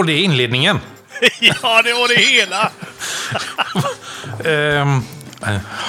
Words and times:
Var 0.00 0.04
det 0.04 0.18
inledningen? 0.20 0.80
ja, 1.40 1.82
det 1.82 1.92
var 1.92 2.08
det 2.08 2.20
hela. 2.20 2.70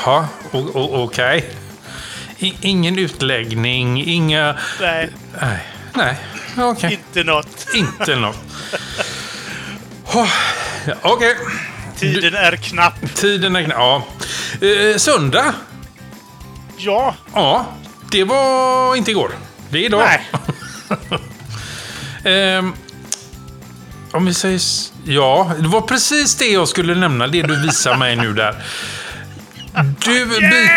Ja, 0.06 0.28
o- 0.52 1.04
okej. 1.04 1.50
I- 2.40 2.54
Ingen 2.62 3.00
utläggning, 3.00 4.06
inga... 4.06 4.56
Nej, 4.82 5.10
Nej, 5.42 5.58
nej. 5.94 6.16
Okej. 6.58 6.94
inte 6.94 7.24
något. 7.24 7.68
Inte 7.76 8.16
något. 8.16 8.38
Oh, 10.14 10.28
Okej, 11.02 11.36
Tiden 12.00 12.36
är 12.36 12.56
knapp. 12.56 13.16
tiden 13.16 13.56
är 13.56 13.64
knapp. 13.64 13.78
Ja. 14.60 14.68
Eh, 14.68 14.98
söndag. 14.98 15.54
Ja, 16.78 17.16
Ja, 17.34 17.66
det 18.12 18.24
var 18.24 18.96
inte 18.96 19.12
igår. 19.12 19.32
Det 19.70 19.78
är 19.78 19.84
idag. 19.86 20.04
nej. 20.08 20.22
Ehm, 22.56 22.74
om 24.12 24.26
vi 24.26 24.34
säger... 24.34 24.62
Ja, 25.06 25.52
det 25.60 25.68
var 25.68 25.82
precis 25.82 26.36
det 26.36 26.46
jag 26.52 26.68
skulle 26.68 26.96
nämna, 26.96 27.28
det 27.28 27.42
du 27.42 27.62
visar 27.62 27.98
mig 27.98 28.16
nu 28.16 28.34
där. 28.34 28.56
Du, 30.06 30.26
by, 30.40 30.70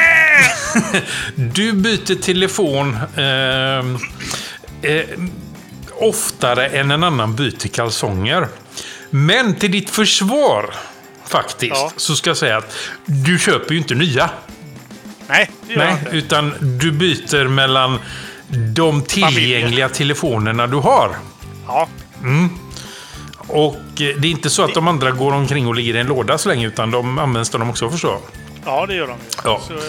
du 1.52 1.72
byter 1.72 2.14
telefon 2.22 2.98
ehm, 3.16 3.98
eh, 4.82 5.04
oftare 6.00 6.66
än 6.68 6.90
en 6.90 7.04
annan 7.04 7.34
byter 7.36 7.68
kalsonger. 7.68 8.48
Men 9.10 9.54
till 9.54 9.70
ditt 9.72 9.90
försvar, 9.90 10.74
faktiskt, 11.28 11.72
Ja. 11.74 11.92
så 11.96 12.16
ska 12.16 12.30
jag 12.30 12.36
säga 12.36 12.56
att 12.56 12.74
du 13.06 13.38
köper 13.38 13.72
ju 13.72 13.78
inte 13.78 13.94
nya. 13.94 14.30
Nej, 15.28 15.50
det 15.68 15.76
Nej, 15.76 15.92
inte. 16.04 16.16
utan 16.16 16.54
du 16.78 16.92
byter 16.92 17.48
mellan 17.48 17.98
de 18.74 19.02
tillgängliga 19.02 19.88
telefonerna 19.88 20.66
du 20.66 20.76
har. 20.76 21.16
Ja, 21.66 21.88
Och 23.48 23.76
eh, 23.76 24.16
det 24.18 24.28
är 24.28 24.30
inte 24.30 24.50
så 24.50 24.62
att 24.64 24.74
de 24.74 24.88
andra 24.88 25.10
går 25.10 25.32
omkring 25.32 25.66
och 25.66 25.74
ligger 25.74 25.96
i 25.96 25.98
en 25.98 26.06
låda 26.06 26.38
så 26.38 26.48
länge, 26.48 26.66
utan 26.66 26.90
de 26.90 27.18
används 27.18 27.50
de 27.50 27.70
också 27.70 27.90
förstår 27.90 28.12
jag. 28.12 28.20
ja, 28.64 28.86
det 28.86 28.94
gör 28.94 29.06
de. 29.06 29.16
Ja. 29.44 29.60
Så, 29.68 29.72
eh, 29.72 29.80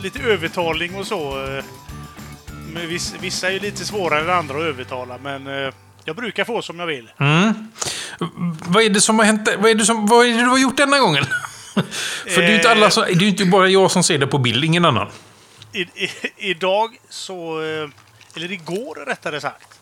lite 0.00 0.18
övertalning 0.22 0.94
och 0.94 1.06
så. 1.06 1.44
eh, 1.56 1.64
vissa 3.20 3.48
är 3.48 3.52
ju 3.52 3.58
lite 3.58 3.84
svårare 3.84 4.20
än 4.20 4.30
andra 4.30 4.54
att 4.56 4.62
övertala, 4.62 5.18
men 5.22 5.72
jag 6.04 6.16
brukar 6.16 6.44
få 6.44 6.62
som 6.62 6.78
jag 6.78 6.86
vill. 6.86 7.10
Vad 8.66 8.82
är 8.82 8.90
det 8.90 9.00
som 9.00 9.18
har 9.18 9.26
hänt? 9.26 9.48
Vad 9.58 9.70
är 9.70 9.74
det, 9.74 9.84
som, 9.84 10.06
vad 10.06 10.26
är 10.26 10.30
det 10.30 10.38
du 10.38 10.46
har 10.46 10.58
gjort 10.58 10.76
denna 10.76 10.98
gången? 10.98 11.24
För 12.28 12.40
det 12.40 12.46
är 12.46 12.50
ju 12.50 12.56
inte, 12.56 12.70
alla 12.70 12.90
som, 12.90 13.04
det 13.04 13.24
är 13.24 13.28
inte 13.28 13.44
bara 13.44 13.68
jag 13.68 13.90
som 13.90 14.02
ser 14.02 14.18
det 14.18 14.26
på 14.26 14.38
bild, 14.38 14.64
ingen 14.64 14.84
annan. 14.84 15.08
I, 15.72 15.80
i, 15.80 16.10
idag 16.36 16.96
så... 17.08 17.60
Eller 18.36 18.52
igår 18.52 19.06
rättare 19.06 19.40
sagt. 19.40 19.75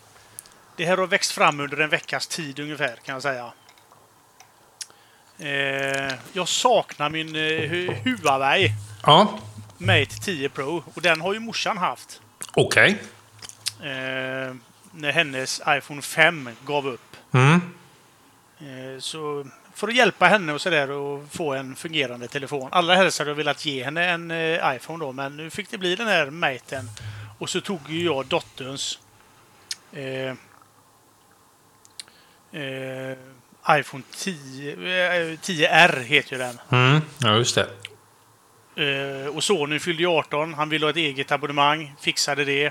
Det 0.77 0.85
här 0.87 0.97
har 0.97 1.07
växt 1.07 1.33
fram 1.33 1.61
under 1.61 1.77
en 1.81 1.91
veckas 1.91 2.27
tid 2.27 2.59
ungefär 2.61 2.97
kan 3.05 3.13
jag 3.13 3.23
säga. 3.23 3.53
Eh, 5.39 6.15
jag 6.33 6.49
saknar 6.49 7.11
min 7.11 7.37
eh, 7.37 7.41
Hu- 7.41 7.95
Huawei 8.05 8.73
Ja, 9.03 9.39
Mate 9.79 10.07
10 10.23 10.49
Pro 10.49 10.85
och 10.95 11.03
den 11.03 11.21
har 11.21 11.35
ju 11.35 11.41
morsan 11.41 11.79
haft. 11.79 12.21
okej. 12.55 13.03
Eh, 13.81 14.55
när 14.93 15.13
hennes 15.13 15.63
iPhone 15.69 16.03
5 16.03 16.51
gav 16.67 16.87
upp. 16.87 17.17
Mm. 17.33 17.61
Eh, 18.61 19.01
så 19.01 19.47
för 19.75 19.89
att 19.89 19.95
hjälpa 19.95 20.27
henne 20.27 20.53
och 20.53 20.61
sådär 20.61 20.91
och 20.91 21.25
få 21.31 21.55
en 21.55 21.77
fungerande 21.77 22.29
telefon. 22.29 22.69
Allra 22.73 22.95
helst 22.95 23.19
hade 23.19 23.31
jag 23.31 23.35
velat 23.37 23.65
ge 23.67 23.85
henne 23.85 24.05
en 24.11 24.31
eh, 24.31 24.77
iPhone 24.77 25.05
då, 25.05 25.13
men 25.13 25.37
nu 25.37 25.51
fick 25.51 25.71
det 25.71 25.79
bli 25.79 25.97
den 25.97 26.07
här 26.07 26.31
Maten. 26.31 26.91
Och 27.39 27.51
så 27.51 27.61
tog 27.61 27.81
ju 27.91 28.05
jag 28.05 28.27
dotterns 28.27 28.99
eh, 32.55 33.17
iPhone 33.79 34.03
10, 34.17 34.73
eh, 34.73 35.39
10R 35.43 36.01
heter 36.03 36.33
ju 36.33 36.39
den. 36.39 36.61
Mm. 36.71 37.01
Ja, 37.19 37.37
just 37.37 37.55
det. 37.55 37.67
Eh, 38.77 39.27
och 39.37 39.45
sonen 39.45 39.81
fyllde 39.81 40.03
ju 40.03 40.09
18. 40.09 40.55
Han 40.55 40.69
ville 40.69 40.87
ha 40.87 40.91
ett 40.91 40.97
eget 40.97 41.33
abonnemang. 41.33 41.95
Fixade 42.01 42.45
det. 42.45 42.65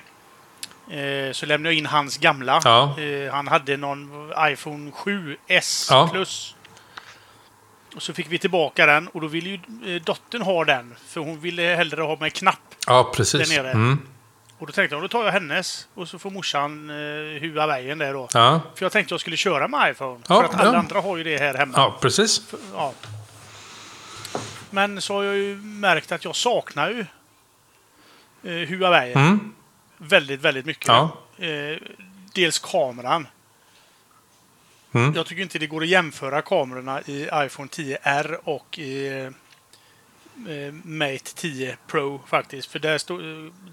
Eh, 0.91 1.31
så 1.31 1.45
lämnade 1.45 1.73
jag 1.73 1.77
in 1.79 1.85
hans 1.85 2.17
gamla. 2.17 2.61
Ja. 2.63 2.99
Eh, 2.99 3.33
han 3.33 3.47
hade 3.47 3.77
någon 3.77 4.31
iPhone 4.39 4.91
7S 4.91 5.87
Ja. 5.89 6.09
plus. 6.11 6.55
Och 7.95 8.01
så 8.01 8.13
fick 8.13 8.27
vi 8.31 8.37
tillbaka 8.37 8.85
den 8.85 9.07
och 9.07 9.21
då 9.21 9.27
ville 9.27 9.49
ju 9.49 9.59
eh, 9.95 10.01
dottern 10.01 10.41
ha 10.41 10.65
den. 10.65 10.95
För 11.07 11.21
hon 11.21 11.39
ville 11.39 11.61
hellre 11.61 12.01
ha 12.01 12.17
med 12.19 12.33
knapp. 12.33 12.75
Ja, 12.87 13.11
precis. 13.15 13.49
Där 13.49 13.57
nere. 13.63 13.71
Mm. 13.71 13.99
Och 14.63 14.67
då 14.67 14.73
tänkte 14.73 14.95
jag, 14.95 15.03
då 15.03 15.07
tar 15.07 15.25
jag 15.25 15.31
hennes. 15.31 15.87
Och 15.93 16.07
så 16.07 16.19
får 16.19 16.31
morsan 16.31 16.89
eh, 16.89 17.41
Huaweien 17.41 17.97
där 17.97 18.13
då. 18.13 18.29
Ja. 18.33 18.61
För 18.75 18.85
jag 18.85 18.91
tänkte 18.91 19.13
jag 19.13 19.21
skulle 19.21 19.37
köra 19.37 19.67
med 19.67 19.91
iPhone. 19.91 20.19
Ja, 20.27 20.35
för 20.35 20.43
att 20.43 20.55
alla 20.59 20.73
ja. 20.73 20.79
andra 20.79 21.01
har 21.01 21.17
ju 21.17 21.23
det 21.23 21.37
här 21.37 21.53
hemma. 21.53 21.73
ja, 21.77 21.97
precis. 22.01 22.41
Ja. 22.73 22.93
Men 24.69 25.01
så 25.01 25.13
har 25.13 25.23
jag 25.23 25.35
ju 25.35 25.55
märkt 25.55 26.11
att 26.11 26.25
jag 26.25 26.35
saknar 26.35 26.89
ju 26.89 27.05
eh, 28.43 28.69
Huawei 28.69 29.13
Mm. 29.13 29.53
väldigt, 29.97 30.41
väldigt 30.41 30.65
mycket. 30.65 30.87
Ja. 30.87 31.17
Eh, 31.37 31.77
dels 32.33 32.59
kameran. 32.59 33.27
Mm. 34.91 35.13
Jag 35.15 35.25
tycker 35.25 35.41
inte 35.41 35.59
det 35.59 35.67
går 35.67 35.81
att 35.81 35.87
jämföra 35.87 36.41
kamerorna 36.41 37.01
i 37.01 37.23
iPhone 37.33 37.69
10R 37.69 38.37
och 38.43 38.79
i 38.79 39.07
eh, 39.07 39.29
Mate 40.83 41.33
10 41.35 41.77
Pro 41.87 42.21
faktiskt. 42.27 42.71
För 42.71 42.79
där, 42.79 42.97
stå, 42.97 43.17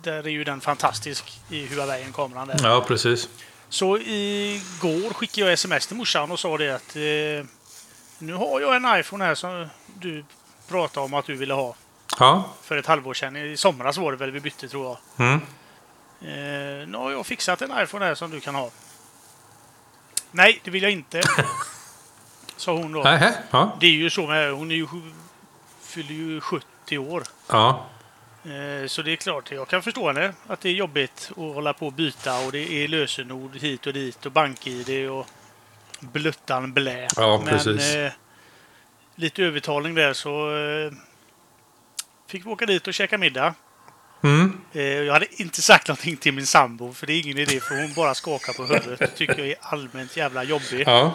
där 0.03 0.27
är 0.27 0.31
ju 0.31 0.45
den 0.45 0.61
fantastisk 0.61 1.41
i 1.51 1.67
Huawei-kameran. 1.67 2.49
där. 2.49 2.61
Ja, 2.63 2.85
precis. 2.89 3.29
Så 3.69 3.99
igår 3.99 5.15
skickade 5.15 5.47
jag 5.47 5.53
sms 5.53 5.87
till 5.87 5.97
morsan 5.97 6.31
och 6.31 6.39
sa 6.41 6.59
det 6.59 6.71
att 6.75 6.97
eh, 6.97 7.47
nu 8.19 8.33
har 8.35 8.61
jag 8.61 8.77
en 8.77 9.01
iPhone 9.01 9.25
här 9.25 9.35
som 9.35 9.67
du 10.01 10.25
pratade 10.69 11.05
om 11.07 11.15
att 11.15 11.27
du 11.27 11.35
ville 11.37 11.55
ha 11.55 11.75
Ja. 12.19 12.45
för 12.63 12.77
ett 12.77 12.87
halvår 12.87 13.15
sedan. 13.15 13.37
I 13.37 13.57
somras 13.57 13.97
var 13.97 14.11
det 14.13 14.19
väl 14.19 14.31
vi 14.31 14.41
bytte 14.41 14.69
tror 14.69 14.87
jag. 15.17 15.27
Mm. 15.27 15.41
Eh, 16.21 16.89
nu 16.89 16.99
har 16.99 17.11
jag 17.11 17.27
fixat 17.27 17.63
en 17.63 17.83
iPhone 17.83 18.05
här 18.05 18.15
som 18.15 18.31
du 18.31 18.41
kan 18.41 18.55
ha. 18.55 18.71
Nej, 20.33 20.61
det 20.65 20.71
vill 20.71 20.83
jag 20.83 20.93
inte. 20.93 21.21
sa 22.57 22.73
hon 22.73 22.93
då. 22.93 23.03
Nähä. 23.03 23.35
Ja. 23.51 23.77
Det 23.81 23.87
är 23.87 23.91
ju 23.91 24.11
så 24.11 24.27
med 24.27 24.53
hon 24.53 24.71
är 24.71 24.75
ju, 24.75 24.87
fyller 25.91 26.15
ju 26.15 26.41
70 26.41 26.99
år. 26.99 27.23
Ja. 27.49 27.87
Eh, 28.45 28.87
Så 28.87 29.03
det 29.03 29.13
är 29.13 29.17
klart, 29.17 29.51
jag 29.51 29.69
kan 29.69 29.83
förstå 29.83 30.07
henne 30.07 30.33
att 30.47 30.61
det 30.61 30.69
är 30.69 30.73
jobbigt 30.73 31.29
att 31.31 31.37
hålla 31.37 31.73
på 31.73 31.87
och 31.87 31.93
byta 31.93 32.39
och 32.47 32.53
det 32.53 32.73
är 32.85 32.89
lösenord 32.89 33.57
hit 33.57 33.87
och 33.87 33.93
dit 33.93 34.27
och 34.27 34.33
bank-id 34.33 35.11
och 35.11 35.27
bluttan 36.01 36.73
blä. 36.73 37.09
Ja, 37.17 37.39
Men 37.45 37.47
precis. 37.49 37.95
eh, 37.95 38.13
lite 39.17 39.43
övertalning 39.43 39.95
där 39.95 40.13
så 40.13 40.57
eh, 40.57 40.93
fick 42.29 42.47
vi 42.47 42.51
åka 42.51 42.67
dit 42.67 42.87
och 42.89 42.95
käka 42.95 43.19
middag. 43.19 43.55
Mm. 44.23 44.61
Eh, 44.73 44.83
jag 44.83 45.13
hade 45.13 45.43
inte 45.43 45.63
sagt 45.63 45.89
någonting 45.89 46.17
till 46.17 46.35
min 46.35 46.47
sambo 46.47 46.93
för 46.93 47.07
det 47.07 47.13
är 47.13 47.21
ingen 47.25 47.39
idé 47.39 47.61
för 47.61 47.75
hon 47.83 47.93
bara 47.95 48.15
skakar 48.15 48.53
på 48.53 48.63
huvudet. 48.65 48.99
Det 48.99 49.07
tycker 49.07 49.39
jag 49.39 49.49
är 49.49 49.57
allmänt 49.61 50.17
jävla 50.17 50.45
jobbig 50.45 50.85
Ja. 50.87 51.15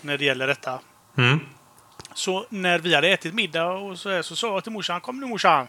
när 0.00 0.18
det 0.18 0.24
gäller 0.24 0.46
detta. 0.46 0.80
Mm. 1.18 1.40
Så 2.18 2.46
när 2.48 2.78
vi 2.78 2.94
hade 2.94 3.08
ätit 3.08 3.34
middag 3.34 3.68
och 3.68 3.98
så, 3.98 4.10
här, 4.10 4.22
så 4.22 4.36
sa 4.36 4.54
jag 4.54 4.62
till 4.62 4.72
morsan, 4.72 5.00
kom 5.00 5.20
nu 5.20 5.26
morsan. 5.26 5.68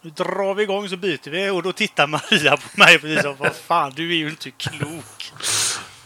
Nu 0.00 0.10
drar 0.10 0.54
vi 0.54 0.62
igång 0.62 0.88
så 0.88 0.96
byter 0.96 1.30
vi. 1.30 1.50
Och 1.50 1.62
då 1.62 1.72
tittar 1.72 2.06
Maria 2.06 2.56
på 2.56 2.80
mig 2.80 2.98
precis 2.98 3.22
som, 3.22 3.36
vad 3.36 3.56
fan, 3.56 3.92
du 3.96 4.10
är 4.10 4.16
ju 4.16 4.28
inte 4.28 4.50
klok. 4.50 5.32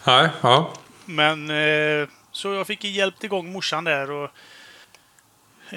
Nej. 0.03 0.29
Ja. 0.41 0.73
Men 1.05 1.49
eh, 1.49 2.07
så 2.31 2.53
jag 2.53 2.67
fick 2.67 2.83
hjälpt 2.83 3.23
igång 3.23 3.51
morsan 3.51 3.83
där 3.83 4.11
och 4.11 4.29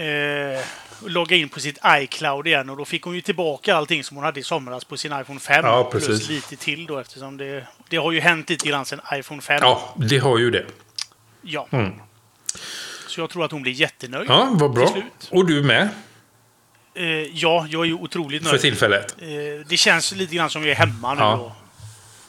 eh, 0.01 0.61
logga 1.07 1.37
in 1.37 1.49
på 1.49 1.61
sitt 1.61 1.79
iCloud 1.87 2.47
igen. 2.47 2.71
Och 2.71 2.77
då 2.77 2.85
fick 2.85 3.03
hon 3.03 3.15
ju 3.15 3.21
tillbaka 3.21 3.77
allting 3.77 4.05
som 4.05 4.17
hon 4.17 4.25
hade 4.25 4.41
i 4.41 4.43
somras 4.43 4.85
på 4.85 4.97
sin 4.97 5.21
iPhone 5.21 5.41
5. 5.41 5.65
Ja, 5.65 5.89
precis. 5.93 6.09
Plus 6.09 6.29
lite 6.29 6.57
till 6.57 6.87
då 6.87 6.99
eftersom 6.99 7.37
det, 7.37 7.67
det 7.89 7.97
har 7.97 8.13
ju 8.13 8.21
hänt 8.21 8.51
lite 8.51 8.69
grann 8.69 8.85
sedan 8.85 9.01
iPhone 9.13 9.43
5. 9.43 9.59
Ja, 9.63 9.95
det 9.97 10.19
har 10.19 10.39
ju 10.39 10.51
det. 10.51 10.67
Ja. 11.43 11.67
Mm. 11.71 11.93
Så 13.15 13.21
jag 13.21 13.31
tror 13.31 13.45
att 13.45 13.53
hon 13.53 13.63
blir 13.63 13.73
jättenöjd. 13.73 14.31
Ja, 14.31 14.49
vad 14.53 14.73
bra. 14.73 14.97
Och 15.31 15.47
du 15.47 15.63
med 15.63 15.89
Eh, 16.97 17.05
ja, 17.33 17.67
jag 17.71 17.81
är 17.81 17.85
ju 17.85 17.95
otroligt 17.95 18.43
för 18.43 18.51
nöjd. 18.51 18.61
tillfället. 18.61 19.17
Eh, 19.19 19.27
det 19.69 19.77
känns 19.77 20.13
lite 20.13 20.35
grann 20.35 20.51
som 20.51 20.63
jag 20.63 20.71
är 20.71 20.75
hemma 20.75 21.15
nu. 21.15 21.21
Ja. 21.21 21.37
Då. 21.37 21.53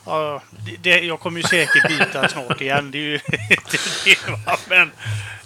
Ja, 0.06 0.42
det, 0.66 0.78
det, 0.82 1.00
jag 1.00 1.20
kommer 1.20 1.42
ju 1.42 1.48
säkert 1.48 1.88
byta 1.88 2.28
snart 2.30 2.62
igen. 2.62 2.92
Det 2.92 2.98
är 2.98 3.02
ju 3.02 3.14
inte 3.50 3.78
det, 4.06 4.28
va? 4.46 4.58
Men 4.70 4.92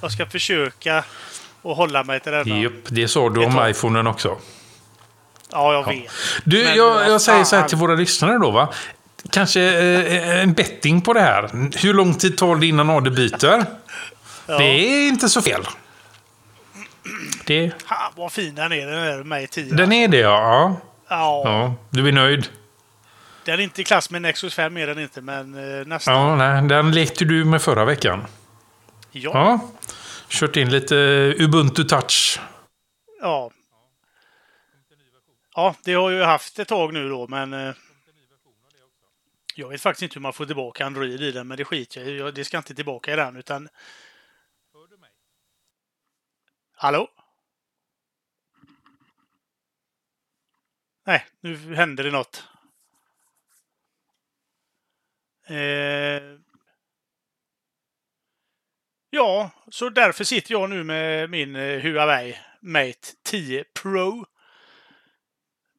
jag 0.01 0.11
ska 0.11 0.25
försöka 0.25 0.97
att 0.97 1.77
hålla 1.77 2.03
mig 2.03 2.19
till 2.19 2.31
denna. 2.31 2.59
Japp, 2.59 2.73
det 2.87 3.07
sa 3.07 3.29
du 3.29 3.45
om 3.45 3.67
iPhonen 3.69 4.07
också. 4.07 4.37
Ja, 5.51 5.73
jag 5.73 5.87
vet. 5.87 6.11
Du, 6.43 6.63
Men 6.63 6.75
jag, 6.75 7.09
jag 7.09 7.21
säger 7.21 7.43
så 7.43 7.55
här 7.55 7.67
till 7.67 7.77
våra 7.77 7.95
lyssnare 7.95 8.37
då 8.37 8.51
va. 8.51 8.73
Kanske 9.31 9.61
eh, 9.61 10.41
en 10.41 10.53
betting 10.53 11.01
på 11.01 11.13
det 11.13 11.21
här. 11.21 11.49
Hur 11.77 11.93
lång 11.93 12.13
tid 12.13 12.37
tar 12.37 12.55
det 12.55 12.67
innan 12.67 12.89
AD 12.89 13.09
byter? 13.09 13.65
Ja. 14.49 14.57
Det 14.57 14.63
är 14.65 15.07
inte 15.07 15.29
så 15.29 15.41
fel. 15.41 15.63
Det, 17.45 17.71
Ha, 17.85 18.11
vad 18.15 18.31
fin 18.31 18.55
den 18.55 18.71
är, 18.71 18.87
den 18.87 19.01
där 19.05 19.23
med 19.23 19.49
10. 19.49 19.73
den 19.73 19.91
är 19.91 20.07
det 20.07 20.17
ja. 20.17 20.75
ja. 21.07 21.41
ja. 21.45 21.75
Du 21.89 22.07
är 22.07 22.11
nöjd? 22.11 22.49
Den 23.45 23.59
är 23.59 23.63
inte 23.63 23.81
i 23.81 23.83
klass 23.83 24.09
med 24.09 24.21
Nexus 24.21 24.53
5 24.53 24.77
är 24.77 24.87
den 24.87 24.99
inte, 24.99 25.21
men 25.21 25.79
eh, 25.79 25.87
nästan. 25.87 26.15
Ja, 26.15 26.35
nej, 26.35 26.67
den 26.69 26.91
lekte 26.91 27.25
du 27.25 27.45
med 27.45 27.61
förra 27.61 27.85
veckan. 27.85 28.25
Ja. 29.11 29.31
Ja. 29.33 29.59
Kört 30.29 30.55
in 30.55 30.69
lite 30.69 30.95
Ubuntu 31.39 31.83
Touch. 31.83 32.39
Ja. 33.21 33.51
Ja, 35.55 35.75
det 35.83 35.93
har 35.93 36.11
jag 36.11 36.19
ju 36.19 36.25
haft 36.25 36.59
ett 36.59 36.67
tag 36.67 36.93
nu 36.93 37.09
då, 37.09 37.27
men... 37.27 37.53
eh, 37.53 37.73
Jag 39.55 39.69
vet 39.69 39.81
faktiskt 39.81 40.03
inte 40.03 40.13
hur 40.15 40.21
man 40.21 40.33
får 40.33 40.45
tillbaka 40.45 40.85
Android 40.85 41.21
i 41.21 41.31
den, 41.31 41.47
men 41.47 41.57
det 41.57 41.65
skiter 41.65 42.01
jag 42.01 42.29
i. 42.29 42.31
Det 42.31 42.45
ska 42.45 42.57
inte 42.57 42.75
tillbaka 42.75 43.13
i 43.13 43.15
den, 43.15 43.35
utan... 43.37 43.69
Hallå? 46.81 47.07
Nej, 51.05 51.25
nu 51.39 51.75
hände 51.75 52.03
det 52.03 52.11
något. 52.11 52.43
Eh... 55.47 56.21
Ja, 59.09 59.51
så 59.71 59.89
därför 59.89 60.23
sitter 60.23 60.51
jag 60.51 60.69
nu 60.69 60.83
med 60.83 61.29
min 61.29 61.55
eh, 61.55 61.81
Huawei 61.81 62.37
Mate 62.61 63.07
10 63.23 63.63
Pro. 63.63 64.25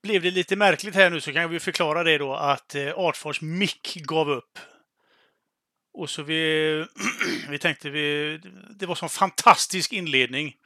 Blev 0.02 0.22
det 0.22 0.30
lite 0.30 0.56
märkligt 0.56 0.94
här 0.94 1.10
nu 1.10 1.20
så 1.20 1.32
kan 1.32 1.50
vi 1.50 1.60
förklara 1.60 2.02
det 2.02 2.18
då 2.18 2.34
att 2.34 2.74
eh, 2.74 2.98
Artfors 2.98 3.40
mick 3.40 3.94
gav 3.94 4.30
upp. 4.30 4.58
Och 5.92 6.10
så 6.10 6.22
vi, 6.22 6.86
vi 7.48 7.58
tänkte 7.58 7.90
vi, 7.90 8.38
det 8.70 8.86
var 8.86 8.94
sån 8.94 9.08
fantastisk 9.08 9.92
inledning 9.92 10.56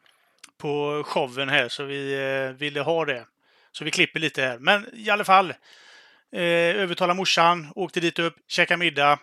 på 0.64 1.02
showen 1.06 1.49
här 1.49 1.69
så 1.69 1.84
vi 1.84 2.14
eh, 2.14 2.56
ville 2.58 2.81
ha 2.81 3.05
det. 3.05 3.26
Så 3.72 3.84
vi 3.84 3.90
klipper 3.90 4.20
lite 4.20 4.43
här. 4.43 4.58
Men 4.58 4.87
i 4.94 5.11
alla 5.11 5.25
fall. 5.25 5.50
Eh, 6.32 6.40
övertala 6.82 7.14
morsan, 7.14 7.72
åkte 7.75 8.00
dit 8.00 8.19
upp, 8.19 8.34
käkade 8.49 8.78
middag. 8.78 9.19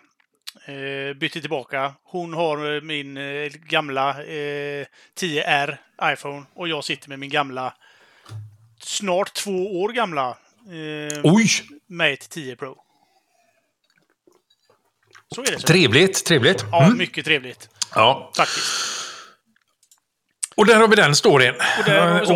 Eh, 0.66 1.16
bytte 1.16 1.40
tillbaka. 1.40 1.94
Hon 2.04 2.32
har 2.34 2.74
eh, 2.74 2.80
min 2.80 3.16
eh, 3.16 3.48
gamla 3.52 4.10
eh, 4.24 4.86
10R 5.20 5.76
iPhone 6.04 6.44
och 6.54 6.68
jag 6.68 6.84
sitter 6.84 7.08
med 7.08 7.18
min 7.18 7.30
gamla, 7.30 7.74
snart 8.82 9.32
två 9.34 9.80
år 9.82 9.92
gamla 9.92 10.28
eh, 10.66 11.20
Oj! 11.24 11.46
Mate 11.86 12.28
10 12.28 12.56
Pro. 12.56 12.76
Så 15.34 15.40
är 15.42 15.46
det. 15.46 15.60
Så. 15.60 15.66
Trevligt, 15.66 16.24
trevligt. 16.24 16.64
Ja, 16.72 16.84
Mm. 16.84 16.98
mycket 16.98 17.24
trevligt 17.24 17.68
Ja. 17.94 18.32
faktiskt. 18.36 18.68
Och 20.54 20.66
där 20.66 20.76
har 20.76 20.88
vi 20.88 20.96
den 20.96 21.16
storyn. 21.16 21.54
Och 21.78 21.84
där 21.84 22.32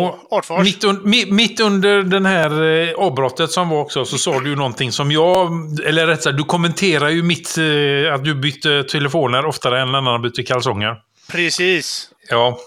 Och 0.49 0.63
mitt, 0.63 0.83
un, 0.83 1.01
mi- 1.03 1.31
mitt 1.31 1.59
under 1.59 2.01
den 2.01 2.25
här 2.25 2.63
eh, 2.63 2.93
avbrottet 2.93 3.51
som 3.51 3.69
var 3.69 3.79
också 3.81 4.05
så 4.05 4.17
sa 4.17 4.39
du 4.39 4.49
ju 4.49 4.55
någonting 4.55 4.91
som 4.91 5.11
jag... 5.11 5.51
Eller 5.85 6.07
rätt 6.07 6.23
sagt, 6.23 6.37
du 6.37 6.43
kommenterar 6.43 7.09
ju 7.09 7.23
mitt... 7.23 7.57
Eh, 7.57 8.13
att 8.13 8.23
du 8.23 8.35
bytte 8.35 8.83
telefoner 8.83 9.45
oftare 9.45 9.81
än 9.81 9.87
en 9.89 9.95
annan 9.95 10.21
byter 10.21 10.45
kalsonger. 10.45 10.95
Precis. 11.31 12.09
Ja. 12.29 12.57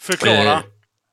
Förklara. 0.00 0.52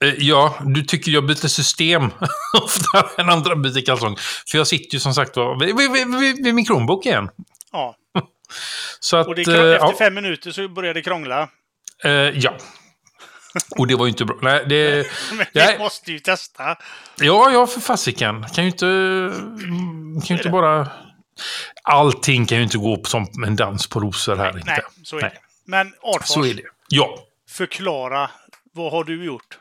Eh, 0.04 0.10
eh, 0.10 0.14
ja, 0.18 0.56
du 0.66 0.84
tycker 0.84 1.12
jag 1.12 1.26
byter 1.26 1.48
system 1.48 2.12
oftare 2.64 3.08
än 3.24 3.30
andra 3.30 3.56
byter 3.56 3.86
kalsong. 3.86 4.16
För 4.52 4.58
jag 4.58 4.68
sitter 4.68 4.94
ju 4.94 5.00
som 5.00 5.14
sagt 5.14 5.38
vid, 5.62 5.78
vid, 5.78 5.92
vid, 5.92 6.44
vid, 6.44 6.56
min 6.56 6.66
Chromebook 6.66 7.06
igen. 7.06 7.30
Ja. 7.72 7.96
Så 9.00 9.18
att... 9.18 9.28
Och 9.28 9.36
det, 9.36 9.42
efter 9.42 9.74
ja, 9.74 9.94
fem 9.98 10.14
minuter 10.14 10.52
så 10.52 10.68
började 10.68 11.00
det 11.00 11.04
krångla. 11.04 11.50
eh, 12.04 12.12
ja. 12.12 12.54
Och 13.78 13.88
det 13.88 13.96
var 13.96 14.06
ju 14.06 14.10
inte 14.10 14.26
bra. 14.26 14.38
Nej, 14.42 14.66
det... 14.70 15.08
Men 15.38 15.46
Nej. 15.54 15.74
vi 15.74 15.84
måste 15.84 16.12
ju 16.12 16.20
testa. 16.20 16.78
Ja, 17.20 17.52
ja, 17.52 17.68
för 17.68 17.80
fasiken. 17.82 18.46
Kan 18.54 18.64
ju 18.64 18.70
inte... 18.70 18.86
Kan 20.28 20.36
ju 20.36 20.36
inte 20.38 20.50
bara... 20.50 20.88
Allting 21.84 22.46
kan 22.46 22.58
ju 22.58 22.64
inte 22.64 22.78
gå 22.78 23.04
som 23.04 23.28
en 23.46 23.56
dans 23.56 23.88
på 23.88 24.00
rosor 24.00 24.36
här 24.36 24.58
inte. 24.58 24.72
Nej, 24.72 24.82
så 25.04 25.18
är 25.18 25.22
Nej. 25.22 25.32
det. 25.34 25.40
Men 25.66 25.94
Artfors, 26.02 26.28
Så 26.28 26.46
är 26.46 26.54
det. 26.54 26.64
Ja. 26.88 27.20
förklara. 27.50 28.30
Vad 28.74 28.92
har 28.92 29.04
du 29.04 29.26
gjort? 29.26 29.60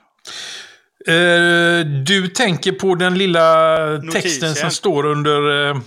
Eh, 1.07 1.87
du 2.05 2.29
tänker 2.35 2.73
på 2.73 2.95
den 2.95 3.19
lilla 3.19 3.77
Notisen. 3.87 4.23
texten 4.23 4.55
som 4.55 4.71
står 4.71 5.07
under 5.07 5.69
eh, 5.71 5.81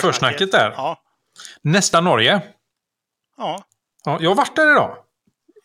försnacket 0.00 0.52
där. 0.52 0.70
Ja. 0.76 1.00
Nästa 1.62 2.00
Norge. 2.00 2.40
ja. 3.38 3.64
Ja, 4.04 4.18
jag 4.20 4.30
har 4.30 4.34
varit 4.34 4.56
där 4.56 4.70
idag. 4.70 4.96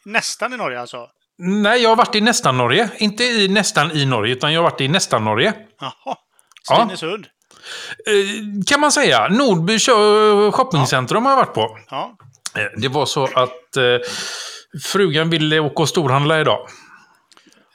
Nästan 0.06 0.54
i 0.54 0.58
Norge 0.58 0.82
alltså. 0.82 1.08
Nej, 1.42 1.82
jag 1.82 1.90
har 1.90 1.96
varit 1.96 2.16
i 2.16 2.22
nästan 2.22 2.58
Norge. 2.58 2.90
Inte 2.98 3.24
i 3.24 3.48
nästan 3.48 3.92
i 3.92 4.06
Norge, 4.06 4.34
utan 4.34 4.54
jag 4.54 4.62
har 4.62 4.70
varit 4.72 4.82
i 4.82 4.88
nästan 4.88 5.24
Norge. 5.26 5.54
Jaha. 5.82 6.16
Ja. 6.70 6.76
Svinesund. 6.78 7.26
Eh, 8.08 8.64
kan 8.68 8.80
man 8.80 8.92
säga. 8.92 9.28
Nordby 9.28 9.80
shoppingcentrum 10.52 11.26
har 11.26 11.32
jag 11.32 11.38
varit 11.38 11.54
på. 11.54 11.78
Ja. 11.90 12.18
Eh, 12.56 12.64
Det 12.82 12.88
var 12.88 13.06
så 13.06 13.24
att 13.24 13.78
eh, 13.78 13.84
frugan 14.84 15.30
ville 15.30 15.60
åka 15.60 15.84
och 15.84 15.90
storhandla 15.90 16.42
idag. 16.42 16.68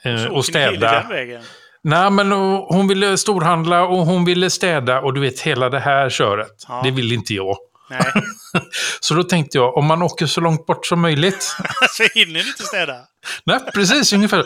Eh, 0.03 0.25
och 0.25 0.45
städa. 0.45 0.91
Den 0.91 1.09
vägen. 1.09 1.41
Nej, 1.81 2.11
men 2.11 2.31
eh, 2.31 2.65
hon 2.69 2.87
ville 2.87 3.17
storhandla 3.17 3.83
och 3.83 3.97
hon 4.05 4.25
ville 4.25 4.49
städa 4.49 5.01
och 5.01 5.13
du 5.13 5.21
vet 5.21 5.39
hela 5.39 5.69
det 5.69 5.79
här 5.79 6.09
köret. 6.09 6.65
Ja. 6.67 6.81
Det 6.83 6.91
vill 6.91 7.11
inte 7.11 7.33
jag. 7.33 7.57
Nej. 7.89 8.11
Så 8.99 9.13
då 9.13 9.23
tänkte 9.23 9.57
jag, 9.57 9.77
om 9.77 9.85
man 9.85 10.01
åker 10.01 10.25
så 10.25 10.41
långt 10.41 10.65
bort 10.65 10.85
som 10.85 11.01
möjligt. 11.01 11.43
så 11.89 12.03
hinner 12.13 12.43
ni 12.43 12.47
inte 12.47 12.63
städa. 12.63 13.01
Nej, 13.45 13.59
precis 13.73 14.13
ungefär. 14.13 14.45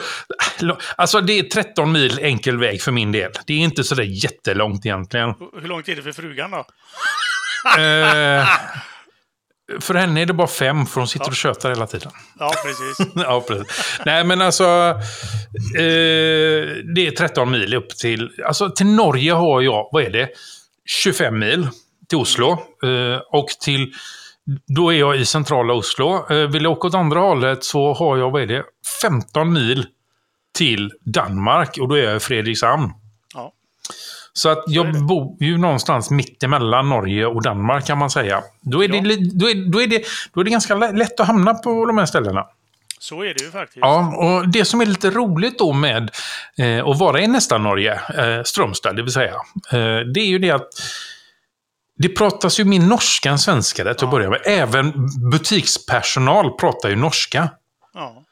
Alltså 0.95 1.21
det 1.21 1.39
är 1.39 1.43
13 1.43 1.91
mil 1.91 2.19
enkel 2.19 2.57
väg 2.57 2.81
för 2.81 2.91
min 2.91 3.11
del. 3.11 3.31
Det 3.47 3.53
är 3.53 3.57
inte 3.57 3.83
så 3.83 3.95
där 3.95 4.03
jättelångt 4.03 4.85
egentligen. 4.85 5.33
Hur 5.61 5.67
långt 5.67 5.89
är 5.89 5.95
det 5.95 6.01
för 6.01 6.11
frugan 6.11 6.51
då? 6.51 6.65
Eh, 7.77 8.47
för 9.79 9.93
henne 9.93 10.21
är 10.21 10.25
det 10.25 10.33
bara 10.33 10.47
fem, 10.47 10.85
för 10.85 11.01
hon 11.01 11.07
sitter 11.07 11.27
och 11.27 11.35
tjötar 11.35 11.69
hela 11.69 11.87
tiden. 11.87 12.11
Ja, 12.39 12.53
precis. 12.65 13.13
ja, 13.15 13.45
precis. 13.47 13.99
Nej, 14.05 14.23
men 14.23 14.41
alltså... 14.41 14.63
Eh, 15.77 16.61
det 16.95 17.07
är 17.07 17.11
13 17.17 17.51
mil 17.51 17.73
upp 17.73 17.89
till... 17.89 18.29
Alltså 18.45 18.69
till 18.69 18.85
Norge 18.85 19.33
har 19.33 19.61
jag, 19.61 19.89
vad 19.91 20.03
är 20.03 20.09
det? 20.09 20.29
25 21.03 21.39
mil 21.39 21.67
till 22.09 22.17
Oslo. 22.17 22.51
Eh, 22.83 23.19
och 23.31 23.47
till... 23.47 23.91
Då 24.67 24.93
är 24.93 24.97
jag 24.99 25.17
i 25.17 25.25
centrala 25.25 25.73
Oslo. 25.73 26.25
Eh, 26.33 26.47
vill 26.47 26.63
jag 26.63 26.71
åka 26.71 26.87
åt 26.87 26.93
andra 26.95 27.19
hållet 27.19 27.63
så 27.63 27.93
har 27.93 28.17
jag, 28.17 28.31
vad 28.31 28.41
är 28.41 28.45
det? 28.47 28.63
15 29.01 29.53
mil 29.53 29.85
till 30.57 30.91
Danmark. 31.05 31.77
Och 31.81 31.87
då 31.87 31.95
är 31.95 32.03
jag 32.03 32.15
i 32.15 32.19
Fredrikshamn. 32.19 32.91
Ja. 33.33 33.53
Så 34.33 34.49
att 34.49 34.63
jag 34.67 34.93
det. 34.93 34.99
bor 34.99 35.37
ju 35.39 35.57
någonstans 35.57 36.11
mitt 36.11 36.43
emellan 36.43 36.89
Norge 36.89 37.25
och 37.25 37.41
Danmark 37.43 37.85
kan 37.87 37.97
man 37.97 38.09
säga. 38.09 38.41
Då 38.61 38.83
är, 38.83 38.87
det, 38.87 38.97
Ja. 38.97 39.17
då 39.33 39.49
är, 39.49 39.71
då 39.71 39.81
är, 39.81 39.87
det, 39.87 40.03
då 40.33 40.39
är 40.41 40.43
det 40.43 40.49
ganska 40.51 40.75
lä- 40.75 40.91
lätt 40.91 41.19
att 41.19 41.27
hamna 41.27 41.53
på 41.53 41.85
de 41.85 41.97
här 41.97 42.05
ställena. 42.05 42.45
Så 42.99 43.21
är 43.23 43.33
det 43.33 43.43
ju 43.43 43.51
faktiskt. 43.51 43.77
Ja, 43.81 44.13
och 44.17 44.49
det 44.49 44.65
som 44.65 44.81
är 44.81 44.85
lite 44.85 45.09
roligt 45.09 45.59
då 45.59 45.73
med 45.73 46.11
eh, 46.57 46.87
att 46.87 46.99
vara 46.99 47.21
i 47.21 47.27
nästa 47.27 47.57
Norge, 47.57 47.93
eh, 47.93 48.43
Strömstad 48.45 48.95
det 48.95 49.01
vill 49.01 49.11
säga, 49.13 49.33
eh, 49.71 49.99
det 50.13 50.19
är 50.19 50.27
ju 50.27 50.39
det 50.39 50.51
att 50.51 50.67
det 51.99 52.09
pratas 52.09 52.59
ju 52.59 52.63
mer 52.65 52.79
norska 52.79 53.29
än 53.29 53.39
svenska 53.39 53.83
där 53.83 53.93
till 53.93 54.05
att 54.05 54.11
Ja. 54.11 54.17
börja 54.17 54.29
med. 54.29 54.41
Även 54.45 54.93
butikspersonal 55.31 56.51
pratar 56.57 56.89
ju 56.89 56.95
norska. 56.95 57.49
Ja. 57.93 58.23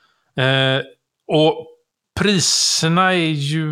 Eh, 0.44 0.82
och 1.28 1.68
priserna 2.20 3.14
är 3.14 3.18
ju... 3.32 3.66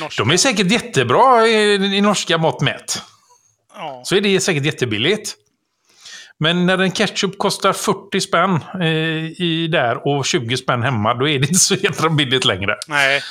Norska. 0.00 0.22
De 0.22 0.30
är 0.30 0.36
säkert 0.36 0.70
jättebra 0.70 1.46
i, 1.46 1.74
i 1.74 2.00
norska 2.00 2.38
mått 2.38 2.60
mätt. 2.60 3.02
Ja. 3.74 4.02
Så 4.04 4.16
är 4.16 4.20
det 4.20 4.40
säkert 4.40 4.64
jättebilligt. 4.64 5.34
Men 6.38 6.66
när 6.66 6.78
en 6.78 6.92
ketchup 6.92 7.38
kostar 7.38 7.72
40 7.72 8.20
spänn 8.20 8.60
eh, 8.80 8.86
i 9.42 9.68
där 9.72 10.06
och 10.08 10.26
20 10.26 10.56
spänn 10.56 10.82
hemma, 10.82 11.14
då 11.14 11.28
är 11.28 11.38
det 11.38 11.46
inte 11.48 11.54
så 11.58 11.74
jävla 11.74 12.10
billigt 12.10 12.44
längre. 12.44 12.74
Nej. 12.88 13.22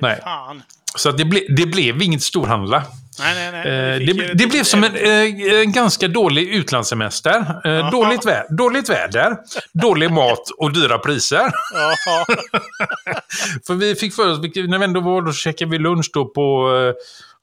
Nej. 0.00 0.20
Fan. 0.24 0.62
Så 0.96 1.08
att 1.08 1.18
det, 1.18 1.24
ble, 1.24 1.40
det 1.56 1.66
blev 1.66 2.02
inget 2.02 2.22
storhandla. 2.22 2.82
Nej, 3.18 3.34
nej, 3.34 3.52
nej. 3.52 3.66
Eh, 3.66 3.98
det, 3.98 4.34
det 4.34 4.46
blev 4.46 4.64
som 4.64 4.84
en, 4.84 4.96
eh, 4.96 5.60
en 5.60 5.72
ganska 5.72 6.08
dålig 6.08 6.48
utlandssemester. 6.48 7.66
Eh, 7.66 7.90
dåligt, 7.90 8.26
vä 8.26 8.46
dåligt 8.50 8.88
väder, 8.88 9.36
dålig 9.72 10.10
mat 10.10 10.50
och 10.58 10.72
dyra 10.72 10.98
priser. 10.98 11.44
För 13.66 13.74
vi 13.74 13.94
fick 13.94 14.14
för 14.14 14.32
oss, 14.32 14.38
när 14.38 14.78
vi 14.78 14.84
ändå 14.84 15.00
var, 15.00 15.22
då 15.22 15.32
käkade 15.32 15.70
vi 15.70 15.78
lunch 15.78 16.10
då 16.12 16.24
på, 16.24 16.76
eh, 16.76 16.94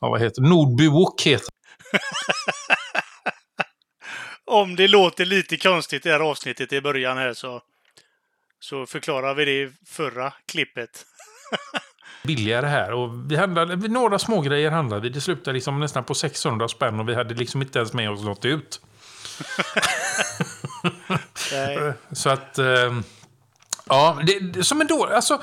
ja, 0.01 0.09
vad 0.09 0.21
heter? 0.21 0.41
Nordby 0.41 0.87
Wok 0.87 1.21
heter 1.21 1.47
Om 4.45 4.75
det 4.75 4.87
låter 4.87 5.25
lite 5.25 5.57
konstigt 5.57 6.05
i 6.05 6.09
det 6.09 6.15
här 6.15 6.21
avsnittet 6.21 6.73
i 6.73 6.81
början 6.81 7.17
här 7.17 7.33
så, 7.33 7.61
så 8.59 8.85
förklarar 8.85 9.33
vi 9.33 9.45
det 9.45 9.51
i 9.51 9.71
förra 9.87 10.33
klippet. 10.47 11.05
billigare 12.23 12.67
här. 12.67 12.91
Och 12.91 13.31
vi 13.31 13.35
handlade, 13.35 13.87
några 13.87 14.19
smågrejer 14.19 14.71
handlade 14.71 15.01
vi. 15.01 15.09
Det 15.09 15.21
slutade 15.21 15.53
liksom 15.53 15.79
nästan 15.79 16.03
på 16.03 16.13
600 16.13 16.67
spänn 16.67 16.99
och 16.99 17.09
vi 17.09 17.15
hade 17.15 17.33
liksom 17.33 17.61
inte 17.61 17.79
ens 17.79 17.93
med 17.93 18.11
oss 18.11 18.23
något 18.23 18.45
ut. 18.45 18.81
Så 22.11 22.29
att... 22.29 22.57
Eh, 22.59 22.99
ja, 23.85 24.19
det, 24.23 24.39
det, 24.39 24.63
som 24.63 24.81
en 24.81 24.87
dålig... 24.87 25.13
Alltså, 25.13 25.41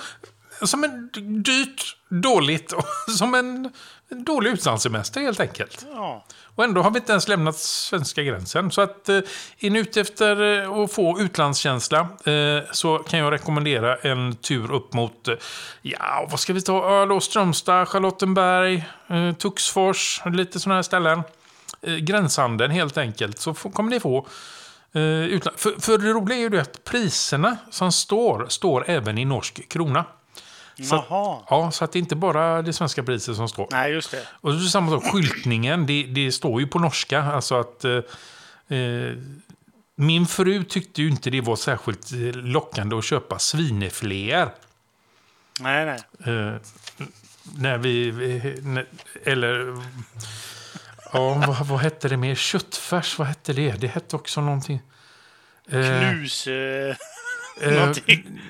som 0.62 0.84
en 0.84 1.10
dyrt, 1.42 1.96
dåligt 2.08 2.72
och 2.72 2.84
som 3.18 3.34
en, 3.34 3.72
dålig 4.10 4.50
utlandssemester 4.50 5.20
helt 5.20 5.40
enkelt. 5.40 5.86
Ja. 5.92 6.24
Och 6.54 6.64
ändå 6.64 6.82
har 6.82 6.90
vi 6.90 6.98
inte 6.98 7.12
ens 7.12 7.28
lämnat 7.28 7.56
svenska 7.56 8.22
gränsen. 8.22 8.70
Så 8.70 8.80
att 8.80 9.08
eh, 9.08 9.20
är 9.58 9.70
ni 9.70 9.78
ute 9.78 10.00
efter 10.00 10.62
eh, 10.62 10.70
att 10.70 10.92
få 10.92 11.20
utlandskänsla 11.20 12.00
eh, 12.00 12.62
så 12.72 12.98
kan 12.98 13.18
jag 13.18 13.32
rekommendera 13.32 13.96
en 13.96 14.36
tur 14.36 14.72
upp 14.72 14.92
mot, 14.92 15.28
eh, 15.28 15.34
ja, 15.82 16.28
vad 16.30 16.40
ska 16.40 16.52
vi 16.52 16.62
ta? 16.62 16.90
Öl 16.90 17.20
Strömstad, 17.20 17.88
Charlottenberg, 17.88 18.84
Tuxfors, 19.38 20.22
lite 20.24 20.60
sådana 20.60 20.74
här 20.74 20.82
ställen. 20.82 21.22
Eh, 21.82 21.94
gränshandeln 21.94 22.70
helt 22.70 22.98
enkelt, 22.98 23.38
så 23.38 23.54
får, 23.54 23.70
kommer 23.70 23.90
ni 23.90 24.00
få 24.00 24.26
utland. 24.92 25.58
För, 25.58 25.80
för 25.80 25.98
det 25.98 26.12
roliga 26.12 26.38
är 26.38 26.50
ju 26.50 26.60
att 26.60 26.84
priserna 26.84 27.56
som 27.70 27.92
står, 27.92 28.46
står 28.48 28.84
även 28.90 29.18
i 29.18 29.24
norsk 29.24 29.68
krona. 29.68 30.04
Så 30.82 30.96
att, 30.96 31.06
ja, 31.10 31.70
så 31.72 31.84
att 31.84 31.92
det 31.92 31.98
är 31.98 32.00
inte 32.00 32.16
bara 32.16 32.62
det 32.62 32.72
svenska 32.72 33.02
priset 33.02 33.36
som 33.36 33.48
står. 33.48 33.68
Nej, 33.70 33.92
just 33.92 34.10
det. 34.10 34.26
Och 34.30 34.52
så 34.54 34.68
samma 34.68 34.90
sak, 34.90 35.12
skyltningen, 35.12 35.86
det, 35.86 36.02
det 36.02 36.32
står 36.32 36.60
ju 36.60 36.66
på 36.66 36.78
norska. 36.78 37.22
Alltså 37.22 37.60
att... 37.60 37.84
Eh, 37.84 38.78
eh, 38.78 39.16
min 39.96 40.26
fru 40.26 40.64
tyckte 40.64 41.02
ju 41.02 41.08
inte 41.08 41.30
det 41.30 41.40
var 41.40 41.56
särskilt 41.56 42.12
eh, 42.12 42.18
lockande 42.32 42.96
att 42.96 43.04
köpa 43.04 43.38
svinefiléer. 43.38 44.50
Nej, 45.60 45.86
nej. 45.86 45.98
Eh, 46.36 46.54
när 47.56 47.78
vi... 47.78 48.10
vi 48.10 48.58
när, 48.62 48.86
eller... 49.24 49.76
Ja, 51.12 51.44
vad, 51.46 51.66
vad 51.66 51.80
hette 51.80 52.08
det 52.08 52.16
mer? 52.16 52.34
Köttfärs, 52.34 53.18
vad 53.18 53.28
hette 53.28 53.52
det? 53.52 53.80
Det 53.80 53.86
hette 53.86 54.16
också 54.16 54.40
någonting... 54.40 54.80
Eh, 55.68 56.10
Knus... 56.10 56.46
Eh, 56.46 56.96
eh, 57.62 57.72
någonting. 57.72 58.40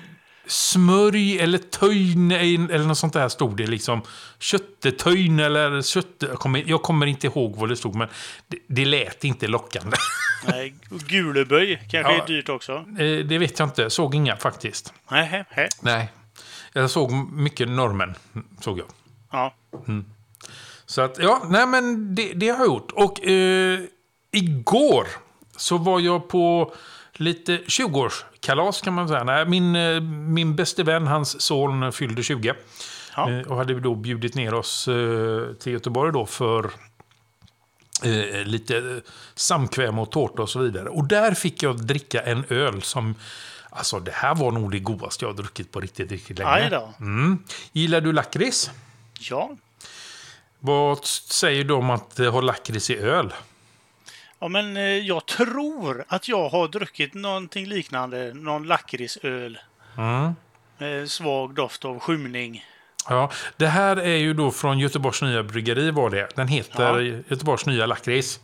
Smörj 0.50 1.38
eller 1.38 1.59
töjn 1.59 2.30
eller 2.33 2.85
något 2.85 2.99
sånt 2.99 3.12
där 3.12 3.28
stod 3.28 3.57
det 3.57 3.66
liksom. 3.66 4.02
Köttetöjn 4.38 5.40
eller 5.40 5.83
kött... 5.83 6.07
Jag 6.19 6.38
kommer, 6.38 6.64
jag 6.66 6.83
kommer 6.83 7.07
inte 7.07 7.26
ihåg 7.26 7.57
vad 7.57 7.69
det 7.69 7.76
stod, 7.76 7.95
men 7.95 8.09
det, 8.49 8.59
det 8.66 8.85
lät 8.85 9.25
inte 9.25 9.47
lockande. 9.49 9.97
Nej, 10.47 10.75
Guleböj 10.90 11.76
kanske 11.90 12.12
Ja. 12.12 12.23
är 12.23 12.26
dyrt 12.26 12.49
också. 12.49 12.73
Eh, 12.73 13.25
det 13.26 13.38
vet 13.38 13.59
jag 13.59 13.66
inte. 13.69 13.90
Såg 13.90 14.14
inga 14.14 14.37
faktiskt. 14.37 14.92
Nej. 15.80 16.09
Jag 16.73 16.90
såg 16.90 17.12
mycket 17.33 17.69
norrmän, 17.69 18.14
såg 18.61 18.78
jag. 18.78 18.87
Ja. 19.33 19.54
Så 20.87 21.00
att, 21.00 21.19
ja, 21.19 21.42
nej 21.49 21.66
men 21.66 22.14
det, 22.14 22.33
det 22.33 22.49
har 22.49 22.59
jag 22.59 22.66
gjort. 22.66 22.92
Och 22.92 23.25
eh, 23.26 23.80
igår 24.33 25.07
så 25.57 25.78
var 25.78 26.00
jag 26.00 26.28
på 26.28 26.75
lite 27.21 27.57
20-årskalas 27.57 28.85
kan 28.85 28.95
man 28.95 29.09
säga. 29.09 29.25
Nej, 29.25 29.47
min, 29.47 29.77
eh, 29.77 30.00
min 30.00 30.57
bäste 30.57 30.83
vän, 30.83 31.07
hans 31.07 31.41
son, 31.41 31.93
fyllde 31.93 32.23
20. 32.23 32.55
Ja. 33.17 33.31
Eh, 33.31 33.41
och 33.41 33.57
hade 33.57 33.81
då 33.81 33.95
bjudit 33.95 34.35
ner 34.35 34.55
oss 34.55 34.89
eh, 34.89 35.53
till 35.53 35.73
Göteborg 35.73 36.12
då 36.12 36.27
för 36.27 36.71
eh, 38.03 38.45
lite 38.45 39.00
samkväm 39.35 39.99
och 39.99 40.11
tårta 40.11 40.43
och 40.43 40.50
så 40.50 40.59
vidare. 40.59 40.89
Och 40.89 41.05
där 41.05 41.35
fick 41.35 41.62
jag 41.62 41.87
dricka 41.87 42.21
en 42.21 42.45
öl 42.49 42.83
som... 42.83 43.15
Alltså 43.73 44.00
det 44.00 44.12
här 44.12 44.35
var 44.35 44.53
nog 44.53 44.71
det 44.71 44.79
godaste 44.79 45.25
jag 45.25 45.31
har 45.31 45.37
druckit 45.37 45.73
på 45.73 45.81
riktigt, 45.81 46.11
riktigt 46.11 46.39
länge. 46.39 46.81
Mm. 47.00 47.39
Gillar 47.73 48.00
du 48.00 48.12
lakrits? 48.12 48.71
Ja. 49.21 49.50
Vad 50.59 51.05
säger 51.05 51.65
du 51.65 51.75
om 51.75 51.91
att 51.91 52.19
ha 52.19 52.41
lakrits 52.41 52.91
i 52.91 52.97
öl? 52.97 53.33
Ja, 54.41 54.49
men 54.49 54.77
eh, 54.77 54.83
jag 54.83 55.27
tror 55.27 56.05
att 56.09 56.29
jag 56.29 56.49
har 56.49 56.69
druckit 56.69 57.15
någonting 57.15 57.67
liknande. 57.67 58.35
Någon 58.35 58.67
lakritsöl. 58.67 59.59
Mm. 59.99 60.33
Med 60.79 61.11
svag 61.11 61.55
doft 61.55 61.85
av 61.85 61.99
skymning. 61.99 62.65
Ja, 63.09 63.31
det 63.57 63.67
här 63.67 63.97
är 63.97 64.17
ju 64.17 64.35
då 64.35 64.51
från 64.51 64.79
Göteborgs 64.79 65.23
nya 65.23 65.43
bryggeri 65.43 65.91
var 65.91 66.11
det. 66.11 66.29
Den 66.37 66.49
heter 66.49 67.01
Ja. 67.01 67.01
Göteborgs 67.01 67.67
nya 67.67 67.87
lakrits. 67.87 68.41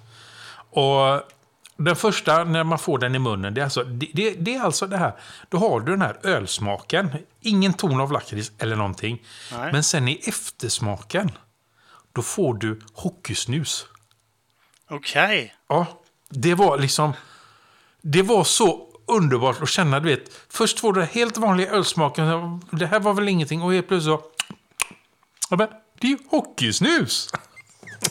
Och 0.70 1.22
den 1.76 1.96
första, 1.96 2.44
när 2.44 2.64
man 2.64 2.78
får 2.78 2.98
den 2.98 3.14
i 3.14 3.18
munnen, 3.18 3.54
det 3.54 3.60
är, 3.60 3.64
alltså, 3.64 3.84
det, 3.84 4.10
det, 4.14 4.30
det 4.30 4.54
är 4.54 4.60
alltså 4.60 4.86
det 4.86 4.96
här. 4.96 5.12
Då 5.48 5.58
har 5.58 5.80
du 5.80 5.92
den 5.92 6.02
här 6.02 6.16
ölsmaken. 6.22 7.10
Ingen 7.40 7.72
ton 7.72 8.00
av 8.00 8.12
lakrits 8.12 8.52
eller 8.58 8.76
någonting. 8.76 9.22
Nej. 9.52 9.72
Men 9.72 9.82
sen 9.82 10.08
i 10.08 10.20
eftersmaken, 10.26 11.30
då 12.12 12.22
får 12.22 12.54
du 12.54 12.80
hockeysnus. 12.94 13.86
Okej. 14.90 15.54
Ja, 15.68 15.86
det 16.28 16.54
var 16.54 16.78
liksom... 16.78 17.12
Det 18.02 18.22
var 18.22 18.44
så 18.44 18.86
underbart 19.06 19.62
att 19.62 19.68
känna, 19.68 20.00
du 20.00 20.08
vet. 20.08 20.40
Först 20.48 20.80
får 20.80 20.92
du 20.92 21.02
helt 21.04 21.36
vanliga 21.36 21.70
ölsmaken. 21.70 22.60
Det 22.70 22.86
här 22.86 23.00
var 23.00 23.14
väl 23.14 23.28
ingenting. 23.28 23.62
Och 23.62 23.72
helt 23.72 23.88
plötsligt 23.88 24.14
så... 24.20 24.22
Ja, 25.50 25.56
men, 25.56 25.68
det 26.00 26.06
är 26.06 26.10
ju 26.10 26.18
hockeysnus! 26.30 27.28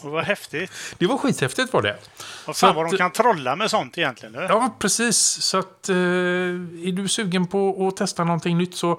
Vad 0.03 0.23
häftigt. 0.23 0.71
Det 0.97 1.07
var 1.07 1.17
skithäftigt 1.17 1.73
var 1.73 1.81
det. 1.81 1.97
Vad 2.45 2.55
Så 2.55 2.67
fan 2.67 2.75
vad 2.75 2.85
att- 2.85 2.91
de 2.91 2.97
kan 2.97 3.11
trolla 3.11 3.55
med 3.55 3.69
sånt 3.71 3.97
egentligen. 3.97 4.33
Du. 4.33 4.39
Ja, 4.39 4.75
precis. 4.79 5.17
Så 5.17 5.57
att 5.57 5.89
eh, 5.89 5.95
är 5.95 6.91
du 6.91 7.07
sugen 7.07 7.47
på 7.47 7.87
att 7.87 7.97
testa 7.97 8.23
någonting 8.23 8.57
nytt 8.57 8.75
så 8.75 8.91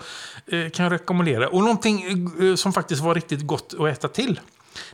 eh, 0.47 0.71
kan 0.71 0.85
jag 0.85 0.92
rekommendera. 0.92 1.49
Och 1.49 1.61
någonting 1.61 2.04
eh, 2.40 2.54
som 2.54 2.73
faktiskt 2.73 3.02
var 3.02 3.14
riktigt 3.14 3.40
gott 3.47 3.75
att 3.78 3.87
äta 3.88 4.09
till. 4.09 4.40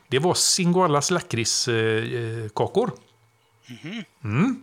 Det 0.08 0.18
var 0.18 0.34
Singoallas 0.34 1.10
lakritskakor. 1.10 2.42
Eh, 2.44 2.48
kakor. 2.54 2.90
mm. 4.24 4.62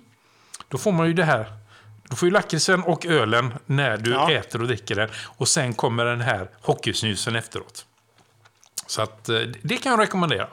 Då 0.68 0.78
får 0.78 0.92
man 0.92 1.08
ju 1.08 1.14
det 1.14 1.24
här. 1.24 1.54
Du 2.10 2.16
får 2.16 2.28
ju 2.28 2.34
lakritsen 2.34 2.84
och 2.84 3.06
ölen 3.06 3.54
när 3.66 3.98
du 3.98 4.12
Ja. 4.12 4.32
äter 4.32 4.62
och 4.62 4.68
dricker 4.68 4.96
den. 4.96 5.10
Och 5.26 5.48
sen 5.48 5.74
kommer 5.74 6.06
den 6.06 6.22
här 6.22 6.50
hockeysnusen 6.62 7.36
efteråt. 7.36 7.86
Så 8.88 9.02
att 9.02 9.30
eh, 9.30 9.40
det 9.62 9.78
kan 9.78 9.92
jag 9.92 10.00
rekommendera. 10.00 10.48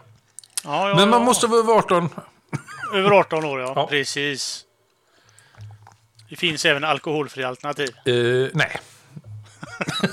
Ja, 0.65 0.89
ja, 0.89 0.95
Men 0.97 1.11
man 1.11 1.23
måste 1.23 1.47
vara 1.47 1.61
över 1.61 1.73
18. 1.73 2.09
Över 2.95 3.11
18 3.11 3.45
år, 3.45 3.61
ja. 3.61 3.87
Precis. 3.91 4.63
Det 6.29 6.37
finns 6.37 6.65
även 6.65 6.85
alkoholfria 6.85 7.49
alternativ. 7.49 7.89
Eh, 8.05 8.49
nej. 8.55 8.81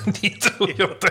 det 0.21 0.29
tror 0.41 0.71
jag 0.77 0.91
inte. 0.91 1.09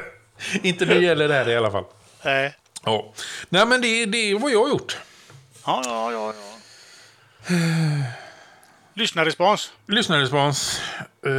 Inte 0.62 0.86
när 0.86 0.94
det 0.94 1.00
gäller 1.04 1.28
det 1.28 1.34
här 1.34 1.48
i 1.48 1.56
alla 1.56 1.70
fall. 1.70 1.84
Nej. 2.24 2.56
Ja. 2.84 3.12
Nej, 3.48 3.66
men 3.66 3.80
det, 3.80 4.06
det 4.06 4.18
är 4.18 4.38
vad 4.38 4.50
jag 4.52 4.62
har 4.62 4.68
gjort. 4.68 4.96
Ja, 5.66 5.82
ja, 5.84 6.12
ja, 6.12 6.34
ja. 6.34 6.42
Lyssnarrespons? 8.94 9.72
Lyssnarrespons. 9.86 10.80
Eh, 11.26 11.30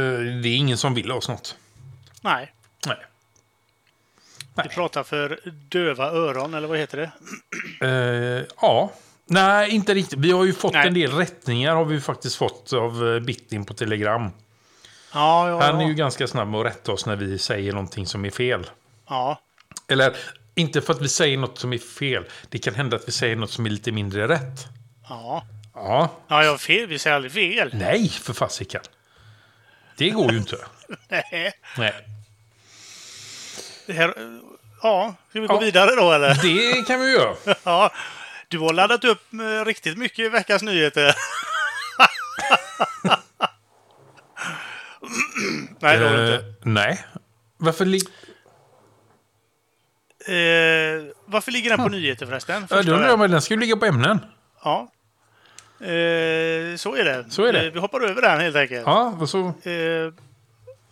det 0.42 0.48
är 0.48 0.56
ingen 0.56 0.78
som 0.78 0.94
vill 0.94 1.12
oss 1.12 1.28
något. 1.28 1.56
Nej. 2.20 2.52
Nej. 2.86 2.96
Vi 4.62 4.68
pratar 4.68 5.02
för 5.02 5.40
döva 5.44 6.10
öron, 6.10 6.54
eller 6.54 6.68
vad 6.68 6.78
heter 6.78 6.98
det? 6.98 7.10
Eh, 7.86 8.46
ja. 8.60 8.92
Nej, 9.26 9.70
inte 9.70 9.94
riktigt. 9.94 10.18
Vi 10.18 10.30
har 10.30 10.44
ju 10.44 10.52
fått 10.52 10.72
Nej. 10.72 10.88
en 10.88 10.94
del 10.94 11.12
rättningar 11.12 11.74
har 11.74 11.84
vi 11.84 12.00
faktiskt 12.00 12.36
fått 12.36 12.72
av 12.72 13.08
eh, 13.14 13.20
Bittin 13.20 13.64
på 13.64 13.74
Telegram. 13.74 14.30
Ja, 15.12 15.48
ja, 15.48 15.62
Han 15.62 15.76
är 15.76 15.82
ja. 15.82 15.88
ju 15.88 15.94
ganska 15.94 16.26
snabb 16.26 16.48
med 16.48 16.60
att 16.60 16.66
rätta 16.66 16.92
oss 16.92 17.06
när 17.06 17.16
vi 17.16 17.38
säger 17.38 17.72
någonting 17.72 18.06
som 18.06 18.24
är 18.24 18.30
fel. 18.30 18.70
ja. 19.08 19.40
Eller, 19.88 20.16
inte 20.54 20.82
för 20.82 20.92
att 20.92 21.00
vi 21.00 21.08
säger 21.08 21.36
något 21.38 21.58
som 21.58 21.72
är 21.72 21.78
fel. 21.78 22.24
Det 22.48 22.58
kan 22.58 22.74
hända 22.74 22.96
att 22.96 23.08
vi 23.08 23.12
säger 23.12 23.36
något 23.36 23.50
som 23.50 23.66
är 23.66 23.70
lite 23.70 23.92
mindre 23.92 24.28
rätt. 24.28 24.66
Ja, 25.08 25.46
Ja. 25.74 26.10
ja, 26.28 26.44
jag 26.44 26.60
fel. 26.60 26.86
Vi 26.86 26.98
säger 26.98 27.16
aldrig 27.16 27.32
fel. 27.32 27.70
Nej, 27.74 28.08
för 28.08 28.32
fasiken. 28.32 28.80
Det 29.96 30.10
går 30.10 30.32
ju 30.32 30.38
inte. 30.38 30.56
Nej. 31.08 31.52
Nej. 31.78 31.94
Det 33.86 33.92
här, 33.92 34.14
ja, 34.82 35.14
ska 35.30 35.40
vi 35.40 35.46
gå 35.46 35.54
Ja. 35.54 35.58
vidare 35.58 35.90
då, 35.96 36.12
eller? 36.12 36.34
Det 36.42 36.82
kan 36.86 37.00
vi 37.00 37.12
göra. 37.12 37.34
Ja. 37.64 37.92
Du 38.48 38.58
har 38.58 38.72
laddat 38.72 39.04
upp 39.04 39.32
eh, 39.32 39.64
riktigt 39.64 39.98
mycket 39.98 40.18
i 40.18 40.28
veckans 40.28 40.62
nyheter. 40.62 41.14
Nej, 45.80 45.98
det 45.98 46.08
har 46.08 46.16
du 46.16 46.28
Eh, 46.28 46.34
inte. 46.34 46.54
nej. 46.62 47.04
Varför 47.56 47.84
Eh, 50.28 51.04
varför 51.26 51.52
ligger 51.52 51.70
den 51.70 51.78
på 51.78 51.88
nyheter 51.88 52.26
förresten? 52.26 52.66
Ja, 52.70 52.82
då 52.82 52.92
undrar 52.92 53.08
jag, 53.08 53.18
men 53.18 53.30
den 53.30 53.42
ska 53.42 53.54
ju 53.54 53.60
ligga 53.60 53.76
på 53.76 53.86
ämnen. 53.86 54.18
Ja. 54.64 54.90
Eh, 55.80 56.76
så 56.76 56.94
är 56.94 57.04
det. 57.04 57.24
Så 57.30 57.44
är 57.44 57.52
det. 57.52 57.66
Eh, 57.66 57.72
vi 57.72 57.78
hoppar 57.78 58.00
över 58.00 58.22
den 58.22 58.40
helt 58.40 58.56
enkelt. 58.56 58.82
Ja, 58.86 59.16
och 59.20 59.28
så... 59.28 59.38
Eh, 59.46 60.12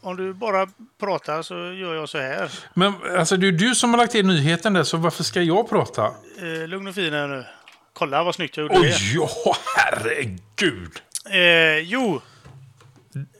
om 0.04 0.16
du 0.16 0.32
bara 0.34 0.68
pratar 1.00 1.42
så 1.42 1.54
gör 1.54 1.94
jag 1.94 2.08
så 2.08 2.18
här. 2.18 2.50
Men 2.74 2.92
alltså, 3.18 3.36
det 3.36 3.48
är 3.48 3.52
du 3.52 3.74
som 3.74 3.90
har 3.90 3.98
lagt 3.98 4.14
in 4.14 4.26
nyheten 4.26 4.72
där, 4.72 4.82
så 4.82 4.96
varför 4.96 5.24
ska 5.24 5.42
jag 5.42 5.68
prata? 5.68 6.04
Eh, 6.40 6.68
lugn 6.68 6.86
och 6.88 6.94
fin 6.94 7.12
här 7.12 7.28
nu. 7.28 7.44
Kolla 7.92 8.22
vad 8.22 8.34
snyggt 8.34 8.56
jag 8.56 8.62
gjorde 8.64 8.74
det. 8.74 8.94
Oj, 8.94 9.14
ja, 9.14 9.56
herregud! 9.76 10.92
Eh, 11.30 11.78
jo. 11.78 12.20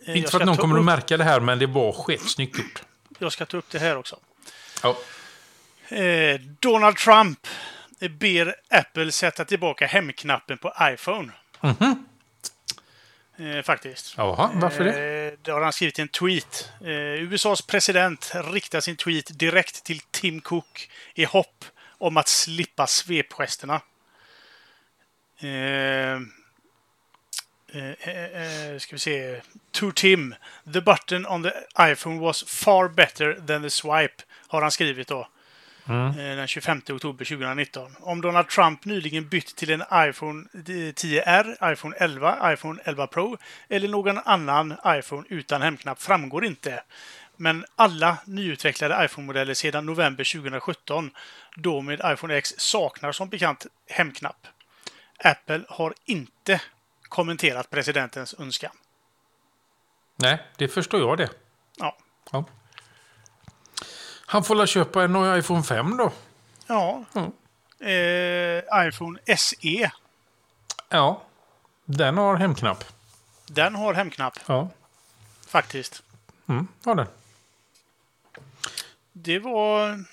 Inte 0.07 0.31
för 0.31 0.41
att 0.41 0.47
någon 0.47 0.57
kommer 0.57 0.75
att 0.75 0.81
upp- 0.81 0.85
märka 0.85 1.17
det 1.17 1.25
här, 1.25 1.41
men 1.41 1.59
det 1.59 1.67
var 1.67 1.93
skitsnyggt 1.93 2.59
gjort. 2.59 2.83
Jag 3.19 3.33
ska 3.33 3.47
ta 3.47 3.57
upp 3.57 3.71
det 3.71 3.79
här 3.79 3.97
också. 3.97 4.17
Ja. 4.83 4.97
Eh, 5.93 6.41
Donald 6.61 6.97
Trump 6.97 7.47
ber 8.11 8.55
Apple 8.71 9.13
sätta 9.13 9.45
tillbaka 9.45 9.87
hemknappen 9.87 10.59
på 10.59 10.73
iPhone. 10.83 11.33
Eh, 13.39 13.63
faktiskt. 13.63 14.15
Jaha, 14.17 14.51
varför 14.55 14.85
det? 14.85 15.27
Eh, 15.29 15.39
det 15.43 15.51
har 15.51 15.61
han 15.61 15.73
skrivit 15.73 15.99
i 15.99 16.03
en 16.03 16.09
tweet. 16.09 16.71
Eh, 16.81 17.23
USAs 17.23 17.63
president 17.63 18.33
riktar 18.35 18.81
sin 18.81 18.97
tweet 18.97 19.39
direkt 19.39 19.85
till 19.85 20.01
Tim 20.01 20.41
Cook 20.41 20.91
i 21.15 21.25
hopp 21.25 21.65
om 21.99 22.17
att 22.17 22.29
slippa 22.29 22.87
svepgesterna. 22.87 23.81
Eh, 25.39 26.15
eh, 27.73 28.79
ska 28.79 28.95
vi 28.95 28.99
se. 28.99 29.41
To 29.71 29.93
Tim. 29.93 30.35
The 30.73 30.81
button 30.81 31.27
on 31.27 31.43
the 31.43 31.53
iPhone 31.81 32.21
was 32.21 32.45
far 32.45 32.89
better 32.89 33.35
than 33.47 33.63
the 33.63 33.71
swipe. 33.71 34.23
Har 34.49 34.63
han 34.63 34.71
skrivit 34.71 35.09
då. 35.09 35.29
Eh, 35.89 36.37
Den 36.37 36.47
25 36.49 36.83
oktober 36.91 37.25
2019. 37.25 37.97
Om 38.01 38.21
Donald 38.21 38.49
Trump 38.49 38.85
nyligen 38.85 39.29
bytt 39.29 39.57
till 39.57 39.71
en 39.71 39.83
iPhone 40.09 40.45
10R, 40.53 41.73
iPhone 41.73 41.97
11, 41.97 42.53
iPhone 42.53 42.83
11 42.85 43.07
Pro 43.07 43.39
eller 43.69 43.89
någon 43.89 44.19
annan 44.19 44.75
iPhone 44.87 45.27
utan 45.29 45.63
hemknapp 45.63 46.03
framgår 46.03 46.45
inte. 46.45 46.83
Men 47.37 47.65
alla 47.77 48.17
nyutvecklade 48.25 49.05
iPhone-modeller 49.05 49.55
sedan 49.55 49.87
november 49.87 50.25
2017, 50.25 51.11
då 51.57 51.81
med 51.81 52.01
iPhone 52.05 52.35
X, 52.37 52.55
saknar 52.59 53.13
som 53.13 53.29
bekant 53.29 53.67
hemknapp. 53.91 54.47
Apple 55.25 55.65
har 55.69 55.95
inte 56.05 56.61
kommenterat 57.03 57.71
presidentens 57.71 58.35
önskan. 58.39 58.71
Nej, 60.17 60.43
det 60.57 60.69
förstår 60.69 61.01
jag 61.01 61.19
det. 61.19 61.31
Ja, 61.79 61.97
Ja. 62.33 62.45
Han 64.33 64.45
får 64.45 64.57
väl 64.57 64.67
köpa 64.67 65.05
en 65.05 65.13
ny 65.13 65.39
iPhone 65.39 65.63
5 65.63 65.97
då. 65.97 66.13
ja. 66.67 67.05
Mm. 67.15 67.33
Eh, 67.81 68.87
iPhone 68.89 69.19
SE, 69.39 69.91
Ja. 70.89 71.23
Den 71.85 72.17
har 72.19 72.37
hemknapp. 72.37 72.85
den 73.47 73.75
har 73.75 73.95
hemknapp 73.95 74.39
Ja. 74.47 74.69
faktiskt. 75.47 76.03
Mm, 76.49 76.69
har 76.85 76.95
den. 76.95 77.07
Det 79.13 79.39
var... 79.39 80.05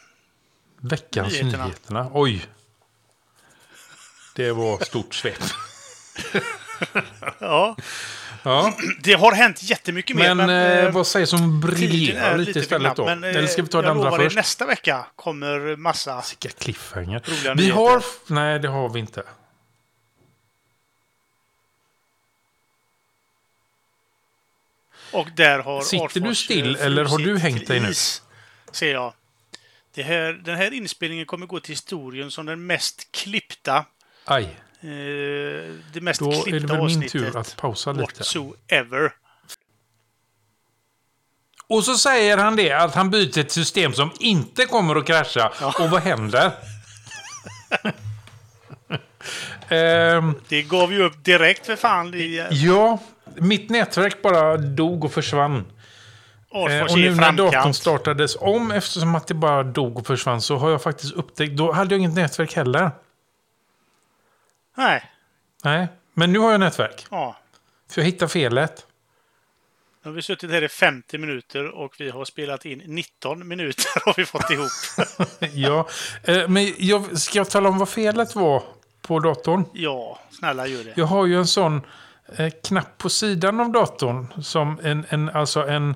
Veckans 0.78 1.34
Nyheterna. 1.34 1.66
nyheterna. 1.66 2.10
Oj. 2.14 2.46
Det 4.36 4.52
var 4.52 4.84
stort 4.86 5.16
svep. 5.16 5.40
Ja, 7.40 7.76
Ja. 8.44 8.74
det 9.04 9.14
har 9.14 9.32
hänt 9.32 9.64
jättemycket 9.64 10.16
mer. 10.16 10.36
Men, 10.36 10.50
eh, 10.50 10.86
eh, 10.86 10.92
vad 10.92 11.08
sägs 11.08 11.34
om 11.34 11.60
briljera 11.60 12.36
lite 12.36 12.54
för 12.54 12.60
istället 12.60 12.96
då? 12.96 13.06
men, 13.06 13.24
eh, 13.24 13.30
Eller 13.30 13.48
ska 13.48 13.62
vi 13.62 13.68
ta 13.68 13.78
jag 13.78 13.86
den 13.86 13.92
andra 13.92 14.12
först? 14.12 14.36
Nästa 14.36 14.66
vecka 14.66 15.06
kommer 15.16 15.76
massa... 15.76 16.24
Vilka 16.30 16.58
cliffhanger. 16.58 17.22
Vi 17.26 17.56
nyheter. 17.56 17.76
har... 17.76 18.04
Nej, 18.28 18.60
det 18.60 18.68
har 18.68 18.90
vi 18.90 19.00
inte. 19.00 19.24
Och 25.12 25.28
där 25.36 25.60
har 25.60 25.82
Sitter 25.82 26.06
Artfors, 26.06 26.24
du 26.24 26.36
still, 26.36 26.76
eh, 26.76 26.86
eller 26.86 27.06
har 27.06 27.18
du 27.18 27.38
hängt 27.38 27.68
dig 27.68 27.80
nu? 27.80 27.90
is, 27.90 28.22
Ser 28.72 28.94
jag. 28.94 29.14
Det 29.94 30.04
här, 30.04 30.34
den 30.34 30.56
här 30.56 30.74
inspelningen 30.74 31.26
kommer 31.26 31.46
gå 31.46 31.60
till 31.60 31.72
historien 31.72 32.32
som 32.32 32.46
den 32.46 32.66
mest 32.66 33.12
klippta, 33.12 33.86
Aj. 34.26 34.56
Eh, 34.82 34.90
det 35.94 36.02
mest 36.02 36.20
Då 36.20 36.32
är 36.32 36.36
det 36.36 36.42
klippta 36.44 36.68
väl 36.74 36.76
min 36.78 36.86
avsnittet 36.86 37.12
tur 37.12 37.38
att 37.38 37.58
pausa 37.58 37.92
lite. 37.92 38.02
whatsoever. 38.02 39.12
Och 41.68 41.84
så 41.84 41.96
säger 41.96 42.38
han 42.38 42.56
det, 42.56 42.72
att 42.72 42.96
han 42.96 43.10
byter 43.10 43.38
ett 43.40 43.52
system 43.52 43.94
som 43.94 44.12
inte 44.20 44.66
kommer 44.66 44.96
att 44.96 45.06
krascha. 45.06 45.52
Och 45.80 45.90
vad 45.90 46.02
händer? 46.02 46.52
Ehm, 49.70 50.36
Det 50.48 50.62
gav 50.62 50.94
ju 50.94 51.04
upp 51.04 51.24
direkt 51.26 51.66
för 51.66 51.76
fan. 51.76 52.14
I, 52.14 52.48
ja, 52.52 53.00
mitt 53.36 53.70
nätverk 53.70 54.22
bara 54.22 54.58
dog 54.58 55.06
och 55.06 55.12
försvann. 55.12 55.56
Eh, 55.56 56.58
Artfors 56.62 56.92
och 56.92 57.00
nu 57.00 57.16
när 57.16 57.32
datorn 57.32 57.74
startades 57.74 58.36
om, 58.40 58.72
eftersom 58.72 59.16
att 59.16 59.28
det 59.28 59.34
bara 59.34 59.64
dog 59.64 59.98
och 59.98 60.08
försvann, 60.08 60.42
så 60.42 60.58
har 60.58 60.72
jag 60.72 60.82
faktiskt 60.82 61.14
upptäckt... 61.14 61.58
Då 61.58 61.72
hade 61.72 61.96
jag 61.96 62.00
inget 62.00 62.16
nätverk 62.16 62.56
heller. 62.56 62.92
Nej, 64.80 65.12
Nej, 65.64 65.88
men 66.14 66.34
nu 66.34 66.40
har 66.40 66.52
jag 66.52 66.60
nätverk. 66.60 67.06
ja. 67.12 67.38
För 67.90 68.02
jag 68.02 68.06
hittade 68.06 68.30
felet. 68.30 68.86
Nu 70.04 70.10
har 70.10 70.16
vi 70.16 70.22
suttit 70.22 70.52
här 70.52 70.64
i 70.64 70.68
50 70.68 71.18
minuter 71.18 71.68
och 71.68 71.96
vi 72.00 72.10
har 72.10 72.26
spelat 72.26 72.66
in 72.66 72.82
19 72.86 73.48
minuter 73.48 73.86
har 74.06 74.14
vi 74.18 74.26
fått 74.26 74.50
ihop. 74.50 74.72
ja, 75.54 75.88
eh, 76.24 76.48
men 76.48 76.74
jag, 76.78 77.18
ska 77.20 77.38
jag 77.38 77.50
tala 77.50 77.70
om 77.70 77.78
vad 77.78 77.90
felet 77.90 78.36
var 78.36 78.64
på 79.02 79.20
datorn? 79.20 79.66
Ja, 79.74 80.20
snälla 80.32 80.68
gör 80.68 80.84
det. 80.84 80.94
Jag 80.96 81.06
har 81.06 81.26
ju 81.26 81.38
en 81.38 81.48
sån 81.48 81.82
eh, 82.36 82.50
knapp 82.64 82.98
på 82.98 83.10
sidan 83.10 83.60
av 83.60 83.72
datorn. 83.72 84.44
Som 84.44 84.80
en, 84.84 85.06
en, 85.10 85.30
alltså 85.30 85.68
en 85.68 85.96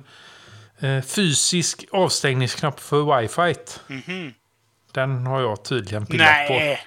eh, 0.78 1.02
fysisk 1.02 1.84
avstängningsknapp 1.92 2.80
för 2.80 3.20
wifi. 3.20 3.54
Mhm. 3.86 4.34
Den 4.92 5.26
har 5.26 5.40
jag 5.40 5.64
tydligen 5.64 6.06
pillat 6.06 6.48
på. 6.48 6.52
Nej! 6.52 6.86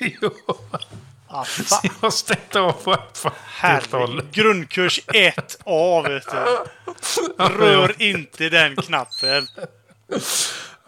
Ah, 1.34 1.44
så 1.44 1.76
jag 2.02 2.12
stängt 2.12 2.56
av 2.56 2.76
wifi 2.76 3.28
helt 3.46 3.94
och 3.94 4.00
hållet. 4.00 4.32
Grundkurs 4.32 5.00
1A, 5.06 6.08
vet 6.08 6.26
du. 6.30 7.44
Rör 7.44 8.02
inte 8.02 8.48
den 8.48 8.76
knappen. 8.76 9.46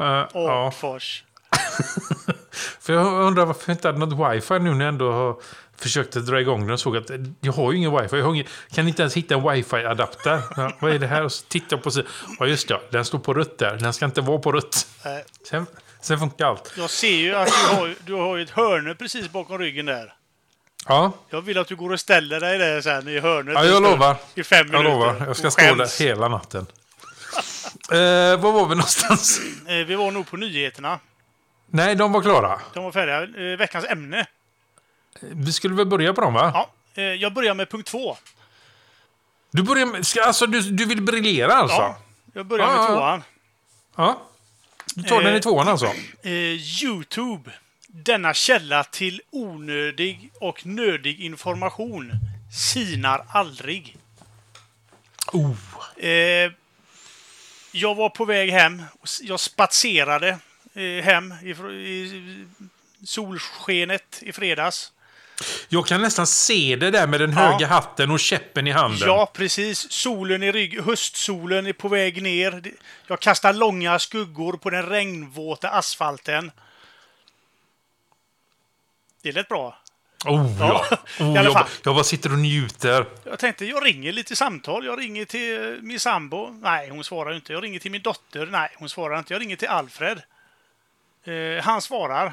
Eh, 0.00 0.26
ja, 0.32 0.66
Artfors. 0.66 1.24
för 2.80 2.92
jag 2.92 3.26
undrar 3.26 3.46
varför 3.46 3.62
jag 3.70 3.74
inte 3.74 3.88
hade 3.88 3.98
något 3.98 4.34
wifi 4.34 4.58
nu 4.58 4.74
när 4.74 4.84
jag 4.84 4.88
ändå 4.92 5.12
har 5.12 5.36
försökt 5.76 6.16
att 6.16 6.26
dra 6.26 6.40
igång 6.40 6.60
den 6.60 6.70
och 6.70 6.80
såg 6.80 6.96
att 6.96 7.10
jag 7.40 7.52
har 7.52 7.72
ju 7.72 7.78
ingen 7.78 8.02
wifi. 8.02 8.16
Jag 8.16 8.34
ingen, 8.34 8.46
kan 8.74 8.88
inte 8.88 9.02
ens 9.02 9.14
hitta 9.14 9.34
en 9.34 9.50
wifi-adapter. 9.50 10.40
Ja, 10.56 10.72
vad 10.80 10.92
är 10.92 10.98
det 10.98 11.06
här? 11.06 11.22
Och 11.22 11.32
så 11.32 11.44
tittar 11.46 11.76
jag 11.76 11.82
på 11.82 11.90
sidan. 11.90 12.10
Ja, 12.38 12.46
just 12.46 12.68
det. 12.68 12.80
Den 12.90 13.04
står 13.04 13.18
på 13.18 13.34
rött 13.34 13.58
där. 13.58 13.76
Den 13.76 13.92
ska 13.92 14.04
inte 14.04 14.20
vara 14.20 14.38
på 14.38 14.52
rött. 14.52 14.86
Sen, 15.48 15.66
sen 16.00 16.18
funkar 16.18 16.46
allt. 16.46 16.72
Jag 16.76 16.90
ser 16.90 17.16
ju 17.16 17.34
att 17.34 17.48
du 17.48 17.76
har, 17.76 17.94
du 18.06 18.14
har 18.14 18.38
ett 18.38 18.50
hörne 18.50 18.94
precis 18.94 19.32
bakom 19.32 19.58
ryggen 19.58 19.86
där. 19.86 20.14
Ja, 20.88 21.12
Jag 21.30 21.40
vill 21.40 21.58
att 21.58 21.68
du 21.68 21.76
går 21.76 21.92
och 21.92 22.00
ställer 22.00 22.40
dig 22.40 22.58
där 22.58 22.80
sen 22.80 23.08
i 23.08 23.20
hörnet. 23.20 23.54
ja 23.54 23.64
jag 23.64 23.82
lovar. 23.82 24.16
I 24.34 24.44
fem 24.44 24.58
Jag 24.72 24.82
minuter. 24.82 24.90
lovar. 24.90 25.26
Jag 25.26 25.36
ska 25.36 25.50
stå 25.50 25.74
där 25.74 25.98
hela 26.04 26.28
natten. 26.28 26.66
Eh, 27.90 27.96
var 28.40 28.52
var 28.52 28.66
vi 28.68 28.74
någonstans? 28.74 29.40
Eh, 29.68 29.74
Vi 29.74 29.94
var 29.94 30.10
nog 30.10 30.30
på 30.30 30.36
nyheterna. 30.36 30.98
Nej, 31.66 31.94
de 31.94 32.12
var 32.12 32.22
klara. 32.22 32.60
De 32.74 32.84
var 32.84 32.92
färdiga. 32.92 33.52
Eh, 33.52 33.58
Veckans 33.58 33.84
ämne. 33.84 34.26
Vi 35.20 35.52
skulle 35.52 35.74
väl 35.74 35.86
börja 35.86 36.14
på 36.14 36.20
dem, 36.20 36.34
va? 36.34 36.50
Ja, 36.54 36.70
eh, 36.94 37.04
jag 37.04 37.32
börjar 37.34 37.54
med 37.54 37.70
punkt 37.70 37.86
två. 37.88 38.16
Du, 39.50 39.62
börjar 39.62 39.86
med, 39.86 40.06
ska, 40.06 40.22
alltså, 40.24 40.46
du, 40.46 40.60
du 40.60 40.84
vill 40.84 41.02
briljera 41.02 41.54
alltså? 41.54 41.76
Ja, 41.76 41.98
jag 42.32 42.46
börjar 42.46 42.66
med 42.66 42.74
Ja, 42.76 42.82
ja, 42.82 42.88
ja. 42.90 42.96
tvåan. 42.96 43.22
Ja. 43.96 44.22
Du 44.94 45.02
tar 45.02 45.22
den 45.22 45.32
i 45.32 45.36
Eh, 45.36 45.40
tvåan 45.42 45.68
alltså? 45.68 45.86
Eh, 46.22 46.30
Youtube. 46.84 47.50
Denna 47.96 48.34
källa 48.34 48.84
till 48.84 49.22
onödig 49.30 50.30
och 50.40 50.66
nödig 50.66 51.20
information 51.20 52.12
sinar 52.52 53.24
aldrig. 53.28 53.96
Oh. 55.32 55.56
Eh, 55.96 56.52
jag 57.72 57.94
var 57.94 58.08
på 58.08 58.24
väg 58.24 58.50
hem. 58.50 58.82
Jag 59.22 59.40
spatserade 59.40 60.28
eh, 60.74 61.04
hem 61.04 61.34
i, 61.42 61.50
i 61.50 62.44
solskenet 63.04 64.18
i 64.22 64.32
fredags. 64.32 64.92
Jag 65.68 65.86
kan 65.86 66.02
nästan 66.02 66.26
se 66.26 66.76
det 66.76 66.90
där 66.90 67.06
med 67.06 67.20
den 67.20 67.30
Ja. 67.32 67.36
höga 67.38 67.66
hatten 67.66 68.10
och 68.10 68.20
käppen 68.20 68.66
i 68.66 68.70
handen. 68.70 69.08
Ja, 69.08 69.30
precis. 69.34 69.92
Solen 69.92 70.42
i 70.42 70.52
rygg. 70.52 70.80
Höstsolen 70.80 71.66
är 71.66 71.72
på 71.72 71.88
väg 71.88 72.22
ner. 72.22 72.62
Jag 73.06 73.20
kastar 73.20 73.52
långa 73.52 73.98
skuggor 73.98 74.52
på 74.52 74.70
den 74.70 74.86
regnvåta 74.88 75.68
asfalten. 75.70 76.50
Det 79.24 79.32
lät 79.32 79.48
bra. 79.48 79.78
Oh, 80.26 80.46
ja. 80.60 80.84
Ja, 80.90 80.98
Oh, 81.20 81.34
jag, 81.44 81.54
bara- 81.54 81.66
jag 81.84 81.94
bara 81.94 82.04
sitter 82.04 82.32
och 82.32 82.38
njuter. 82.38 83.06
Jag 83.24 83.38
tänkte, 83.38 83.64
jag 83.66 83.86
ringer 83.86 84.12
lite 84.12 84.36
samtal. 84.36 84.84
Jag 84.86 85.00
ringer 85.00 85.24
till 85.24 85.78
min 85.82 86.00
sambo. 86.00 86.50
Nej, 86.62 86.88
hon 86.88 87.04
svarar 87.04 87.34
inte. 87.34 87.52
Jag 87.52 87.64
ringer 87.64 87.78
till 87.80 87.90
min 87.90 88.02
dotter. 88.02 88.46
Nej, 88.46 88.68
hon 88.78 88.88
svarar 88.88 89.18
inte. 89.18 89.34
Jag 89.34 89.40
ringer 89.40 89.56
till 89.56 89.68
Alfred. 89.68 90.22
Eh, 91.24 91.64
han 91.64 91.82
svarar. 91.82 92.32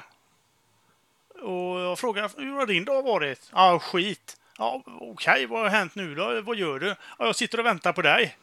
Och 1.42 1.80
jag 1.80 2.00
frågar, 2.00 2.32
hur 2.38 2.56
har 2.56 2.66
din 2.66 2.86
dag 2.86 3.04
varit? 3.04 3.50
Ja, 3.54 3.80
skit. 3.80 4.38
Ja, 4.58 4.82
okej, 4.86 5.46
vad 5.46 5.62
har 5.62 5.70
hänt 5.70 5.96
nu 5.96 6.16
då? 6.16 6.42
Vad 6.42 6.58
gör 6.58 6.80
du? 6.80 6.88
Ja, 7.20 7.26
jag 7.26 7.36
sitter 7.36 7.60
och 7.60 7.66
väntar 7.66 7.94
på 7.94 8.02
dig. 8.02 8.38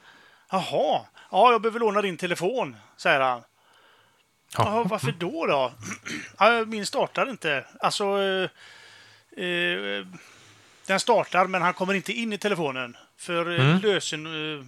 Jaha. 0.50 1.00
Ja, 1.30 1.52
jag 1.52 1.60
behöver 1.62 1.80
låna 1.80 2.02
din 2.02 2.16
telefon, 2.16 2.76
säger 2.96 3.20
han. 3.20 3.42
Ja. 4.56 4.84
Varför 4.88 5.12
då 5.18 5.46
då? 5.46 5.72
Min 6.66 6.86
startar 6.86 7.30
inte. 7.30 7.64
Alltså... 7.80 8.04
Eh, 8.22 8.50
eh, 9.44 10.06
den 10.86 11.00
startar, 11.00 11.46
men 11.46 11.62
han 11.62 11.74
kommer 11.74 11.94
inte 11.94 12.12
in 12.12 12.32
i 12.32 12.38
telefonen. 12.38 12.96
För 13.16 13.58
eh, 13.58 13.64
Mm. 13.70 13.80
lösen, 13.80 14.26
eh, 14.26 14.64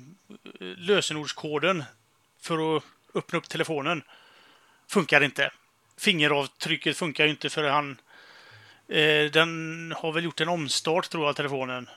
lösenordskoden 0.61 1.85
för 2.41 2.77
att 2.77 2.83
öppna 3.15 3.39
upp 3.39 3.49
telefonen 3.49 4.03
funkar 4.89 5.21
inte. 5.21 5.51
Fingeravtrycket 5.99 6.97
funkar 6.97 7.25
ju 7.25 7.31
inte 7.31 7.51
för 7.51 7.65
han... 7.69 8.01
Eh, 8.89 9.31
den 9.31 9.95
har 9.97 10.13
väl 10.13 10.25
gjort 10.25 10.41
en 10.41 10.49
omstart, 10.49 11.11
tror 11.11 11.27
jag, 11.27 11.37
telefonen. 11.37 11.89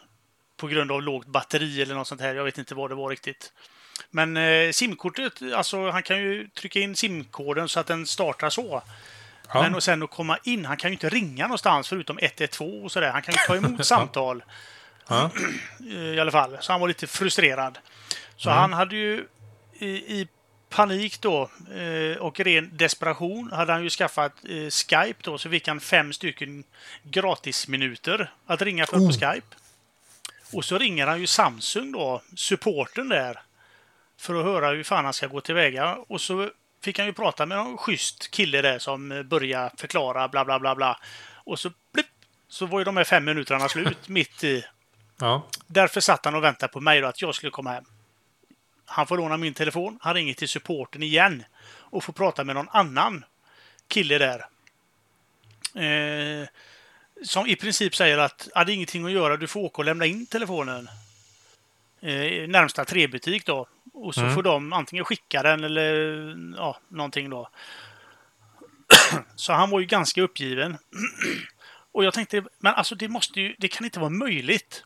på 0.58 0.68
grund 0.68 0.92
av 0.92 1.02
lågt 1.02 1.28
batteri 1.28 1.82
eller 1.82 1.96
något 1.96 2.08
sånt 2.08 2.22
här. 2.22 2.36
Jag 2.36 2.44
vet 2.44 2.58
inte 2.58 2.76
vad 2.76 2.92
det 2.92 2.96
var 2.96 3.10
riktigt. 3.10 3.54
Men 4.10 4.38
eh, 4.38 4.72
simkortet, 4.72 5.42
alltså 5.56 5.90
han 5.90 6.04
kan 6.04 6.18
ju 6.18 6.48
trycka 6.48 6.80
in 6.80 6.96
simkoden 6.96 7.70
så 7.70 7.80
att 7.80 7.88
den 7.88 8.06
startar 8.06 8.50
så. 8.50 8.82
Ja. 9.54 9.62
Men 9.62 9.76
och 9.76 9.84
sen 9.84 10.04
att 10.04 10.12
komma 10.12 10.38
in, 10.44 10.66
han 10.66 10.78
kan 10.78 10.90
ju 10.90 10.94
inte 10.94 11.10
ringa 11.10 11.44
någonstans 11.44 11.90
förutom 11.90 12.20
112 12.22 12.86
och 12.86 12.92
sådär. 12.92 13.12
Han 13.12 13.22
kan 13.22 13.34
ju 13.34 13.40
ta 13.48 13.56
emot 13.56 13.86
samtal 13.86 14.44
Ja. 15.08 15.32
i 15.90 16.20
alla 16.20 16.32
fall. 16.32 16.58
Så 16.60 16.72
han 16.72 16.82
var 16.82 16.88
lite 16.88 17.08
frustrerad. 17.08 17.78
Så 18.36 18.50
han 18.50 18.74
hade 18.74 18.96
ju 18.96 19.28
i, 19.80 19.88
i 19.88 20.28
panik 20.70 21.22
då 21.22 21.50
eh, 21.76 22.18
och 22.18 22.40
ren 22.40 22.70
desperation 22.74 23.52
hade 23.52 23.74
han 23.74 23.84
ju 23.84 23.90
skaffat 23.90 24.32
eh, 24.50 24.70
Skype 24.70 25.20
då. 25.24 25.38
Så 25.38 25.50
fick 25.50 25.68
han 25.68 25.80
fem 25.80 26.14
stycken 26.14 26.64
gratisminuter 27.04 28.34
att 28.46 28.62
ringa 28.62 28.86
för 28.86 28.98
på 28.98 29.12
Skype. 29.12 29.56
Och 30.54 30.66
så 30.66 30.78
ringer 30.78 31.08
han 31.08 31.20
ju 31.20 31.28
Samsung 31.28 31.92
då, 31.92 32.22
supporten 32.36 33.10
där. 33.10 33.42
För 34.18 34.36
att 34.36 34.46
höra 34.46 34.70
hur 34.70 34.84
fan 34.84 35.06
han 35.06 35.14
ska 35.14 35.28
gå 35.28 35.42
tillväga. 35.42 35.96
Och 35.96 36.22
så 36.22 36.50
fick 36.84 36.98
han 36.98 37.08
ju 37.08 37.14
prata 37.14 37.46
med 37.46 37.58
någon 37.58 37.78
schysst 37.78 38.32
kille 38.32 38.62
där 38.62 38.80
som 38.80 39.24
började 39.26 39.72
förklara 39.78 40.28
bla 40.28 40.46
bla 40.46 40.60
bla 40.60 40.76
bla. 40.76 41.00
Och 41.34 41.60
så 41.60 41.72
blipp, 41.94 42.06
så 42.48 42.66
var 42.66 42.80
ju 42.80 42.86
de 42.86 42.98
här 42.98 43.04
fem 43.04 43.26
minuterna 43.26 43.70
slut 43.70 44.08
mitt 44.08 44.44
i. 44.44 44.66
Ja. 45.20 45.48
Därför 45.68 46.02
satt 46.02 46.26
han 46.26 46.36
och 46.36 46.44
väntade 46.44 46.74
på 46.74 46.82
mig 46.82 47.02
då 47.02 47.08
att 47.08 47.22
jag 47.22 47.36
skulle 47.36 47.52
komma 47.52 47.72
hem. 47.72 47.86
Han 48.86 49.08
får 49.08 49.18
låna 49.18 49.38
min 49.38 49.54
telefon. 49.54 50.00
Han 50.02 50.14
ringer 50.14 50.34
till 50.34 50.50
supporten 50.50 51.04
igen 51.04 51.44
och 51.66 52.04
får 52.04 52.14
prata 52.14 52.44
med 52.44 52.56
någon 52.56 52.70
annan 52.70 53.26
kille 53.88 54.18
där. 54.18 54.46
Eh, 55.84 56.48
som 57.24 57.48
i 57.48 57.56
princip 57.56 57.96
säger 57.96 58.18
att 58.18 58.50
ah, 58.56 58.64
det 58.64 58.72
är 58.72 58.74
ingenting 58.74 59.06
att 59.06 59.12
göra. 59.12 59.38
Du 59.38 59.48
får 59.48 59.60
åka 59.60 59.78
och 59.78 59.86
lämna 59.86 60.06
in 60.06 60.26
telefonen. 60.26 60.90
Eh, 62.02 62.48
närmsta 62.48 62.86
trebutik 62.86 63.46
då. 63.46 63.68
Och 63.94 64.16
så 64.16 64.22
Mm. 64.22 64.36
får 64.36 64.44
de 64.44 64.74
antingen 64.74 65.06
skicka 65.06 65.44
den 65.44 65.64
eller 65.64 65.94
ja, 66.58 66.78
någonting 66.88 67.30
då. 67.30 67.50
så 69.36 69.54
han 69.54 69.70
var 69.70 69.80
ju 69.80 69.86
ganska 69.86 70.22
uppgiven. 70.22 70.78
och 71.92 72.04
jag 72.06 72.14
tänkte, 72.14 72.44
men 72.60 72.74
alltså 72.74 72.96
det 72.96 73.08
måste 73.08 73.42
ju, 73.42 73.56
det 73.60 73.68
kan 73.68 73.86
inte 73.86 74.00
vara 74.00 74.10
möjligt 74.10 74.84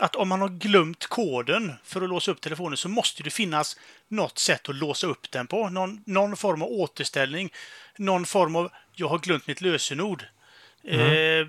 att 0.00 0.16
om 0.16 0.28
man 0.28 0.40
har 0.40 0.48
glömt 0.48 1.06
koden 1.06 1.72
för 1.84 2.02
att 2.02 2.08
låsa 2.08 2.30
upp 2.30 2.40
telefonen 2.40 2.76
så 2.76 2.88
måste 2.88 3.22
det 3.22 3.30
finnas 3.30 3.76
något 4.08 4.38
sätt 4.38 4.68
att 4.68 4.74
låsa 4.74 5.06
upp 5.06 5.30
den 5.30 5.46
på. 5.46 5.68
Någon, 5.68 6.02
någon 6.06 6.36
form 6.36 6.62
av 6.62 6.68
återställning. 6.68 7.52
Någon 7.96 8.26
form 8.26 8.56
av 8.56 8.72
jag 8.94 9.08
har 9.08 9.18
glömt 9.18 9.46
mitt 9.46 9.60
lösenord. 9.60 10.24
Eh, 10.84 11.46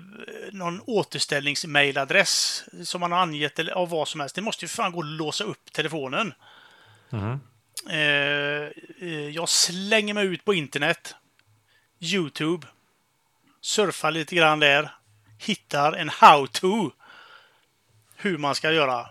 någon 0.52 0.80
återställningsmailadress 0.86 2.64
som 2.84 3.00
man 3.00 3.12
har 3.12 3.18
angett 3.18 3.58
eller 3.58 3.72
av 3.72 3.88
vad 3.88 4.08
som 4.08 4.20
helst. 4.20 4.34
Det 4.34 4.42
måste 4.42 4.64
ju 4.64 4.68
fan 4.68 4.92
gå 4.92 5.00
att 5.00 5.06
låsa 5.06 5.44
upp 5.44 5.72
telefonen. 5.72 6.34
Mm-hmm. 7.10 7.38
Eh, 7.90 8.70
eh, 9.00 9.28
jag 9.28 9.48
slänger 9.48 10.14
mig 10.14 10.26
ut 10.26 10.44
på 10.44 10.54
internet. 10.54 11.14
Youtube. 12.00 12.66
Surfar 13.60 14.10
lite 14.10 14.34
grann 14.34 14.60
där. 14.60 14.94
Hittar 15.38 15.92
en 15.92 16.08
how-to 16.08 16.90
hur 18.16 18.38
man 18.38 18.54
ska 18.54 18.72
göra. 18.72 19.06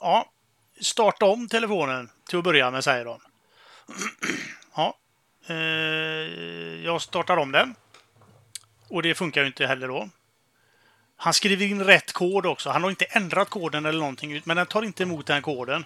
Ja, 0.00 0.32
starta 0.80 1.26
om 1.26 1.48
telefonen 1.48 2.10
till 2.28 2.38
att 2.38 2.44
börja 2.44 2.70
med, 2.70 2.84
säger 2.84 3.04
de. 3.04 3.20
Ja, 4.76 4.98
eh, 5.46 5.56
jag 6.84 7.02
startar 7.02 7.36
om 7.36 7.52
den. 7.52 7.74
Och 8.88 9.02
det 9.02 9.14
funkar 9.14 9.40
ju 9.40 9.46
inte 9.46 9.66
heller 9.66 9.88
då. 9.88 10.08
Han 11.16 11.34
skriver 11.34 11.66
in 11.66 11.84
rätt 11.84 12.12
kod 12.12 12.46
också. 12.46 12.70
Han 12.70 12.82
har 12.82 12.90
inte 12.90 13.04
ändrat 13.04 13.50
koden 13.50 13.86
eller 13.86 13.98
någonting, 13.98 14.42
men 14.44 14.56
den 14.56 14.66
tar 14.66 14.82
inte 14.82 15.02
emot 15.02 15.26
den 15.26 15.42
koden. 15.42 15.84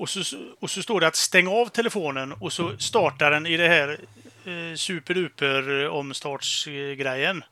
Och 0.00 0.08
så, 0.08 0.36
och 0.60 0.70
så 0.70 0.82
står 0.82 1.00
det 1.00 1.06
att 1.06 1.16
stäng 1.16 1.48
av 1.48 1.66
telefonen 1.66 2.32
och 2.32 2.52
så 2.52 2.78
startar 2.78 3.30
den 3.30 3.46
i 3.46 3.56
det 3.56 3.68
här 3.68 4.00
eh, 4.44 4.76
superduper 4.76 5.88
omstartsgrejen. 5.88 7.44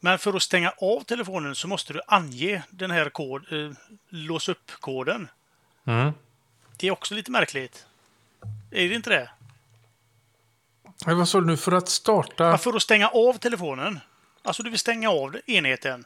Men 0.00 0.18
för 0.18 0.34
att 0.34 0.42
stänga 0.42 0.70
av 0.70 1.00
telefonen 1.00 1.54
så 1.54 1.68
måste 1.68 1.92
du 1.92 2.00
ange 2.06 2.62
den 2.70 2.90
här 2.90 3.10
kod, 3.10 3.52
eh, 3.52 3.70
lås 4.08 4.48
upp-koden. 4.48 5.28
Mm. 5.84 6.12
Det 6.76 6.86
är 6.86 6.90
också 6.90 7.14
lite 7.14 7.30
märkligt. 7.30 7.86
Är 8.70 8.88
det 8.88 8.94
inte 8.94 9.10
det? 9.10 9.30
Eh, 11.06 11.14
Vad 11.14 11.28
sa 11.28 11.40
du 11.40 11.46
nu? 11.46 11.56
För 11.56 11.72
att 11.72 11.88
starta... 11.88 12.44
Ja, 12.44 12.58
för 12.58 12.72
att 12.72 12.82
stänga 12.82 13.08
av 13.08 13.38
telefonen. 13.38 14.00
Alltså 14.42 14.62
du 14.62 14.70
vill 14.70 14.78
stänga 14.78 15.10
av 15.10 15.36
enheten. 15.46 16.04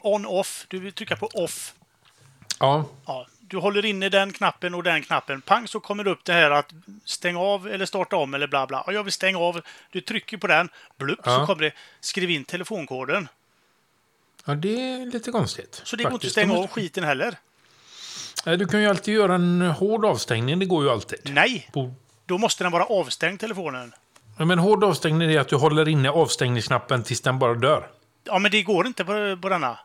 On-off. 0.00 0.66
Du 0.68 0.78
vill 0.78 0.92
trycka 0.92 1.16
på 1.16 1.26
off. 1.26 1.74
Ja. 2.58 2.84
Ja, 3.06 3.26
du 3.48 3.56
håller 3.56 3.84
inne 3.84 4.08
den 4.08 4.32
knappen 4.32 4.74
och 4.74 4.82
den 4.82 5.02
knappen. 5.02 5.40
Pang 5.40 5.68
så 5.68 5.80
kommer 5.80 6.04
det 6.04 6.10
upp 6.10 6.24
det 6.24 6.32
här 6.32 6.50
att 6.50 6.72
stänga 7.04 7.40
av 7.40 7.68
eller 7.68 7.86
starta 7.86 8.16
om 8.16 8.34
eller 8.34 8.46
bla 8.46 8.66
bla. 8.66 8.84
Ja, 8.86 8.92
jag 8.92 9.02
vill 9.04 9.12
stänga 9.12 9.38
av. 9.38 9.60
Du 9.90 10.00
trycker 10.00 10.36
på 10.36 10.46
den. 10.46 10.68
Blupp, 10.98 11.20
så 11.24 11.30
Ja. 11.30 11.46
kommer 11.46 11.62
det. 11.62 11.72
Skriv 12.00 12.30
in 12.30 12.44
telefonkoden. 12.44 13.28
ja, 14.44 14.54
det 14.54 14.90
är 14.90 15.06
lite 15.06 15.30
konstigt. 15.32 15.80
Så 15.84 15.96
det 15.96 16.02
går 16.04 16.12
inte 16.12 16.26
att 16.26 16.32
stänga 16.32 16.54
av 16.54 16.66
skiten 16.66 17.04
heller. 17.04 17.34
Du 18.44 18.66
kan 18.66 18.80
ju 18.82 18.88
alltid 18.88 19.14
göra 19.14 19.34
en 19.34 19.60
hård 19.60 20.04
avstängning. 20.04 20.58
Det 20.58 20.64
går 20.66 20.84
ju 20.84 20.90
alltid. 20.90 21.18
Nej, 21.34 21.70
då 22.26 22.38
måste 22.38 22.64
den 22.64 22.72
vara 22.72 22.84
avstängd 22.84 23.40
telefonen. 23.40 23.92
Ja, 24.38 24.44
Men 24.44 24.58
hård 24.58 24.84
avstängning 24.84 25.32
är 25.32 25.40
att 25.40 25.48
du 25.48 25.56
håller 25.56 25.88
inne 25.88 26.10
avstängningsknappen 26.10 27.02
tills 27.02 27.20
den 27.20 27.38
bara 27.38 27.54
dör. 27.54 27.88
Ja, 28.24 28.38
men 28.38 28.50
det 28.50 28.62
går 28.62 28.86
inte 28.86 29.04
på, 29.04 29.38
på 29.42 29.48
denna. 29.48 29.78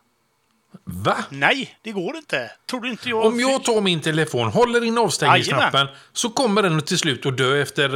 Va? 0.84 1.26
Nej, 1.30 1.78
det 1.82 1.92
går 1.92 2.18
inte. 2.18 2.52
Tror 2.66 2.82
du 2.82 2.90
inte 2.90 3.10
jag... 3.10 3.26
Om 3.26 3.40
jag 3.40 3.64
tar 3.64 3.82
min 3.82 4.02
telefon, 4.02 4.48
håller 4.48 4.84
in 4.84 4.98
avstängningsknappen, 4.98 5.88
så 6.14 6.30
kommer 6.30 6.64
den 6.64 6.82
till 6.82 6.98
slut 6.98 7.26
att 7.26 7.38
dö 7.38 7.62
efter 7.62 7.90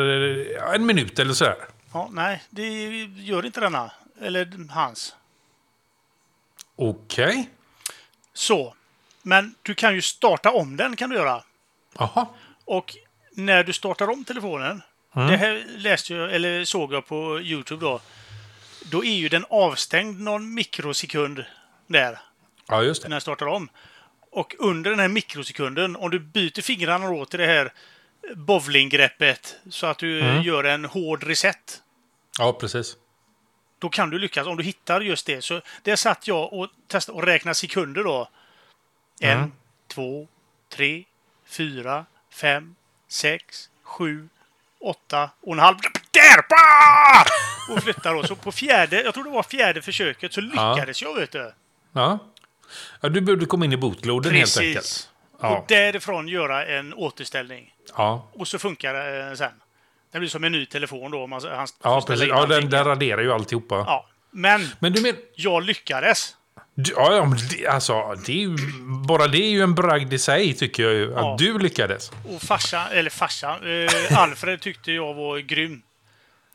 eh, 0.70 0.76
en 0.76 0.86
minut 0.86 1.20
eller 1.20 1.34
sådär. 1.34 1.56
Ja, 1.94 2.10
nej, 2.12 2.44
det 2.50 2.94
gör 3.04 3.46
inte 3.46 3.60
denna. 3.60 3.92
Eller 4.22 4.70
hans. 4.70 5.16
Okej. 6.76 7.50
Så. 8.34 8.76
Men 9.22 9.56
du 9.62 9.74
kan 9.74 9.96
ju 9.96 10.02
starta 10.02 10.52
om 10.52 10.78
den, 10.78 10.96
kan 10.96 11.10
du 11.10 11.16
göra. 11.16 11.44
Jaha. 11.98 12.28
Och 12.66 12.96
när 13.32 13.64
du 13.64 13.74
startar 13.74 14.10
om 14.10 14.26
telefonen, 14.26 14.82
det 15.14 15.38
här 15.38 15.66
läste 15.78 16.14
jag, 16.14 16.36
eller 16.36 16.66
såg 16.66 16.94
jag 16.94 17.08
på 17.08 17.40
Youtube 17.42 17.86
då, 17.86 18.02
då 18.84 19.06
är 19.06 19.14
ju 19.16 19.30
den 19.30 19.46
avstängd 19.50 20.20
någon 20.22 20.54
mikrosekund 20.54 21.46
där, 21.88 22.20
Ja, 22.68 22.84
just 22.84 23.04
när 23.04 23.10
det. 23.10 23.14
den 23.14 23.22
startar 23.22 23.46
om. 23.46 23.70
Och 24.32 24.56
under 24.60 24.90
den 24.92 25.00
här 25.00 25.08
mikrosekunden, 25.08 25.96
om 25.96 26.10
du 26.10 26.20
byter 26.20 26.62
fingrarna 26.62 27.08
då 27.10 27.26
till 27.26 27.40
det 27.40 27.46
här 27.48 27.74
bowlinggreppet 28.36 29.56
så 29.70 29.86
att 29.88 29.98
du 29.98 30.20
gör 30.44 30.64
en 30.64 30.86
hård 30.86 31.24
reset, 31.24 31.82
Ja, 32.40 32.54
precis. 32.54 32.98
då 33.80 33.90
kan 33.90 34.10
du 34.10 34.20
lyckas 34.20 34.48
om 34.48 34.58
du 34.58 34.64
hittar 34.64 35.02
just 35.02 35.26
det. 35.26 35.42
Så 35.42 35.62
där 35.84 35.96
satt 35.96 36.28
jag 36.28 36.54
och 36.54 36.70
testade 36.88 37.16
och 37.18 37.24
räknade 37.24 37.56
sekunder 37.56 38.04
då. 38.04 38.30
En, 39.22 39.38
Mm. 39.38 39.52
två, 39.88 40.28
tre, 40.70 41.04
fyra, 41.46 42.06
fem, 42.34 42.76
sex, 43.08 43.70
sju, 43.84 44.30
åtta 44.80 45.30
och 45.42 45.54
en 45.54 45.60
halv. 45.60 45.78
Där! 46.12 46.46
Bah! 46.50 47.26
Och 47.76 47.84
flyttar 47.84 48.14
då. 48.16 48.24
Så 48.24 48.36
på 48.36 48.52
fjärde, 48.52 49.02
jag 49.04 49.14
tror 49.14 49.24
det 49.24 49.30
var 49.30 49.44
fjärde 49.44 49.82
försöket, 49.82 50.34
så 50.34 50.42
lyckades 50.42 51.02
jag 51.02 51.16
vet 51.16 51.32
du. 51.32 51.54
Ja. 51.92 52.20
Ja 53.02 53.10
du 53.10 53.22
behövde 53.22 53.46
komma 53.46 53.66
in 53.66 53.74
i 53.74 53.78
bootloaden 53.78 54.34
helt 54.36 54.58
enkelt. 54.58 54.76
Precis. 54.76 55.10
Ja. 55.42 55.58
Och 55.58 55.66
därifrån 55.68 56.28
göra 56.28 56.66
en 56.66 56.94
återställning. 56.94 57.74
Ja, 57.98 58.30
Och 58.34 58.48
så 58.48 58.60
funkar 58.60 58.94
det 58.94 59.28
eh, 59.30 59.34
sen. 59.34 59.52
Det 60.12 60.20
blir 60.20 60.30
som 60.30 60.44
en 60.44 60.52
ny 60.52 60.66
telefon 60.66 61.12
då. 61.12 61.24
om 61.24 61.30
Man, 61.30 61.42
han 61.52 61.68
ja 61.84 62.02
precis. 62.08 62.28
Ja, 62.28 62.46
den, 62.46 62.70
den 62.70 62.84
raderar 62.86 63.22
ju 63.22 63.34
alltihopa. 63.34 63.76
ja. 63.76 64.06
Men 64.32 64.68
Men 64.80 64.94
du 64.94 65.02
men... 65.02 65.16
jag 65.36 65.64
lyckades. 65.64 66.36
Ja, 66.76 67.16
ja 67.16 67.26
men 67.26 67.38
det, 67.52 67.68
alltså, 67.68 68.16
det 68.26 68.32
är 68.32 68.36
ju, 68.38 68.58
bara 69.08 69.28
det 69.28 69.38
är 69.38 69.50
ju 69.50 69.62
en 69.62 69.76
bragd 69.76 70.14
i 70.14 70.20
sig, 70.20 70.54
tycker 70.54 70.84
jag 70.84 70.94
ju. 70.94 71.14
Att 71.16 71.22
Ja. 71.22 71.36
du 71.40 71.60
lyckades. 71.60 72.12
Och 72.36 72.42
farsa, 72.42 72.88
eller 72.92 73.10
farsa, 73.10 73.50
eh, 73.70 74.20
Alfred 74.20 74.62
tyckte 74.62 74.92
jag 74.92 75.14
var 75.14 75.38
grym. 75.40 75.82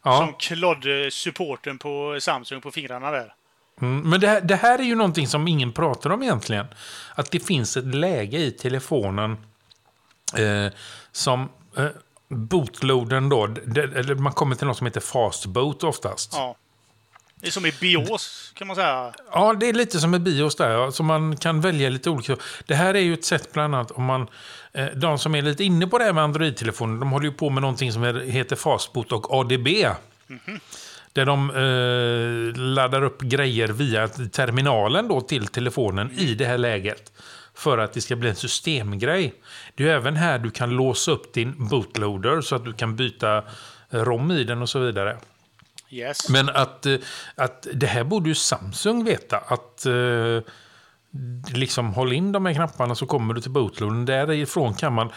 Som 0.02 0.12
Ja. 0.12 0.36
klodde 0.38 1.10
supporten 1.10 1.78
på 1.78 2.16
Samsung 2.20 2.60
på 2.60 2.70
fingrarna 2.70 3.10
där. 3.10 3.34
Mm, 3.80 4.10
men 4.10 4.20
det 4.20 4.26
här, 4.26 4.40
det 4.40 4.56
här 4.56 4.78
är 4.78 4.82
ju 4.82 4.94
någonting 4.94 5.28
som 5.28 5.48
ingen 5.48 5.72
pratar 5.72 6.10
om 6.10 6.22
egentligen. 6.22 6.66
Att 7.14 7.30
det 7.30 7.40
finns 7.40 7.76
ett 7.76 7.94
läge 7.94 8.38
i 8.38 8.50
telefonen 8.50 9.36
eh, 10.36 10.72
som 11.12 11.48
eh, 11.76 11.86
bootloaden 12.28 13.28
då, 13.28 13.46
det, 13.46 13.82
eller 13.82 14.14
man 14.14 14.32
kommer 14.32 14.54
till 14.56 14.66
något 14.66 14.76
som 14.76 14.86
heter 14.86 15.00
fastboot 15.00 15.84
oftast. 15.84 16.32
Ja. 16.32 16.56
Det 17.40 17.46
är 17.46 17.50
som 17.50 17.66
i 17.66 17.72
bios, 17.80 18.52
kan 18.54 18.66
man 18.66 18.76
säga. 18.76 19.12
Ja, 19.32 19.54
det 19.54 19.68
är 19.68 19.72
lite 19.72 20.00
som 20.00 20.10
med 20.10 20.22
bios 20.22 20.56
där. 20.56 20.70
ja, 20.70 20.92
Så 20.92 21.02
man 21.02 21.36
kan 21.36 21.60
välja 21.60 21.88
lite 21.88 22.10
olika. 22.10 22.36
Det 22.66 22.74
här 22.74 22.94
är 22.94 23.00
ju 23.00 23.14
ett 23.14 23.24
sätt 23.24 23.52
bland 23.52 23.74
annat 23.74 23.90
om 23.90 24.04
man... 24.04 24.28
Eh, 24.72 24.86
de 24.86 25.18
som 25.18 25.34
är 25.34 25.42
lite 25.42 25.64
inne 25.64 25.86
på 25.86 25.98
det 25.98 26.04
här 26.04 26.12
med 26.12 26.24
Android-telefoner, 26.24 27.00
de 27.00 27.12
håller 27.12 27.26
ju 27.26 27.32
på 27.32 27.50
med 27.50 27.60
någonting 27.60 27.92
som 27.92 28.04
heter 28.26 28.56
Fastboot 28.56 29.12
och 29.12 29.34
ADB. 29.34 29.64
Det 29.64 29.96
där 31.20 31.26
de 31.26 31.50
eh, 31.50 32.60
laddar 32.60 33.02
upp 33.02 33.20
grejer 33.20 33.68
via 33.68 34.08
terminalen 34.08 35.08
då 35.08 35.20
till 35.20 35.46
telefonen 35.46 36.10
i 36.10 36.34
det 36.34 36.46
här 36.46 36.58
läget. 36.58 37.12
För 37.54 37.78
att 37.78 37.92
det 37.92 38.00
ska 38.00 38.16
bli 38.16 38.28
en 38.28 38.36
systemgrej. 38.36 39.34
Det 39.74 39.88
är 39.88 39.94
även 39.94 40.16
här 40.16 40.38
du 40.38 40.50
kan 40.50 40.70
låsa 40.70 41.10
upp 41.10 41.32
din 41.32 41.68
bootloader 41.68 42.40
så 42.40 42.56
att 42.56 42.64
du 42.64 42.72
kan 42.72 42.96
byta 42.96 43.36
eh, 43.90 44.00
ROM 44.04 44.30
i 44.30 44.44
den 44.44 44.62
och 44.62 44.68
så 44.68 44.78
vidare. 44.78 45.16
Yes. 45.90 46.28
Men 46.28 46.48
att, 46.48 46.86
eh, 46.86 46.96
att 47.34 47.66
det 47.72 47.86
här 47.86 48.04
borde 48.04 48.28
ju 48.28 48.34
Samsung 48.34 49.04
veta. 49.04 49.38
Att 49.38 49.86
eh, 49.86 50.42
liksom 51.54 51.94
håll 51.94 52.12
in 52.12 52.32
de 52.32 52.46
här 52.46 52.54
knapparna 52.54 52.94
så 52.94 53.06
kommer 53.06 53.34
du 53.34 53.40
till 53.40 53.50
bootloadern. 53.50 54.04
Därifrån 54.04 54.74
kan 54.74 54.92
man... 54.92 55.12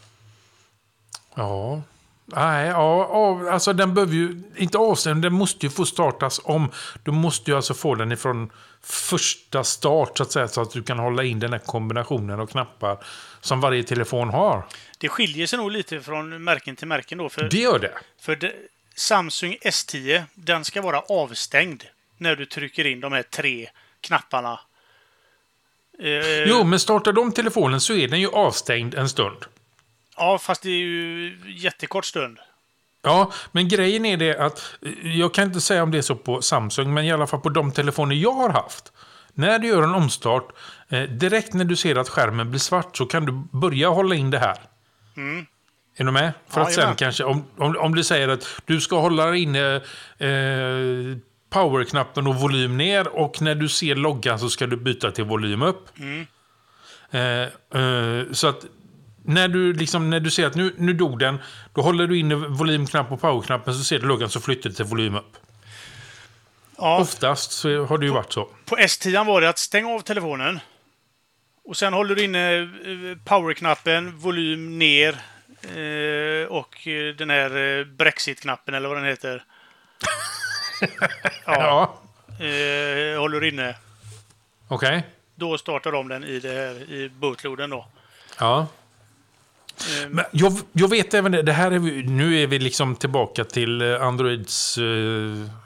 ja. 1.35 1.83
Nej, 2.31 2.67
ja, 2.69 3.09
ja, 3.13 3.51
alltså 3.53 3.73
den 3.73 3.95
behöver 3.95 4.15
ju 4.15 4.43
inte 4.57 4.79
avstängd, 4.79 5.23
den 5.23 5.33
måste 5.33 5.67
ju 5.67 5.71
få 5.71 5.85
startas 5.87 6.41
om. 6.45 6.71
Du 7.03 7.11
måste 7.11 7.51
ju 7.51 7.57
alltså 7.57 7.75
få 7.75 7.95
den 7.95 8.13
ifrån 8.13 8.51
första 8.83 9.65
start 9.65 10.17
så 10.17 10.23
att 10.23 10.33
säga, 10.33 10.49
så 10.49 10.61
att 10.63 10.71
du 10.73 10.83
kan 10.83 10.99
hålla 10.99 11.25
in 11.25 11.41
den 11.41 11.53
här 11.53 11.59
kombinationen 11.59 12.41
av 12.41 12.47
knappar 12.47 12.99
som 13.41 13.61
varje 13.61 13.83
telefon 13.83 14.29
har. 14.29 14.67
Det 14.99 15.09
skiljer 15.09 15.47
sig 15.47 15.59
nog 15.59 15.71
lite 15.71 16.01
från 16.01 16.45
märken 16.45 16.77
till 16.77 16.87
märken 16.89 17.19
då. 17.19 17.29
För, 17.29 17.49
Det 17.51 17.59
gör 17.59 17.79
det. 17.79 17.93
för 18.21 18.37
det, 18.37 18.53
Samsung 18.95 19.57
S10, 19.63 20.23
den 20.35 20.65
ska 20.65 20.83
vara 20.83 21.01
avstängd 21.01 21.85
när 22.19 22.37
du 22.37 22.47
trycker 22.47 22.87
in 22.87 23.01
de 23.01 23.13
här 23.13 23.23
tre 23.23 23.69
knapparna. 24.01 24.61
Eh, 25.99 26.45
Jo, 26.49 26.65
men 26.65 26.81
startar 26.81 27.13
de 27.13 27.33
telefonen 27.33 27.81
så 27.81 27.93
är 27.95 28.09
den 28.09 28.21
ju 28.21 28.29
avstängd 28.31 28.95
en 28.95 29.09
stund. 29.09 29.37
Ja, 30.19 30.39
fast 30.39 30.63
det 30.63 30.69
är 30.71 30.79
ju 30.79 31.39
jättekort 31.47 32.05
stund. 32.05 32.39
Ja, 33.03 33.33
men 33.53 33.69
grejen 33.69 34.05
är 34.07 34.17
det 34.17 34.37
att 34.39 34.75
eh, 34.83 35.17
jag 35.19 35.35
kan 35.35 35.45
inte 35.45 35.61
säga 35.61 35.83
om 35.83 35.91
det 35.91 35.99
är 35.99 36.03
så 36.03 36.15
på 36.15 36.43
Samsung, 36.43 36.95
men 36.95 37.05
i 37.05 37.13
alla 37.13 37.27
fall 37.27 37.41
på 37.41 37.49
de 37.49 37.73
telefoner 37.73 38.17
jag 38.17 38.33
har 38.33 38.51
haft. 38.51 38.93
När 39.35 39.59
du 39.59 39.69
gör 39.69 39.83
en 39.83 39.95
omstart, 39.95 40.49
eh, 40.89 41.03
direkt 41.03 41.55
när 41.55 41.65
du 41.65 41.77
ser 41.77 41.97
att 41.97 42.09
skärmen 42.09 42.51
blir 42.51 42.61
svart 42.61 42.97
så 42.97 43.07
kan 43.07 43.25
du 43.27 43.59
börja 43.59 43.89
hålla 43.89 44.15
in 44.15 44.31
det 44.31 44.39
här. 44.39 44.57
Är 45.97 46.05
du 46.05 46.11
med? 46.11 46.33
För 46.49 46.61
Ja, 46.61 46.67
att 46.67 46.73
sen 46.73 46.81
jajamän. 46.81 46.97
kanske, 46.97 47.25
om, 47.25 47.45
om, 47.57 47.77
om 47.77 47.95
du 47.95 48.05
säger 48.05 48.29
att 48.29 48.47
du 48.65 48.81
ska 48.81 49.01
hålla 49.01 49.37
inne 49.37 49.75
eh, 50.19 51.17
powerknappen 51.51 52.27
och 52.27 52.35
volym 52.37 52.77
ner 52.77 53.09
och 53.09 53.43
när 53.43 53.55
du 53.55 53.69
ser 53.69 53.95
loggan 53.95 54.39
så 54.39 54.51
ska 54.51 54.67
du 54.67 54.77
byta 54.77 55.11
till 55.11 55.25
volym 55.25 55.63
upp. 55.63 55.89
Eh, 57.11 57.21
eh, 57.83 58.23
så 58.33 58.47
att 58.49 58.65
när 59.29 59.49
du, 59.49 59.73
liksom, 59.73 60.11
när 60.11 60.21
du 60.21 60.31
ser 60.31 60.47
att 60.47 60.55
nu, 60.55 60.75
nu 60.79 60.93
dog 60.93 61.19
den, 61.19 61.39
då 61.75 61.83
håller 61.83 62.07
du 62.07 62.19
inne 62.19 62.35
volymknapp 62.35 63.13
och 63.13 63.21
powerknappen 63.21 63.75
så 63.75 63.85
ser 63.85 63.99
du 63.99 64.07
loggan 64.07 64.31
så 64.31 64.41
flyttar 64.41 64.71
det 64.71 64.77
till 64.77 64.85
volym 64.85 65.15
upp. 65.15 65.37
Ja, 66.79 66.99
Oftast 66.99 67.53
så 67.53 67.85
har 67.85 67.99
det 67.99 68.07
ju 68.07 68.13
varit 68.13 68.33
så. 68.33 68.49
på 68.65 68.77
S10 68.77 69.27
var 69.27 69.41
det 69.41 69.49
att 69.49 69.59
stänga 69.59 69.89
av 69.89 70.01
telefonen. 70.01 70.61
Och 71.65 71.77
sen 71.77 71.93
håller 71.93 72.15
du 72.15 72.25
inne 72.25 72.57
eh, 72.59 72.67
powerknappen, 73.25 74.19
volym 74.19 74.79
ner 74.79 75.13
eh, 75.63 76.47
och 76.49 76.87
eh, 76.89 77.15
den 77.15 77.31
här 77.31 77.85
Brexit-knappen 77.85 78.75
eller 78.75 78.89
vad 78.89 78.99
den 78.99 79.05
heter. 79.07 79.45
Ja, 81.47 81.99
Ja, 82.39 83.19
håller 83.19 83.41
du 83.41 83.49
inne. 83.49 83.75
okej. 84.69 85.07
Då 85.35 85.59
startar 85.59 85.93
de 85.93 86.09
den 86.09 86.25
i, 86.25 86.41
det 86.41 86.49
här, 86.53 86.93
i 86.93 87.09
bootloaden 87.09 87.71
då. 87.71 87.87
Ja. 88.41 88.67
Eh, 89.81 90.09
Men 90.11 90.25
jag, 90.33 90.59
jag 90.73 90.89
vet 90.89 91.15
även 91.15 91.33
det, 91.33 91.43
det 91.43 91.53
här 91.53 91.71
är 91.71 91.79
vi, 91.79 92.03
nu 92.03 92.43
är 92.43 92.47
vi 92.47 92.59
liksom 92.59 92.97
tillbaka 92.97 93.45
till 93.45 93.83
eh, 93.83 94.03
Androids 94.03 94.79
eh, 94.79 94.85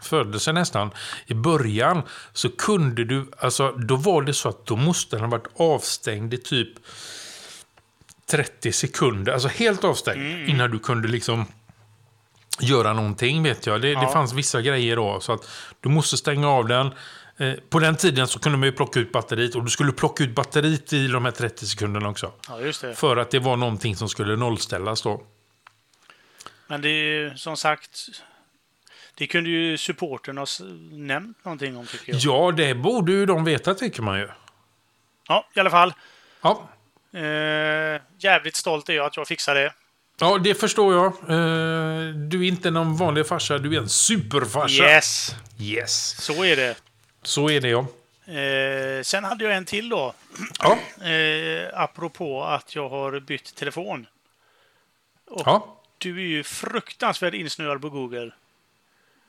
födelse 0.02 0.52
nästan. 0.52 0.90
I 1.26 1.34
början 1.34 2.02
så 2.32 2.48
kunde 2.48 3.04
du, 3.04 3.30
alltså 3.38 3.72
då 3.72 3.96
var 3.96 4.22
det 4.22 4.34
så 4.34 4.48
att 4.48 4.66
då 4.66 4.76
måste 4.76 5.16
den 5.16 5.24
ha 5.24 5.30
varit 5.30 5.48
avstängd 5.56 6.34
i 6.34 6.38
typ 6.38 6.68
30 8.30 8.72
sekunder, 8.72 9.32
alltså 9.32 9.48
helt 9.48 9.84
avstängd, 9.84 10.48
innan 10.48 10.70
du 10.70 10.78
kunde 10.78 11.08
liksom 11.08 11.44
göra 12.60 12.92
någonting 12.92 13.42
vet 13.42 13.66
jag. 13.66 13.80
Det, 13.82 13.86
det 13.88 13.92
Ja. 13.92 14.12
fanns 14.12 14.32
vissa 14.32 14.62
grejer 14.62 14.96
då, 14.96 15.20
så 15.20 15.32
att 15.32 15.48
du 15.80 15.88
måste 15.88 16.16
stänga 16.16 16.48
av 16.48 16.68
den. 16.68 16.90
Eh, 17.38 17.54
På 17.68 17.78
den 17.78 17.96
tiden 17.96 18.26
så 18.28 18.38
kunde 18.38 18.58
man 18.58 18.66
ju 18.66 18.72
plocka 18.72 19.00
ut 19.00 19.12
batteriet 19.12 19.54
och 19.54 19.64
du 19.64 19.70
skulle 19.70 19.92
plocka 19.92 20.24
ut 20.24 20.34
batteriet 20.34 20.92
i 20.92 21.06
de 21.08 21.24
här 21.24 21.32
30 21.32 21.66
sekunderna 21.66 22.08
också. 22.08 22.32
Ja. 22.48 22.94
För 22.94 23.16
att 23.16 23.30
det 23.30 23.38
var 23.38 23.56
någonting 23.56 23.96
som 23.96 24.08
skulle 24.08 24.36
nollställas 24.36 25.02
då. 25.02 25.22
Men 26.66 26.82
det 26.82 26.88
är 26.88 27.04
ju 27.04 27.36
som 27.36 27.56
sagt... 27.56 28.06
Det 29.14 29.26
kunde 29.26 29.50
ju 29.50 29.78
supporten 29.78 30.38
ha 30.38 30.46
nämnt 30.90 31.44
någonting 31.44 31.76
om 31.76 31.86
tycker 31.86 32.12
jag. 32.12 32.20
Ja, 32.20 32.52
det 32.56 32.74
borde 32.74 33.12
ju 33.12 33.26
de 33.26 33.44
veta 33.44 33.74
tycker 33.74 34.02
man 34.02 34.18
ju. 34.18 34.28
Ja, 35.28 35.48
i 35.54 35.60
alla 35.60 35.70
fall. 35.70 35.94
Ja, 36.42 36.68
Eh, 37.14 38.00
jävligt 38.18 38.56
stolt 38.56 38.88
är 38.88 38.92
jag 38.92 39.06
att 39.06 39.16
jag 39.16 39.28
fixade 39.28 39.60
det. 39.60 39.72
ja 40.20 40.38
det 40.38 40.54
förstår 40.54 40.94
jag. 40.94 41.06
Eh, 41.06 42.14
Du 42.14 42.40
är 42.44 42.48
inte 42.48 42.70
någon 42.70 42.96
vanlig 42.96 43.26
farsa, 43.26 43.58
du 43.58 43.74
är 43.76 43.78
en 43.80 43.88
superfarsa. 43.88 44.82
Yes! 44.84 45.34
Yes. 45.60 46.16
Så 46.22 46.44
är 46.44 46.56
det. 46.56 46.74
Så 47.22 47.50
är 47.50 47.60
det 47.60 47.68
ja. 47.68 47.86
Eh, 48.32 49.02
sen 49.02 49.24
hade 49.24 49.44
jag 49.44 49.54
en 49.56 49.64
till 49.64 49.88
då. 49.88 50.14
Ja, 50.58 50.78
Eh, 51.06 51.80
apropå 51.80 52.44
att 52.44 52.74
jag 52.74 52.88
har 52.88 53.20
bytt 53.20 53.54
telefon. 53.54 54.06
ja. 55.44 55.78
Du 55.98 56.16
är 56.16 56.26
ju 56.26 56.42
fruktansvärt 56.44 57.34
insnöad 57.34 57.80
på 57.80 57.90
Google. 57.90 58.30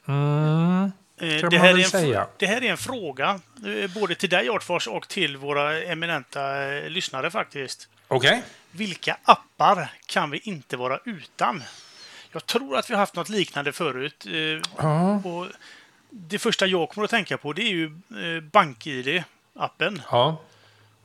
Mm. 0.07 0.91
Eh, 1.17 1.39
Kan 1.39 1.49
det, 1.49 1.57
man 1.57 1.65
här 1.65 1.73
väl 1.73 1.79
är 1.79 1.83
en, 1.83 1.89
säga. 1.89 2.27
det 2.37 2.45
här 2.47 2.63
är 2.63 2.71
en 2.71 2.77
fråga 2.77 3.39
eh, 3.65 3.91
både 3.93 4.15
till 4.15 4.29
dig 4.29 4.49
Artfors 4.49 4.87
och 4.87 5.07
till 5.07 5.37
våra 5.37 5.81
eminenta 5.83 6.63
eh, 6.63 6.89
lyssnare 6.89 7.31
faktiskt. 7.31 7.89
Okej. 8.07 8.43
Vilka 8.71 9.17
appar 9.23 9.93
kan 10.05 10.31
vi 10.31 10.37
inte 10.43 10.77
vara 10.77 10.99
utan? 11.05 11.63
Jag 12.31 12.45
tror 12.45 12.77
att 12.77 12.89
vi 12.89 12.93
har 12.93 12.99
haft 12.99 13.15
något 13.15 13.29
liknande 13.29 13.71
förut. 13.71 14.25
eh, 14.25 14.61
Ja. 14.77 15.15
Och 15.15 15.47
det 16.15 16.39
första 16.39 16.65
jag 16.65 16.89
kommer 16.89 17.05
att 17.05 17.11
tänka 17.11 17.37
på 17.37 17.53
det 17.53 17.61
är 17.61 17.69
ju 17.69 17.85
eh, 17.85 18.41
BankID-appen. 18.51 20.01
Ja. 20.11 20.41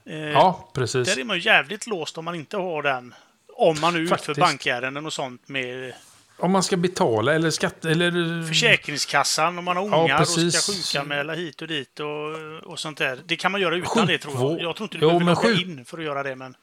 Eh, 0.05 0.17
ja, 0.19 0.69
precis. 0.75 1.09
Där 1.15 1.21
är 1.21 1.25
man 1.25 1.37
ju 1.37 1.43
jävligt 1.43 1.87
låst 1.87 2.19
om 2.19 2.25
man 2.25 2.35
inte 2.35 2.57
har 2.57 2.83
den. 2.83 3.15
Om 3.57 3.81
man 3.81 3.95
nu 3.95 4.01
utför 4.01 4.35
bankärenden 4.35 5.07
och 5.07 5.13
sånt 5.13 5.49
med 5.49 5.93
Om 6.39 6.51
man 6.53 6.63
ska 6.63 6.77
betala 6.77 7.35
eller 7.35 7.51
skatt 7.51 7.85
eller... 7.85 8.47
Försäkringskassan 8.49 9.59
om 9.59 9.65
man 9.65 9.77
har 9.77 9.89
Ja, 9.89 10.03
ungar 10.03 10.15
och 10.15 10.19
precis. 10.21 10.55
ska 10.55 10.73
sjukanmäla 10.73 11.35
hit 11.35 11.63
och 11.63 11.69
dit 11.69 12.01
och, 12.01 12.71
och 12.73 12.79
sånt 12.79 12.99
där. 12.99 13.21
Det 13.27 13.37
kan 13.37 13.53
man 13.53 13.61
göra 13.61 13.77
utan 13.77 14.07
det 14.07 14.19
tror 14.19 14.35
jag. 14.35 14.41
Sjukvård. 14.43 14.61
Jag 14.61 14.77
tror 14.77 14.85
inte 14.85 14.97
du 14.99 15.03
Jo, 15.03 15.09
behöver 15.19 15.25
logga 15.25 15.49
sjuk- 15.57 15.63
in 15.63 15.85
för 15.85 15.99
att 15.99 16.05
göra 16.05 16.23
det. 16.23 16.37
Men 16.37 16.55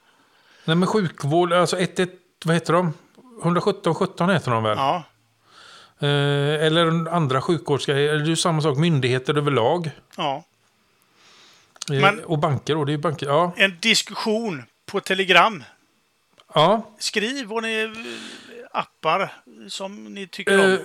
Nej 0.66 0.76
men 0.76 0.88
sjukvård, 0.88 1.54
alltså 1.54 1.78
11, 1.80 2.06
vad 2.46 2.56
heter 2.56 2.74
de? 2.74 2.94
117 3.44 3.96
17 3.96 4.30
heter 4.30 4.52
de 4.52 4.64
väl? 4.64 4.78
ja, 4.78 4.96
Eh, 4.96 5.02
eller 6.00 7.10
andra 7.10 7.42
sjukvårdsgrejer. 7.42 8.16
Det 8.18 8.32
är 8.32 8.36
samma 8.36 8.62
sak, 8.62 8.78
myndigheter 8.78 9.38
överlag. 9.38 9.92
ja. 10.18 10.44
Eh, 11.92 12.00
Men- 12.02 12.24
och 12.26 12.40
banker 12.40 12.76
då, 12.76 12.86
det 12.86 12.94
är 12.94 12.98
banker. 12.98 13.26
Ja. 13.28 13.54
En 13.58 13.78
diskussion 13.80 14.64
på 14.86 15.00
Telegram. 15.00 15.64
ja. 16.54 16.82
Skriv 17.00 17.46
vad 17.48 17.64
ni 17.64 17.82
eh, 17.84 17.90
appar 18.72 19.34
som 19.70 20.04
ni 20.06 20.28
tycker 20.28 20.60
om. 20.66 20.72
Eh, 20.74 20.80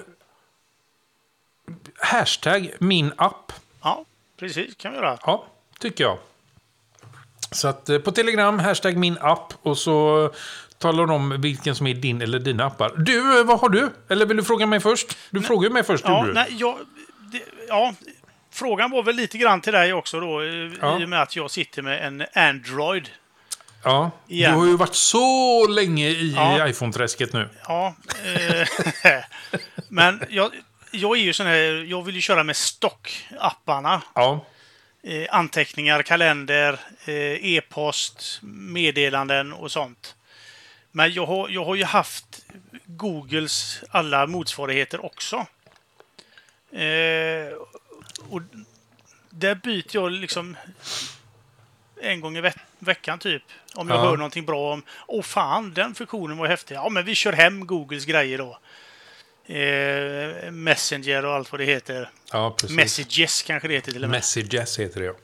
hashtag 1.99 2.71
min 2.79 3.13
app. 3.17 3.53
Ja, 3.83 4.05
precis. 4.37 4.75
kan 4.75 4.93
vi 4.93 4.99
göra. 4.99 5.19
Ja, 5.23 5.47
tycker 5.79 6.05
jag. 6.05 6.19
Så 7.53 7.69
att 7.69 7.89
eh, 7.89 7.99
på 7.99 8.13
Telegram, 8.13 8.59
hashtag 8.59 8.97
min 8.97 9.19
app 9.21 9.53
och 9.63 9.79
så 9.79 10.31
talar 10.81 11.11
om 11.11 11.41
vilken 11.41 11.75
som 11.75 11.87
är 11.87 11.95
din 11.95 12.23
eller 12.23 12.39
dina 12.39 12.65
appar. 12.65 12.93
Du, 12.97 13.39
eh, 13.41 13.45
vad 13.45 13.61
har 13.61 13.69
du? 13.69 13.91
Eller 14.09 14.27
vill 14.27 14.37
du 14.37 14.45
fråga 14.45 14.67
mig 14.67 14.81
först? 14.81 15.17
Du 15.31 15.43
frågar 15.43 15.69
ju 15.69 15.73
mig 15.73 15.85
först, 15.85 16.05
Ja, 16.07 16.23
du. 16.27 16.33
nej, 16.33 16.47
jag, 16.51 16.79
det, 17.33 17.43
ja, 17.69 17.95
frågan 18.53 18.91
var 18.91 19.03
väl 19.03 19.17
lite 19.17 19.39
grann 19.39 19.61
till 19.61 19.73
dig 19.73 19.93
också 19.93 20.21
då. 20.21 20.41
eh, 20.43 20.47
Ja. 20.81 21.01
I 21.01 21.05
och 21.05 21.09
med 21.09 21.23
att 21.23 21.37
jag 21.37 21.51
sitter 21.51 21.83
med 21.83 22.07
en 22.07 22.25
Android. 22.35 23.09
Ja, 23.85 24.11
Igen. 24.29 24.53
du 24.53 24.59
har 24.59 24.67
ju 24.67 24.77
varit 24.77 24.95
så 24.95 25.67
länge 25.69 26.09
i 26.09 26.33
Ja. 26.37 26.69
iPhone-träsket 26.69 27.33
nu. 27.33 27.49
Ja, 27.69 27.95
eh, 28.25 28.69
men 29.89 30.23
jag, 30.29 30.51
jag 30.91 31.17
är 31.17 31.21
ju 31.23 31.33
sån 31.33 31.47
här, 31.47 31.85
jag 31.91 32.03
vill 32.03 32.15
ju 32.15 32.21
köra 32.21 32.45
med 32.45 32.57
stockapparna. 32.57 34.03
Ja, 34.15 34.47
Eh, 35.03 35.27
anteckningar, 35.31 36.03
kalender, 36.03 36.73
eh, 37.05 37.15
e-post, 37.55 38.39
meddelanden 38.43 39.53
och 39.53 39.71
sånt. 39.71 40.15
Men 40.93 41.13
jag 41.13 41.27
har, 41.27 41.49
jag 41.49 41.65
har 41.65 41.75
ju 41.75 41.85
haft 41.85 42.45
Googles 42.87 43.81
alla 43.91 44.27
motsvarigheter 44.27 45.05
också. 45.05 45.37
Eh, 46.73 47.53
och 48.31 48.43
där 49.31 49.55
byter 49.55 49.87
jag 49.97 50.13
liksom 50.13 50.57
en 52.03 52.21
gång 52.21 52.37
i 52.37 52.41
ve 52.41 52.53
veckan 52.79 53.19
typ. 53.19 53.43
Om 53.75 53.89
jag 53.89 53.99
Ja. 53.99 54.03
hör 54.03 54.17
någonting 54.17 54.45
bra 54.47 54.73
om, 54.73 54.83
åh 55.07 55.23
fan, 55.23 55.75
den 55.75 55.95
funktionen 55.95 56.37
var 56.39 56.47
häftig. 56.49 56.75
Ja, 56.75 56.89
men 56.89 57.05
vi 57.05 57.15
kör 57.15 57.33
hem 57.33 57.67
Googles 57.67 58.05
grejer 58.05 58.39
då. 58.39 58.59
Eh, 59.55 60.51
Messenger 60.51 61.25
och 61.25 61.35
allt 61.35 61.53
vad 61.53 61.61
det 61.61 61.65
heter. 61.65 62.11
Ja, 62.33 62.51
precis. 62.51 62.77
Messages 62.77 63.43
kanske 63.43 63.69
det 63.69 63.75
heter 63.75 63.93
till 63.93 64.05
och 64.05 64.11
med. 64.11 64.19
Messages 64.19 64.79
heter 64.79 65.01
det, 65.01 65.07
ja. 65.07 65.15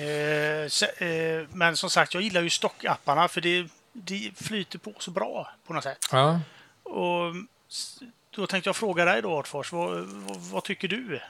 Eh, 0.00 0.68
se- 0.68 1.04
eh, 1.38 1.46
men 1.52 1.76
som 1.76 1.90
sagt, 1.90 2.14
jag 2.14 2.22
gillar 2.22 2.42
ju 2.42 2.50
stockapparna 2.50 3.28
för 3.28 3.40
det, 3.40 3.68
det 4.04 4.32
flyter 4.36 4.78
på 4.78 4.92
så 4.98 5.10
bra 5.10 5.50
på 5.66 5.72
något 5.74 5.84
sätt. 5.84 5.98
ja. 6.12 6.40
Och 6.82 7.34
då 8.30 8.46
tänkte 8.46 8.68
jag 8.68 8.76
fråga 8.76 9.04
dig 9.04 9.22
då, 9.22 9.38
Artfors, 9.38 9.72
vad, 9.72 9.90
vad, 10.06 10.36
vad 10.36 10.64
tycker 10.64 10.88
du? 10.88 11.20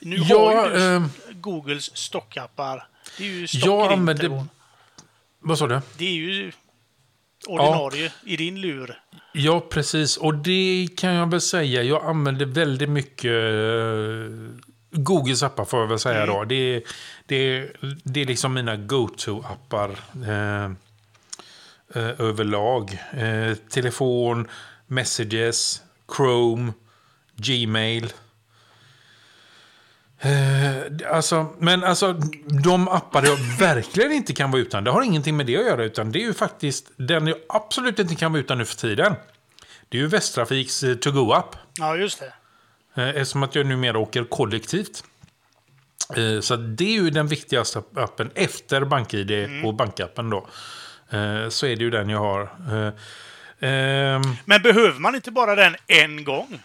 Nu 0.00 0.16
Ja, 0.16 0.54
har 0.54 0.70
ju 0.70 0.82
ehm, 0.96 1.08
Googles 1.30 1.96
stockappar. 1.96 2.86
Det 3.18 3.24
är 3.24 3.28
ju 3.30 3.46
stock 3.46 3.62
Jag 3.66 3.92
använder... 3.92 4.44
Vad 5.40 5.58
sa 5.58 5.66
du? 5.66 5.80
Det 5.98 6.04
är 6.06 6.12
ju 6.12 6.52
ordinarie 7.46 8.12
i 8.24 8.36
din 8.36 8.60
lur. 8.60 9.00
Ja, 9.32 9.60
precis. 9.60 10.16
Och 10.16 10.34
det 10.34 10.88
kan 10.96 11.12
jag 11.14 11.30
väl 11.30 11.40
säga. 11.40 11.82
Jag 11.82 12.04
använder 12.04 12.46
väldigt 12.46 12.88
mycket 12.90 13.32
eh, 13.32 14.58
Googles 14.90 15.42
appar 15.42 15.64
får 15.64 15.80
jag 15.80 15.86
väl 15.86 15.98
säga 15.98 16.22
Mm. 16.22 16.34
då. 16.34 16.44
Det, 16.44 16.82
det, 17.26 17.72
det 18.04 18.20
är 18.20 18.24
liksom 18.24 18.54
mina 18.54 18.76
go-to-appar 18.76 19.90
eh, 20.28 20.72
eh, 21.94 22.20
överlag. 22.20 22.98
Eh, 23.12 23.54
telefon, 23.54 24.48
Messages, 24.86 25.82
Chrome, 26.16 26.72
Gmail. 27.36 28.12
Eh, 30.20 31.12
alltså, 31.14 31.46
men 31.58 31.84
alltså, 31.84 32.12
de 32.64 32.88
appar 32.88 33.22
jag 33.22 33.36
verkligen 33.58 34.12
inte 34.12 34.32
kan 34.34 34.50
vara 34.50 34.62
utan, 34.62 34.84
det 34.84 34.90
har 34.90 35.02
ingenting 35.02 35.36
med 35.36 35.46
det 35.46 35.56
att 35.56 35.64
göra, 35.64 35.84
utan 35.84 36.12
det 36.12 36.18
är 36.18 36.26
ju 36.26 36.34
faktiskt 36.34 36.90
den 36.96 37.26
jag 37.26 37.36
absolut 37.48 37.98
inte 37.98 38.14
kan 38.14 38.32
vara 38.32 38.40
utan 38.40 38.58
nu 38.58 38.64
för 38.64 38.76
tiden. 38.76 39.14
Det 39.88 39.98
är 39.98 40.02
ju 40.02 40.06
Västtrafiks 40.08 40.82
eh, 40.82 40.94
To 40.94 41.10
Go-app. 41.10 41.56
Ja, 41.78 41.96
just 41.96 42.20
det. 42.20 42.32
Eh, 43.02 43.08
Eftersom 43.08 43.42
att 43.42 43.54
jag 43.54 43.66
numera 43.66 43.98
åker 43.98 44.24
kollektivt. 44.24 45.04
Eh, 46.16 46.40
Så 46.40 46.56
det 46.56 46.84
är 46.84 46.92
ju 47.02 47.10
den 47.10 47.26
viktigaste 47.26 47.82
appen 47.94 48.30
efter 48.34 48.84
BankID 48.84 49.30
och 49.64 49.74
bankappen 49.74 50.30
då. 50.30 50.46
Eh, 51.10 51.48
Så 51.48 51.66
är 51.66 51.76
det 51.76 51.84
ju 51.84 51.90
den 51.90 52.08
jag 52.08 52.18
har. 52.18 52.42
Eh, 52.72 52.92
ehm, 53.70 54.22
Men 54.44 54.62
behöver 54.62 54.98
man 55.00 55.14
inte 55.14 55.30
bara 55.30 55.54
den 55.54 55.76
en 55.86 56.24
gång? 56.24 56.60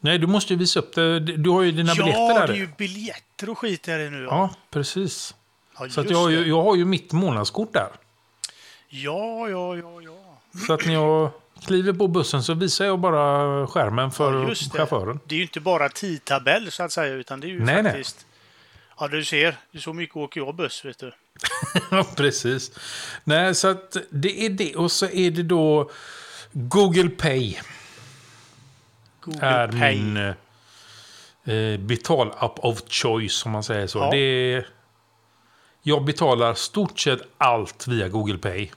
Nej, 0.00 0.18
du 0.18 0.26
måste 0.26 0.52
ju 0.52 0.58
visa 0.58 0.78
upp 0.80 0.94
det. 0.94 1.20
Du 1.20 1.50
har 1.50 1.62
ju 1.62 1.72
dina 1.72 1.94
biljetter 1.94 2.20
ja, 2.20 2.38
där. 2.38 2.46
det 2.46 2.52
är 2.52 2.56
ju 2.56 2.68
biljetter 2.78 3.50
och 3.50 3.58
skit 3.58 3.82
där 3.82 4.10
nu. 4.10 4.22
Ja, 4.22 4.28
Ja, 4.30 4.54
precis. 4.70 5.34
ja 5.78 5.88
Så 5.88 6.04
jag, 6.08 6.18
har 6.18 6.30
ju, 6.30 6.46
jag 6.48 6.62
har 6.62 6.76
ju 6.76 6.84
mitt 6.84 7.12
månadskort 7.12 7.72
där. 7.72 7.88
Ja, 8.88 9.48
ja, 9.48 9.76
ja, 9.76 10.00
ja. 10.02 10.38
Så 10.66 10.72
att 10.72 10.86
när 10.86 10.92
jag 10.94 11.30
kliver 11.66 11.92
på 11.92 12.08
bussen 12.08 12.42
så 12.42 12.54
visar 12.54 12.84
jag 12.84 12.98
bara 12.98 13.66
skärmen 13.66 14.10
för 14.10 14.32
ja 14.42 14.48
det. 14.48 14.54
chauffören. 14.54 15.20
Det 15.24 15.34
är 15.34 15.36
ju 15.36 15.42
inte 15.42 15.60
bara 15.60 15.88
tidtabell 15.88 16.70
så 16.72 16.82
att 16.82 16.92
säga, 16.92 17.14
utan 17.14 17.40
det 17.40 17.46
är 17.46 17.48
ju 17.48 17.60
Nej, 17.64 17.82
nej. 17.82 17.92
faktiskt... 17.92 18.26
Ja, 18.98 19.08
du 19.08 19.24
ser. 19.24 19.56
Så 19.78 19.92
mycket 19.92 20.16
åker 20.16 20.40
jag 20.40 20.54
buss, 20.54 20.84
vet 20.84 20.98
du. 20.98 21.12
Precis. 22.16 22.70
Nej, 23.24 23.54
så 23.54 23.68
att 23.68 23.96
det 24.10 24.46
är 24.46 24.50
det. 24.50 24.74
Och 24.76 24.92
så 24.92 25.06
är 25.06 25.30
det 25.30 25.42
då 25.42 25.90
Google 26.52 27.08
Pay. 27.08 27.56
Google 29.20 29.40
är 29.46 29.68
Pay. 29.68 29.96
min 30.02 30.16
eh, 31.44 31.80
betalapp 31.80 32.58
of 32.58 32.80
choice, 32.88 33.46
om 33.46 33.52
man 33.52 33.62
säger 33.62 33.86
så. 33.86 33.98
Ja. 33.98 34.10
Det 34.10 34.64
jag 35.82 36.04
betalar 36.04 36.54
stort 36.54 36.98
sett 36.98 37.20
allt 37.38 37.86
via 37.88 38.08
Google 38.08 38.38
Pay. 38.38 38.70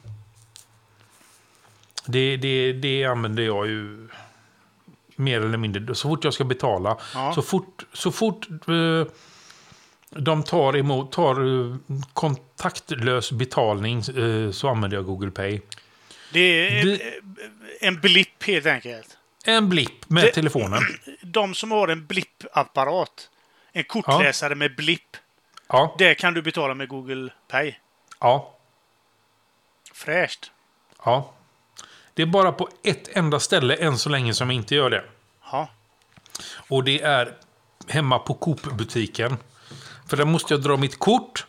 Det, 2.06 2.38
det, 2.38 2.74
det 2.74 3.06
använder 3.06 3.44
jag 3.44 3.68
ju 3.68 4.08
mer 5.16 5.42
eller 5.42 5.58
mindre. 5.58 5.96
Så 5.96 6.10
fort 6.10 6.24
jag 6.24 6.34
ska 6.34 6.44
betala, 6.44 6.98
Ja. 7.14 7.32
så 7.36 7.42
fort, 7.42 7.86
så 7.94 8.12
fort 8.12 8.48
eh, 8.68 9.08
de 10.10 10.44
tar 10.44 10.78
emot 10.78 11.12
tar, 11.12 11.36
eh, 11.70 11.76
kontaktlös 12.14 13.32
betalning 13.32 14.00
eh, 14.00 14.52
så 14.52 14.68
använder 14.70 14.98
jag 14.98 15.06
Google 15.06 15.32
Pay. 15.32 15.62
Det 16.34 16.40
är 16.80 16.84
Vi- 16.86 17.20
en 17.82 18.00
blipp 18.02 18.44
helt 18.44 18.66
enkelt. 18.66 19.18
En 19.46 19.70
blipp 19.70 20.10
med 20.10 20.24
Det- 20.24 20.32
telefonen. 20.32 20.82
De 21.22 21.54
som 21.56 21.72
har 21.72 21.88
en 21.88 22.06
blippapparat, 22.06 23.30
en 23.72 23.84
kortläsare 23.84 24.56
med 24.56 24.76
blipp, 24.76 25.18
Ja, 25.70 25.96
det 25.98 26.16
kan 26.16 26.34
du 26.34 26.42
betala 26.42 26.74
med 26.74 26.88
Google 26.90 27.30
Pay. 27.48 27.74
ja. 28.20 28.54
Fräscht. 29.94 30.52
Ja. 31.06 31.34
Det 32.14 32.22
är 32.22 32.26
bara 32.26 32.52
på 32.52 32.70
ett 32.84 33.08
enda 33.18 33.40
ställe 33.40 33.76
än 33.76 33.98
så 33.98 34.10
länge 34.10 34.34
som 34.34 34.50
jag 34.50 34.56
inte 34.56 34.76
gör 34.76 34.90
det. 34.90 35.04
Ja. 35.52 35.70
Och 36.70 36.84
det 36.84 37.02
är 37.02 37.34
hemma 37.88 38.20
på 38.20 38.34
Coop-butiken. 38.34 39.38
För 40.10 40.18
där 40.18 40.26
måste 40.26 40.54
jag 40.54 40.62
dra 40.62 40.78
mitt 40.78 41.00
kort 41.00 41.46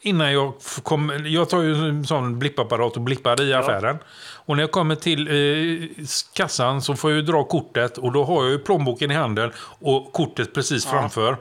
innan 0.00 0.32
jag 0.32 0.54
kommer... 0.82 1.26
Jag 1.26 1.48
tar 1.50 1.62
ju 1.62 1.88
en 1.88 2.06
sån 2.06 2.38
blippapparat 2.38 2.96
och 2.96 3.02
blippar 3.02 3.42
i 3.42 3.54
affären. 3.54 3.98
Och 4.46 4.56
när 4.56 4.62
jag 4.62 4.70
kommer 4.70 4.94
till 4.94 5.28
eh, 5.28 6.06
kassan 6.34 6.82
så 6.82 6.96
får 6.96 7.10
jag 7.10 7.16
ju 7.16 7.22
dra 7.22 7.44
kortet 7.44 7.98
och 7.98 8.12
då 8.12 8.24
har 8.24 8.42
jag 8.42 8.52
ju 8.52 8.58
plånboken 8.58 9.10
i 9.10 9.14
handen 9.14 9.52
och 9.80 10.12
kortet 10.12 10.54
precis 10.54 10.86
framför. 10.86 11.36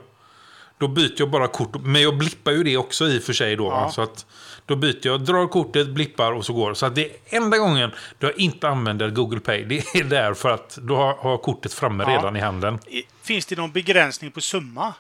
Då 0.78 0.88
byter 0.88 1.14
jag 1.18 1.30
bara 1.30 1.48
kort. 1.48 1.76
Men 1.82 2.02
jag 2.02 2.18
blippar 2.18 2.52
ju 2.52 2.64
det 2.64 2.78
också 2.78 3.06
i 3.06 3.20
och 3.20 3.24
för 3.24 3.34
sig 3.34 3.56
då. 3.56 3.64
Ja. 3.66 3.92
Så 3.92 4.02
att 4.02 4.26
då 4.66 4.76
byter 4.76 5.08
jag, 5.08 5.22
drar 5.22 5.48
kortet, 5.48 5.88
blippar 5.90 6.32
och 6.32 6.46
så 6.46 6.54
går. 6.54 6.74
Så 6.74 6.86
att 6.86 6.96
det 6.96 7.06
är 7.06 7.12
enda 7.38 7.58
gången 7.58 7.92
då 8.20 8.28
jag 8.28 8.40
inte 8.40 8.70
använder 8.70 9.10
Google 9.10 9.40
Pay. 9.40 9.64
Det 9.66 9.96
är 9.96 10.04
där 10.04 10.34
för 10.34 10.50
att 10.50 10.76
då 10.82 10.96
har, 10.96 11.14
har 11.16 11.38
kortet 11.38 11.74
framme 11.74 12.04
Ja. 12.08 12.18
redan 12.18 12.36
i 12.36 12.40
handen. 12.40 12.80
Finns 13.22 13.46
det 13.46 13.56
någon 13.58 13.72
begränsning 13.72 14.32
på 14.32 14.42
summa? 14.42 14.94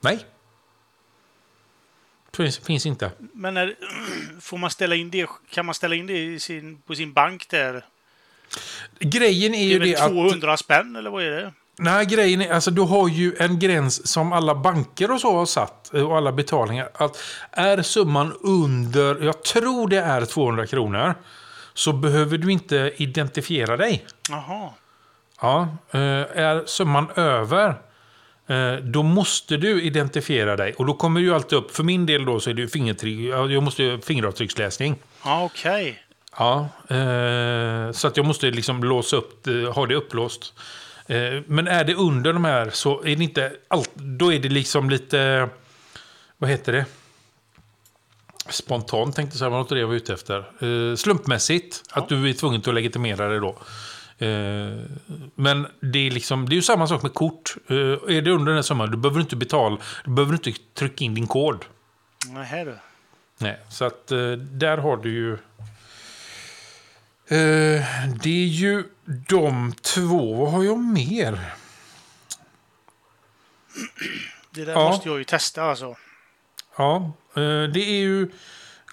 Nej. 0.00 0.18
Finns, 2.38 2.58
finns 2.58 2.86
inte. 2.86 3.10
Men 3.32 3.54
när, 3.54 3.74
får 4.40 4.58
man 4.58 4.70
ställa 4.70 4.94
in 4.94 5.10
det, 5.10 5.28
kan 5.50 5.66
man 5.66 5.74
ställa 5.74 5.94
in 5.94 6.06
det 6.06 6.24
i 6.24 6.40
sin, 6.40 6.82
på 6.86 6.94
sin 6.94 7.12
bank 7.12 7.48
där? 7.48 7.84
Grejen 8.98 9.54
är 9.54 9.58
Det 9.58 9.64
ju 9.64 9.74
är 9.74 9.78
väl 9.78 9.88
det 9.88 9.96
att... 9.96 10.10
200 10.10 10.56
spänn 10.56 10.96
eller 10.96 11.10
vad 11.10 11.22
är 11.24 11.30
det? 11.30 11.52
Nej, 11.78 12.06
grejen 12.06 12.40
är, 12.40 12.52
alltså 12.52 12.70
du 12.70 12.82
har 12.82 13.08
ju 13.08 13.36
en 13.38 13.58
gräns 13.58 14.08
som 14.08 14.32
alla 14.32 14.54
banker 14.54 15.10
och 15.10 15.20
så 15.20 15.36
har 15.36 15.46
satt 15.46 15.94
eh, 15.94 16.02
och 16.02 16.16
alla 16.16 16.32
betalningar. 16.32 16.88
Att 16.94 17.18
är 17.50 17.82
summan 17.82 18.32
under, 18.40 19.24
jag 19.24 19.42
tror 19.42 19.88
det 19.88 20.00
är 20.00 20.24
200 20.24 20.66
kronor, 20.66 21.14
så 21.74 21.92
behöver 21.92 22.38
du 22.38 22.52
inte 22.52 22.92
identifiera 22.96 23.76
dig. 23.76 24.06
Jaha. 24.30 24.70
Ja, 25.40 25.68
eh, 25.90 26.00
är 26.00 26.66
summan 26.66 27.10
över, 27.16 27.74
då 28.82 29.02
måste 29.02 29.56
du 29.56 29.82
identifiera 29.82 30.56
dig. 30.56 30.72
Och 30.72 30.86
då 30.86 30.94
kommer 30.94 31.20
ju 31.20 31.34
alltid 31.34 31.58
upp, 31.58 31.76
för 31.76 31.82
min 31.82 32.06
del 32.06 32.24
då 32.24 32.40
så 32.40 32.50
är 32.50 32.54
det 32.54 32.62
ju 32.62 32.68
fingertryck, 32.68 33.18
ja, 33.18 33.48
jag 33.48 33.62
måste 33.62 33.82
ju 33.82 34.00
fingeravtrycksläsning. 34.00 34.96
Ja, 35.24 35.44
okej. 35.44 36.02
Ja, 36.38 36.68
eh, 36.88 37.92
så 37.92 38.08
att 38.08 38.16
jag 38.16 38.26
måste 38.26 38.50
liksom 38.50 38.84
låsa 38.84 39.16
upp, 39.16 39.46
ha 39.74 39.86
det 39.86 39.94
upplåst. 39.94 40.54
Eh, 41.06 41.42
men 41.46 41.68
är 41.68 41.84
det 41.84 41.94
under 41.94 42.32
de 42.32 42.44
här 42.44 42.70
så 42.70 43.02
är 43.02 43.16
det 43.16 43.24
inte 43.24 43.52
allt, 43.68 43.90
då 43.94 44.32
är 44.32 44.38
det 44.38 44.48
liksom 44.48 44.90
lite, 44.90 45.48
vad 46.38 46.50
heter 46.50 46.72
det? 46.72 46.84
Spontant 48.48 49.16
tänkte 49.16 49.34
jag 49.34 49.38
säga, 49.38 49.50
vad 49.50 49.68
det 49.68 49.78
jag 49.78 49.86
var 49.86 49.94
ute 49.94 50.12
efter. 50.12 50.38
Eh, 50.38 50.96
slumpmässigt, 50.96 51.82
att 51.90 52.08
du 52.08 52.28
är 52.28 52.32
tvungen 52.32 52.62
att 52.66 52.74
legitimera 52.74 53.28
det 53.28 53.40
då. 53.40 53.58
Eh, 54.18 54.78
men 55.34 55.66
det 55.80 55.98
är, 56.06 56.10
liksom, 56.10 56.48
det 56.48 56.52
är 56.52 56.56
ju 56.56 56.62
samma 56.62 56.86
sak 56.86 57.02
med 57.02 57.14
kort. 57.14 57.54
Eh, 57.68 57.76
är 57.76 58.22
det 58.22 58.30
under 58.30 58.46
den 58.46 58.54
här 58.54 58.62
summan, 58.62 58.90
du 58.90 58.96
behöver 58.96 59.20
inte 59.20 59.36
betala, 59.36 59.78
du 60.04 60.10
behöver 60.10 60.32
inte 60.34 60.52
trycka 60.74 61.04
in 61.04 61.14
din 61.14 61.26
kod. 61.26 61.64
Nej, 62.26 62.64
du. 62.64 62.78
Nej, 63.38 63.58
så 63.70 63.84
att 63.84 64.12
eh, 64.12 64.30
där 64.32 64.78
har 64.78 64.96
du 64.96 65.10
ju... 65.12 65.38
Det 68.22 68.30
är 68.44 68.46
ju 68.46 68.84
de 69.28 69.72
två. 69.82 70.34
Vad 70.34 70.52
har 70.52 70.64
jag 70.64 70.78
mer? 70.78 71.38
Det 74.50 74.64
där 74.64 74.72
Ja. 74.72 74.88
måste 74.88 75.08
jag 75.08 75.18
ju 75.18 75.24
testa 75.24 75.62
alltså. 75.62 75.96
Ja, 76.76 77.12
det 77.74 77.80
är 77.80 78.00
ju 78.00 78.30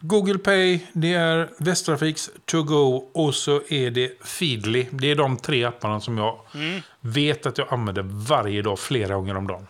Google 0.02 0.38
Pay, 0.38 0.80
det 0.94 1.14
är 1.14 1.50
Västtrafiks 1.58 2.30
To 2.46 2.64
Go 2.64 3.10
och 3.14 3.36
så 3.36 3.62
är 3.70 3.92
det 3.92 4.24
Feedly. 4.24 4.88
Det 4.92 5.12
är 5.12 5.16
de 5.16 5.38
tre 5.38 5.64
apparna 5.64 6.02
som 6.02 6.18
jag 6.18 6.40
Mm. 6.56 6.82
vet 7.00 7.46
att 7.46 7.58
jag 7.58 7.74
använder 7.74 8.02
varje 8.04 8.62
dag, 8.62 8.80
flera 8.80 9.16
gånger 9.16 9.38
om 9.38 9.48
dagen. 9.48 9.68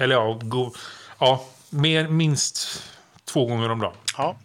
Eller 0.00 0.14
ja, 0.14 0.38
go, 0.42 0.72
ja 1.18 1.44
mer, 1.70 2.08
minst 2.08 2.82
två 3.24 3.46
gånger 3.46 3.68
om 3.70 3.78
dagen. 3.80 3.94
Ja. 4.16 4.36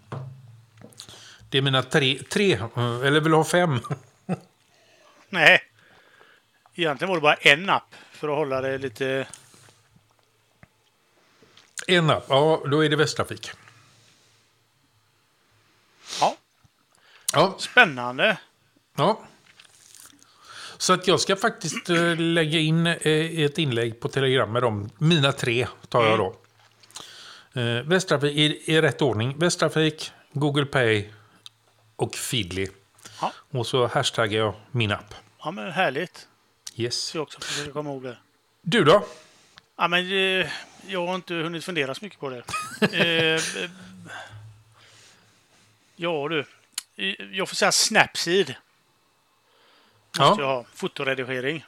Det 1.50 1.58
är 1.58 1.62
mina 1.62 1.84
tre, 1.84 2.20
tre 2.32 2.54
eller 2.76 3.20
vill 3.20 3.32
du 3.32 3.38
ha 3.38 3.44
fem? 3.44 3.80
Nej. 5.30 5.62
Egentligen 6.76 7.10
var 7.10 7.16
det 7.18 7.22
bara 7.22 7.34
en 7.34 7.70
app. 7.70 7.96
för 8.12 8.28
att 8.30 8.36
hålla 8.36 8.62
det 8.62 8.78
lite... 8.78 9.28
En 11.88 12.10
app, 12.10 12.26
ja 12.30 12.62
då 12.72 12.86
är 12.86 12.90
det 12.90 12.96
Västtrafik. 12.96 13.52
Ja, 16.22 16.38
Ja, 17.34 17.56
spännande. 17.60 18.38
ja. 18.98 19.22
Så 20.78 20.94
att 20.94 21.08
jag 21.08 21.20
ska 21.20 21.36
faktiskt 21.36 21.90
eh, 21.90 22.16
lägga 22.18 22.60
in 22.60 22.88
eh, 22.88 23.40
ett 23.40 23.58
inlägg 23.58 24.00
på 24.00 24.08
Telegram 24.10 24.52
med 24.52 24.62
dem. 24.64 24.90
Mina 24.98 25.32
tre 25.32 25.68
tar 25.90 26.06
jag 26.06 26.20
då. 26.20 26.36
Eh, 27.62 27.82
Västtrafik 27.84 28.38
i, 28.38 28.72
i 28.74 28.82
rätt 28.82 29.02
ordning. 29.02 29.40
Västtrafik, 29.40 30.12
Google 30.34 30.66
Pay 30.66 31.10
och 31.96 32.16
Feedly. 32.16 32.68
Ja. 33.22 33.32
Och 33.50 33.68
så 33.68 33.88
hashtaggar 33.88 34.40
jag 34.40 34.54
min 34.72 34.92
app. 34.92 35.14
Ja, 35.44 35.52
men 35.52 35.72
härligt. 35.72 36.28
Yes. 36.76 37.16
Jag 37.16 37.22
också 37.24 37.40
försöker 37.42 37.72
komma 37.72 37.90
ihåg 37.90 38.04
det. 38.04 38.18
Du 38.62 38.84
då? 38.84 39.06
Ja, 39.78 39.88
men 39.88 40.00
eh, 40.12 40.48
jag 40.88 41.08
har 41.08 41.16
inte 41.16 41.34
hunnit 41.34 41.64
fundera 41.66 41.96
så 41.96 42.06
mycket 42.06 42.20
på 42.20 42.30
det. 42.30 42.44
eh, 43.36 43.42
ja 45.96 46.28
du. 46.30 46.46
Jag 47.32 47.50
får 47.50 47.56
säga 47.56 47.72
Snapseed. 47.72 48.56
Måste 50.20 50.42
jag 50.42 50.50
Ja. 50.52 50.56
ha. 50.56 50.66
Fotoredigering. 50.74 51.66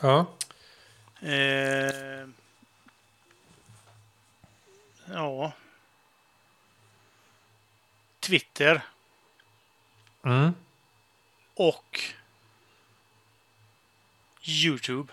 ja. 0.00 0.26
Eh, 1.20 2.26
ja. 5.12 5.52
Twitter 8.20 8.82
Mm. 10.24 10.54
och 11.54 12.00
Youtube. 14.42 15.12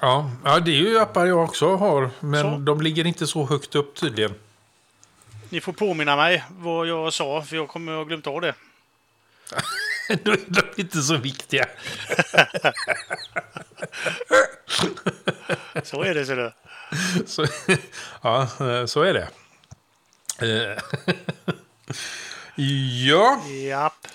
Ja. 0.00 0.30
ja, 0.44 0.60
det 0.60 0.70
är 0.70 0.74
ju 0.76 0.98
appar 0.98 1.26
jag 1.26 1.44
också 1.44 1.76
har. 1.76 2.10
Men 2.20 2.42
Så. 2.42 2.58
de 2.58 2.80
ligger 2.80 3.06
inte 3.06 3.26
så 3.26 3.46
högt 3.46 3.74
upp 3.74 3.94
tydligen. 3.96 4.34
Ni 5.52 5.60
får 5.60 5.72
påminna 5.72 6.16
mig 6.16 6.44
vad 6.50 6.86
jag 6.86 7.12
sa, 7.12 7.42
för 7.42 7.56
jag 7.56 7.68
kommer 7.68 7.92
att 7.92 7.98
ha 7.98 8.04
glömt 8.04 8.26
av 8.26 8.40
det. 8.40 8.54
Då 10.24 10.32
är 10.32 10.40
de 10.46 10.62
inte 10.76 11.02
så 11.02 11.16
viktiga. 11.16 11.66
Så 15.82 16.02
är 16.02 16.14
det, 16.14 16.26
ser 16.26 16.36
du. 16.36 16.52
Så, 17.26 17.46
ja, 18.22 18.48
så 18.86 19.02
är 19.02 19.14
det. 19.14 19.28
Eh, 20.46 20.78
ja, 23.06 23.42
Japp. 23.48 24.08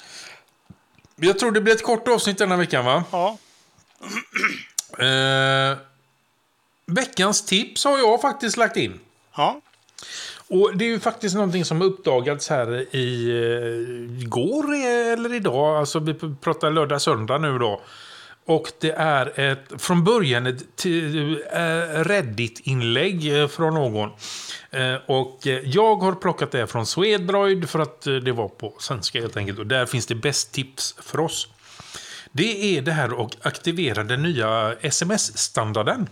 jag 1.15 1.39
tror 1.39 1.51
det 1.51 1.61
blir 1.61 1.73
ett 1.73 1.83
kort 1.83 2.07
avsnitt 2.07 2.37
denna 2.37 2.57
veckan 2.57 2.85
va? 2.85 3.03
Ja. 3.11 3.37
Eh, 5.05 5.77
veckans 6.85 7.45
tips 7.45 7.85
har 7.85 7.97
jag 7.97 8.21
faktiskt 8.21 8.57
lagt 8.57 8.77
in. 8.77 8.99
Ja. 9.35 9.61
Och 10.49 10.77
det 10.77 10.85
är 10.85 10.89
ju 10.89 10.99
faktiskt 10.99 11.35
någonting 11.35 11.65
som 11.65 11.81
uppdagats 11.81 12.49
här 12.49 12.95
i 12.95 13.29
eh, 13.29 15.13
eller 15.13 15.33
idag. 15.33 15.77
Alltså 15.77 15.99
vi 15.99 16.13
pratar 16.41 16.71
lördag, 16.71 17.01
söndag 17.01 17.37
nu 17.37 17.57
då. 17.59 17.81
Och 18.45 18.71
det 18.79 18.91
är 18.91 19.39
ett, 19.39 19.81
från 19.81 20.03
början 20.03 20.47
ett 20.47 20.85
eh, 20.85 22.03
Reddit-inlägg 22.03 23.41
eh, 23.41 23.47
från 23.47 23.73
någon. 23.73 24.09
Eh, 24.71 24.95
Och 25.05 25.47
eh, 25.47 25.59
jag 25.69 25.95
har 25.95 26.13
plockat 26.13 26.51
det 26.51 26.67
från 26.67 26.85
Swedroid 26.85 27.69
för 27.69 27.79
att 27.79 28.07
eh, 28.07 28.15
det 28.15 28.31
var 28.31 28.47
på 28.47 28.73
svenska 28.79 29.21
helt 29.21 29.37
enkelt. 29.37 29.59
Och 29.59 29.67
där 29.67 29.85
finns 29.85 30.05
det 30.05 30.15
bäst 30.15 30.51
tips 30.51 30.95
för 31.01 31.19
oss. 31.19 31.47
Det 32.31 32.77
är 32.77 32.81
det 32.81 32.91
här 32.91 33.25
att 33.25 33.45
aktivera 33.45 34.03
den 34.03 34.23
nya 34.23 34.75
sms-standarden. 34.81 36.09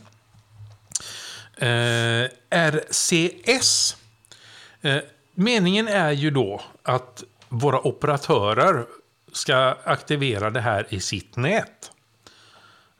Eh, 1.57 2.29
RCS. 2.49 3.95
Eh, 4.86 5.01
meningen 5.33 5.88
är 5.88 6.11
ju 6.11 6.31
då 6.31 6.61
att 6.83 7.23
våra 7.49 7.88
operatörer 7.88 8.86
ska 9.31 9.77
aktivera 9.83 10.49
det 10.49 10.61
här 10.61 10.86
i 10.89 10.99
sitt 10.99 11.36
nät. 11.36 11.91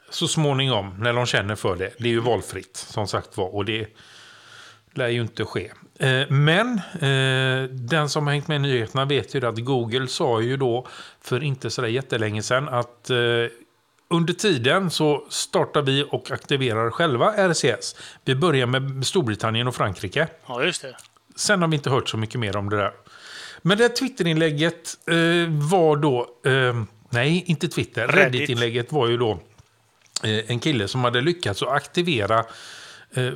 Så 0.10 0.28
småningom, 0.28 0.96
när 1.00 1.14
de 1.14 1.26
känner 1.26 1.56
för 1.56 1.76
det. 1.76 1.94
Det 1.98 2.04
är 2.04 2.12
ju 2.12 2.20
valfritt, 2.20 2.78
som 2.78 3.08
sagt 3.08 3.38
var. 3.38 3.56
Och 3.56 3.66
det 3.66 3.88
lär 4.94 5.08
ju 5.08 5.22
inte 5.22 5.46
ske. 5.46 5.72
Eh, 6.00 6.30
men 6.30 6.82
eh, 6.94 7.70
den 7.70 8.10
som 8.10 8.28
har 8.28 8.34
hängt 8.34 8.48
med 8.48 8.56
i 8.56 8.60
nyheterna 8.60 9.06
vet 9.06 9.36
ju 9.36 9.46
att 9.46 9.60
Google 9.60 10.08
sa 10.08 10.42
ju 10.42 10.58
då 10.58 10.88
för 11.22 11.44
inte 11.44 11.70
så 11.70 11.82
där 11.82 11.90
jättelänge 11.90 12.44
sedan 12.44 12.70
att 12.70 13.12
under 14.08 14.34
tiden 14.34 14.90
så 14.92 15.26
startar 15.30 15.82
vi 15.82 16.06
och 16.12 16.32
aktiverar 16.32 16.92
själva 16.92 17.34
RCS. 17.34 17.96
Vi 18.24 18.36
börjar 18.36 18.68
med 18.68 19.06
Storbritannien 19.06 19.68
och 19.68 19.76
Frankrike. 19.76 20.28
Ja, 20.48 20.64
just 20.64 20.82
det. 20.82 20.96
Sen 21.36 21.62
har 21.62 21.70
vi 21.70 21.76
inte 21.76 21.90
hört 21.90 22.10
så 22.10 22.18
mycket 22.18 22.40
mer 22.40 22.58
om 22.58 22.70
det 22.70 22.78
där. 22.78 22.94
Men 23.62 23.78
det 23.78 23.84
här 23.84 23.92
Twitterinlägget 23.92 24.98
eh, 25.08 25.16
var 25.50 25.96
då... 25.96 26.28
Eh, 26.46 26.84
nej, 27.10 27.44
inte 27.48 27.68
Twitter. 27.68 28.08
Reddit. 28.08 28.16
Reddit-inlägget 28.16 28.92
var 28.92 29.08
ju 29.08 29.18
då 29.18 29.32
eh, 30.24 30.52
en 30.52 30.60
kille 30.60 30.88
som 30.88 31.04
hade 31.04 31.22
lyckats 31.22 31.62
att 31.62 31.70
aktivera... 31.70 32.46
Eh, 33.14 33.34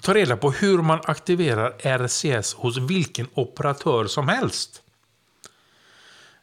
ta 0.00 0.14
reda 0.14 0.36
på 0.36 0.50
hur 0.50 0.78
man 0.78 1.00
aktiverar 1.04 1.98
RCS 1.98 2.54
hos 2.54 2.76
vilken 2.76 3.26
operatör 3.34 4.06
som 4.06 4.28
helst. 4.28 4.82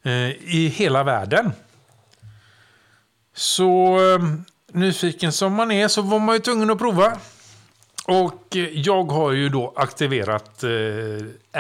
Eh, 0.04 0.30
I 0.32 0.74
hela 0.76 1.04
världen. 1.04 1.52
Så 3.34 4.00
eh, 4.14 4.26
nyfiken 4.72 5.32
som 5.32 5.54
man 5.54 5.72
är 5.72 5.88
så 5.88 6.02
var 6.02 6.20
man 6.20 6.36
ju 6.36 6.42
tvungen 6.42 6.70
att 6.70 6.78
prova. 6.78 7.18
Och 8.08 8.56
eh, 8.56 8.70
jag 8.74 9.04
har 9.04 9.32
ju 9.32 9.50
då 9.50 9.74
aktiverat 9.76 10.64
eh, 10.64 10.70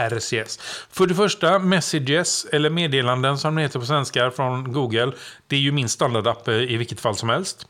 RCS. 0.09 0.59
För 0.91 1.07
det 1.07 1.15
första, 1.15 1.59
messages, 1.59 2.45
eller 2.51 2.69
meddelanden 2.69 3.37
som 3.37 3.55
det 3.55 3.61
heter 3.61 3.79
på 3.79 3.85
svenska 3.85 4.31
från 4.31 4.73
Google. 4.73 5.11
Det 5.47 5.55
är 5.55 5.59
ju 5.59 5.71
min 5.71 5.89
standardapp 5.89 6.47
eh, 6.47 6.55
i 6.55 6.77
vilket 6.77 6.99
fall 6.99 7.15
som 7.15 7.29
helst. 7.29 7.67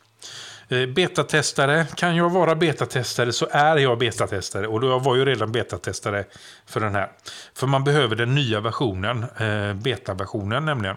Eh, 0.68 0.86
betatestare, 0.86 1.86
kan 1.96 2.16
jag 2.16 2.30
vara 2.30 2.54
betatestare 2.54 3.32
så 3.32 3.48
är 3.50 3.76
jag 3.76 3.98
betatestare. 3.98 4.66
Och 4.66 4.80
då 4.80 4.88
jag 4.88 5.04
var 5.04 5.16
ju 5.16 5.24
redan 5.24 5.52
betatestare 5.52 6.24
för 6.66 6.80
den 6.80 6.94
här. 6.94 7.10
För 7.54 7.66
man 7.66 7.84
behöver 7.84 8.16
den 8.16 8.34
nya 8.34 8.60
versionen, 8.60 9.26
eh, 9.36 9.74
betaversionen 9.74 10.64
nämligen. 10.64 10.96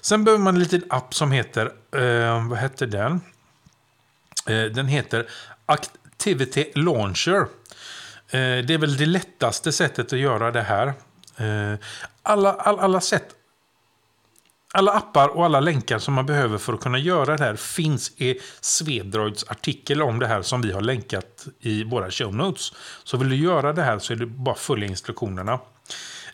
Sen 0.00 0.24
behöver 0.24 0.44
man 0.44 0.54
en 0.54 0.60
liten 0.60 0.82
app 0.88 1.14
som 1.14 1.32
heter, 1.32 1.66
eh, 1.96 2.48
vad 2.48 2.58
hette 2.58 2.86
den? 2.86 3.20
Eh, 4.46 4.64
Den 4.64 4.88
heter 4.88 5.26
Activity 6.20 6.64
Launcher. 6.74 7.40
Eh, 8.30 8.64
det 8.66 8.70
är 8.70 8.78
väl 8.78 8.96
det 8.96 9.06
lättaste 9.06 9.72
sättet 9.72 10.12
att 10.12 10.18
göra 10.18 10.50
det 10.50 10.62
här. 10.62 10.86
Eh, 11.36 11.78
alla, 12.22 12.52
alla, 12.52 12.82
alla 12.82 13.00
sätt 13.00 13.34
alla 14.72 14.92
appar 14.92 15.28
och 15.28 15.44
alla 15.44 15.60
länkar 15.60 15.98
som 15.98 16.14
man 16.14 16.26
behöver 16.26 16.58
för 16.58 16.72
att 16.72 16.80
kunna 16.80 16.98
göra 16.98 17.36
det 17.36 17.44
här 17.44 17.56
finns 17.56 18.12
i 18.16 18.38
Swedroids 18.60 19.44
artikel 19.48 20.02
om 20.02 20.18
det 20.18 20.26
här 20.26 20.42
som 20.42 20.62
vi 20.62 20.72
har 20.72 20.80
länkat 20.80 21.46
i 21.60 21.84
våra 21.84 22.10
show 22.10 22.34
notes. 22.34 22.72
Så 23.04 23.16
vill 23.16 23.28
du 23.28 23.36
göra 23.36 23.72
det 23.72 23.82
här 23.82 23.98
så 23.98 24.12
är 24.12 24.16
det 24.16 24.26
bara 24.26 24.54
att 24.54 24.60
följa 24.60 24.86
instruktionerna. 24.86 25.58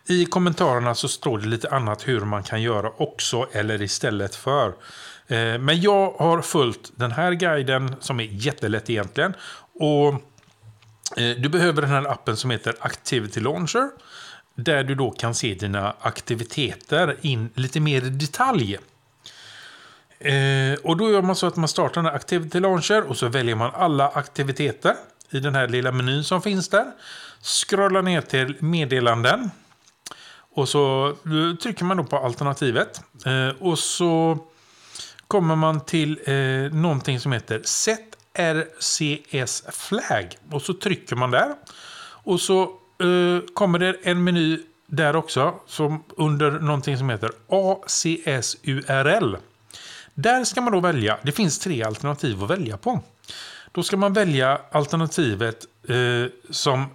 I 0.09 0.25
kommentarerna 0.25 0.95
så 0.95 1.09
står 1.09 1.39
det 1.39 1.47
lite 1.47 1.69
annat 1.71 2.09
hur 2.09 2.21
man 2.21 2.43
kan 2.43 2.63
göra 2.63 2.91
också 2.97 3.47
eller 3.53 3.83
istället 3.83 4.35
för. 4.35 4.69
Eh, 5.29 5.59
men 5.59 5.81
jag 5.81 6.11
har 6.11 6.43
följt 6.43 6.93
den 6.97 7.13
här 7.13 7.33
guiden 7.33 7.97
som 8.01 8.21
är 8.21 8.25
jättelätt 8.25 8.91
egentligen. 8.91 9.35
Och 9.79 10.15
eh, 11.17 11.37
du 11.39 11.49
behöver 11.49 11.83
den 11.83 11.91
här 11.91 12.11
appen 12.11 12.37
som 12.37 12.51
heter 12.51 12.75
Activity 12.81 13.41
Launcher. 13.41 13.91
Där 14.55 14.85
du 14.85 14.95
då 14.95 15.11
kan 15.11 15.35
se 15.35 15.55
dina 15.55 15.95
aktiviteter 16.01 17.17
in 17.21 17.51
lite 17.55 17.81
mer 17.81 18.05
i 18.05 18.11
detalj. 18.11 18.79
Eh, 20.19 20.75
och 20.83 20.97
då 20.97 21.11
gör 21.11 21.23
man 21.23 21.37
så 21.37 21.47
att 21.47 21.57
man 21.57 21.69
startar 21.69 21.95
den 21.95 22.05
här 22.05 22.15
Activity 22.17 22.61
Launcher 22.61 23.03
och 23.03 23.17
så 23.17 23.29
väljer 23.29 23.55
man 23.55 23.71
alla 23.75 24.09
aktiviteter 24.09 24.95
i 25.31 25.41
den 25.41 25.55
här 25.55 25.69
lilla 25.69 25.93
menyn 25.93 26.25
som 26.25 26.43
finns 26.43 26.69
där. 26.69 26.87
Scrollar 27.43 28.03
ner 28.03 28.21
till 28.21 28.57
meddelanden. 28.61 29.51
Och 30.57 30.69
så 30.69 31.09
eh, 31.09 31.57
trycker 31.63 31.85
man 31.85 31.97
då 31.97 32.05
på 32.05 32.19
alternativet. 32.19 33.01
Eh, 33.27 33.63
och 33.63 33.79
så 33.79 34.39
kommer 35.29 35.57
man 35.57 35.81
till 35.81 36.21
eh, 36.25 36.75
någonting 36.75 37.21
som 37.21 37.33
heter 37.33 37.61
Set 37.65 38.16
RCS 38.37 39.63
Flag. 39.73 40.37
Och 40.51 40.63
så 40.63 40.75
trycker 40.75 41.17
man 41.17 41.31
där. 41.31 41.55
Och 42.01 42.41
så 42.41 42.63
eh, 42.63 43.55
kommer 43.55 43.79
det 43.79 43.97
en 44.03 44.25
meny 44.25 44.59
där 44.87 45.17
också. 45.17 45.55
Som 45.67 46.05
under 46.17 46.51
någonting 46.51 46.99
som 46.99 47.11
heter 47.11 47.31
ACS 47.49 48.57
URL. 48.63 49.37
Där 50.15 50.45
ska 50.45 50.61
man 50.61 50.73
då 50.73 50.81
välja. 50.81 51.19
Det 51.23 51.33
finns 51.33 51.59
tre 51.59 51.83
alternativ 51.83 52.45
att 52.45 52.51
välja 52.51 52.77
på. 52.77 53.01
Då 53.73 53.83
ska 53.83 53.97
man 53.97 54.13
välja 54.13 54.61
alternativet 54.71 55.67
eh, 55.89 56.31
som 56.51 56.87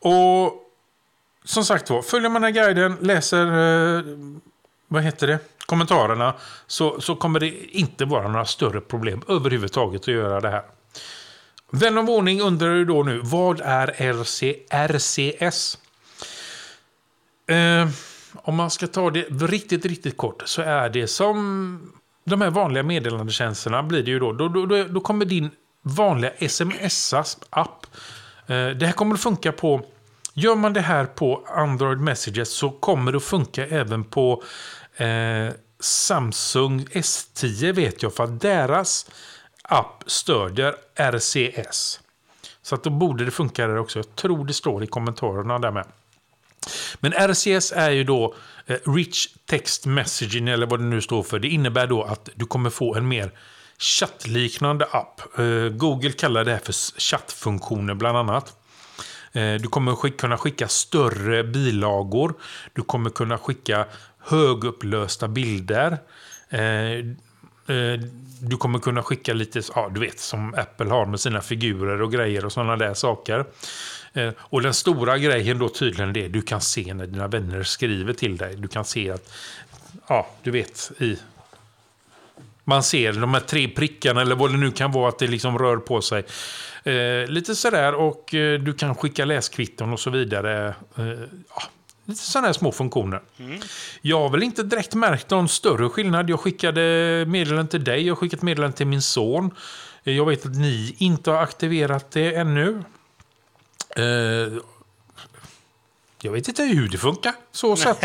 Och 0.00 0.65
som 1.46 1.64
sagt 1.64 1.90
var, 1.90 2.02
följer 2.02 2.30
man 2.30 2.42
den 2.42 2.54
här 2.54 2.64
guiden, 2.64 2.96
läser 3.00 3.46
eh, 3.46 4.04
vad 4.88 5.02
heter 5.02 5.26
det? 5.26 5.38
kommentarerna 5.66 6.34
så, 6.66 7.00
så 7.00 7.16
kommer 7.16 7.40
det 7.40 7.76
inte 7.76 8.04
vara 8.04 8.28
några 8.28 8.44
större 8.44 8.80
problem 8.80 9.22
överhuvudtaget 9.28 10.00
att 10.00 10.08
göra 10.08 10.40
det 10.40 10.50
här. 10.50 10.62
Vän 11.70 11.98
av 11.98 12.10
ordning 12.10 12.40
undrar 12.40 12.74
ju 12.74 12.84
då 12.84 13.02
nu, 13.02 13.20
vad 13.24 13.60
är 13.60 13.86
RC, 14.12 14.42
RCS? 14.70 15.78
Eh, 17.46 17.88
om 18.34 18.56
man 18.56 18.70
ska 18.70 18.86
ta 18.86 19.10
det 19.10 19.22
riktigt, 19.30 19.86
riktigt 19.86 20.16
kort 20.16 20.42
så 20.46 20.62
är 20.62 20.88
det 20.88 21.06
som 21.06 21.92
de 22.24 22.40
här 22.40 22.50
vanliga 22.50 22.82
meddelandetjänsterna 22.82 23.82
blir 23.82 24.02
det 24.02 24.10
ju 24.10 24.18
då. 24.18 24.32
Då, 24.32 24.48
då, 24.48 24.84
då, 24.84 25.00
kommer 25.00 25.24
din 25.24 25.50
vanliga 25.82 26.30
sms-app. 26.30 27.86
Eh, 28.46 28.68
det 28.68 28.86
här 28.86 28.92
kommer 28.92 29.14
att 29.14 29.20
funka 29.20 29.52
på... 29.52 29.86
Gör 30.38 30.56
man 30.56 30.72
det 30.72 30.80
här 30.80 31.04
på 31.04 31.44
Android 31.46 31.98
Messages 31.98 32.50
så 32.50 32.70
kommer 32.70 33.12
det 33.12 33.16
att 33.16 33.24
funka 33.24 33.66
även 33.66 34.04
på 34.04 34.42
eh, 34.96 35.54
Samsung 35.80 36.86
S10 36.92 37.72
vet 37.72 38.02
jag. 38.02 38.14
För 38.14 38.24
att 38.24 38.40
deras 38.40 39.10
app 39.62 40.04
stödjer 40.06 40.74
RCS. 40.94 42.00
Så 42.62 42.74
att 42.74 42.84
då 42.84 42.90
borde 42.90 43.24
det 43.24 43.30
funka 43.30 43.66
där 43.66 43.76
också. 43.76 43.98
Jag 43.98 44.16
tror 44.16 44.44
det 44.44 44.52
står 44.52 44.84
i 44.84 44.86
kommentarerna 44.86 45.58
där 45.58 45.70
med. 45.70 45.86
Men 47.00 47.12
RCS 47.12 47.72
är 47.72 47.90
ju 47.90 48.04
då 48.04 48.34
eh, 48.66 48.76
Rich 48.86 49.26
Text 49.46 49.86
Messaging 49.86 50.48
eller 50.48 50.66
vad 50.66 50.80
det 50.80 50.86
nu 50.86 51.00
står 51.00 51.22
för. 51.22 51.38
Det 51.38 51.48
innebär 51.48 51.86
då 51.86 52.02
att 52.02 52.28
du 52.34 52.46
kommer 52.46 52.70
få 52.70 52.94
en 52.94 53.08
mer 53.08 53.30
chattliknande 53.78 54.84
app. 54.84 55.38
Eh, 55.38 55.68
Google 55.68 56.12
kallar 56.12 56.44
det 56.44 56.50
här 56.50 56.60
för 56.64 57.00
chattfunktioner 57.00 57.94
bland 57.94 58.18
annat. 58.18 58.56
Eh, 59.36 59.54
du 59.54 59.68
kommer 59.68 60.10
kunna 60.10 60.38
skicka 60.38 60.68
större 60.68 61.44
bilagor. 61.44 62.34
Du 62.72 62.82
kommer 62.82 63.10
kunna 63.10 63.38
skicka 63.38 63.86
högupplösta 64.18 65.28
bilder. 65.28 65.98
Eh, 66.48 66.60
eh, 66.60 68.00
du 68.40 68.56
kommer 68.56 68.78
kunna 68.78 69.02
skicka 69.02 69.32
lite, 69.32 69.62
ja 69.74 69.90
du 69.94 70.00
vet 70.00 70.20
som 70.20 70.54
Apple 70.54 70.90
har 70.90 71.06
med 71.06 71.20
sina 71.20 71.40
figurer 71.40 72.02
och 72.02 72.12
grejer 72.12 72.44
och 72.44 72.52
sådana 72.52 72.76
där 72.76 72.94
saker. 72.94 73.44
Och 74.38 74.62
den 74.62 74.74
stora 74.74 75.18
grejen 75.18 75.58
då 75.58 75.68
tydligen 75.68 76.12
det, 76.12 76.28
du 76.28 76.42
kan 76.42 76.60
se 76.60 76.94
när 76.94 77.06
dina 77.06 77.28
vänner 77.28 77.62
skriver 77.62 78.12
till 78.12 78.36
dig. 78.36 78.56
Du 78.56 78.68
kan 78.68 78.84
se 78.84 79.10
att, 79.10 79.32
ja 80.08 80.26
du 80.42 80.50
vet 80.50 80.92
i 80.98 81.18
man 82.68 82.82
ser 82.82 83.12
de 83.12 83.34
här 83.34 83.40
tre 83.40 83.68
prickarna 83.68 84.20
eller 84.20 84.34
vad 84.36 84.50
det 84.50 84.56
nu 84.56 84.70
kan 84.70 84.92
vara 84.92 85.08
att 85.08 85.18
det 85.18 85.26
liksom 85.26 85.58
rör 85.58 85.76
på 85.76 86.02
sig. 86.02 86.24
Eh, 86.84 87.26
lite 87.28 87.54
sådär 87.56 87.94
och 87.94 88.34
eh, 88.34 88.60
du 88.60 88.72
kan 88.74 88.94
skicka 88.94 89.24
läskvitton 89.24 89.92
och 89.92 90.00
så 90.00 90.10
vidare. 90.10 90.74
Eh, 90.98 91.04
ja, 91.48 91.62
lite 92.04 92.20
sådana 92.20 92.46
här 92.46 92.52
små 92.52 92.72
funktioner. 92.72 93.20
Jag 94.02 94.20
har 94.20 94.28
väl 94.28 94.42
inte 94.42 94.62
direkt 94.62 94.94
märkt 94.94 95.30
någon 95.30 95.48
större 95.48 95.88
skillnad. 95.88 96.30
Jag 96.30 96.40
skickade 96.40 96.80
meddelanden 97.28 97.68
till 97.68 97.84
dig, 97.84 98.06
jag 98.06 98.14
har 98.14 98.16
skickat 98.20 98.42
meddelanden 98.42 98.76
till 98.76 98.86
min 98.86 99.02
son. 99.02 99.50
Eh, 100.04 100.16
Jag 100.16 100.26
vet 100.26 100.46
att 100.46 100.56
ni 100.56 100.94
inte 100.98 101.30
har 101.30 101.38
aktiverat 101.42 102.10
det 102.10 102.34
ännu. 102.34 102.82
Eh, 103.96 104.04
jag 106.22 106.32
vet 106.32 106.48
inte 106.48 106.62
hur 106.62 106.88
det 106.88 106.98
funkar. 106.98 107.32
Så 107.52 107.76
sett. 107.76 107.98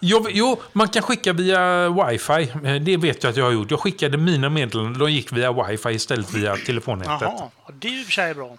Jo, 0.00 0.26
jo, 0.30 0.60
man 0.72 0.88
kan 0.88 1.02
skicka 1.02 1.32
via 1.32 1.88
wifi. 1.88 2.52
Eh, 2.64 2.74
Det 2.82 2.96
vet 2.96 3.22
jag 3.22 3.30
att 3.30 3.36
jag 3.36 3.44
har 3.44 3.52
gjort. 3.52 3.70
Jag 3.70 3.80
skickade 3.80 4.18
mina 4.18 4.48
meddelanden, 4.50 4.98
de 4.98 5.12
gick 5.12 5.32
via 5.32 5.52
wifi 5.52 5.88
istället 5.90 6.34
via 6.34 6.56
telefonnätet. 6.56 7.18
jaha, 7.20 7.50
det 7.72 7.88
är 7.88 8.00
i 8.00 8.02
och 8.02 8.06
för 8.06 8.12
sig 8.12 8.34
bra. 8.34 8.56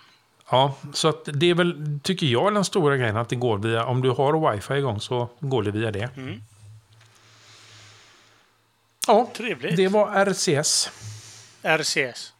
Ja, 0.51 0.75
så 0.93 1.11
det 1.25 1.49
är 1.49 1.53
väl, 1.53 1.99
tycker 2.03 2.25
jag, 2.27 2.53
den 2.53 2.65
stora 2.65 2.97
grejen 2.97 3.17
att 3.17 3.29
det 3.29 3.35
går 3.35 3.57
via, 3.57 3.85
om 3.85 4.01
du 4.01 4.09
har 4.09 4.51
wifi 4.51 4.73
igång 4.73 4.99
så 5.01 5.29
går 5.39 5.63
det 5.63 5.71
via 5.71 5.91
det. 5.91 6.09
Mm. 6.17 6.41
Ja, 9.07 9.29
Trevligt. 9.33 9.75
det 9.77 9.87
var 9.87 10.25
RCS. 10.25 10.89
RCS. 11.63 12.33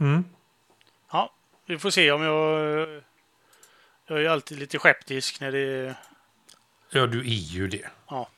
Mm. 0.00 0.24
Ja, 1.12 1.32
vi 1.66 1.78
får 1.78 1.90
se 1.90 2.12
om 2.12 2.22
jag... 2.22 2.88
Jag 4.06 4.22
är 4.24 4.28
alltid 4.28 4.58
lite 4.58 4.78
skeptisk 4.78 5.40
när 5.40 5.52
det... 5.52 5.94
Ja, 6.94 7.06
du 7.06 7.18
är 7.20 7.24
ju 7.24 7.68
det. 7.68 7.88
Ja. 8.08 8.28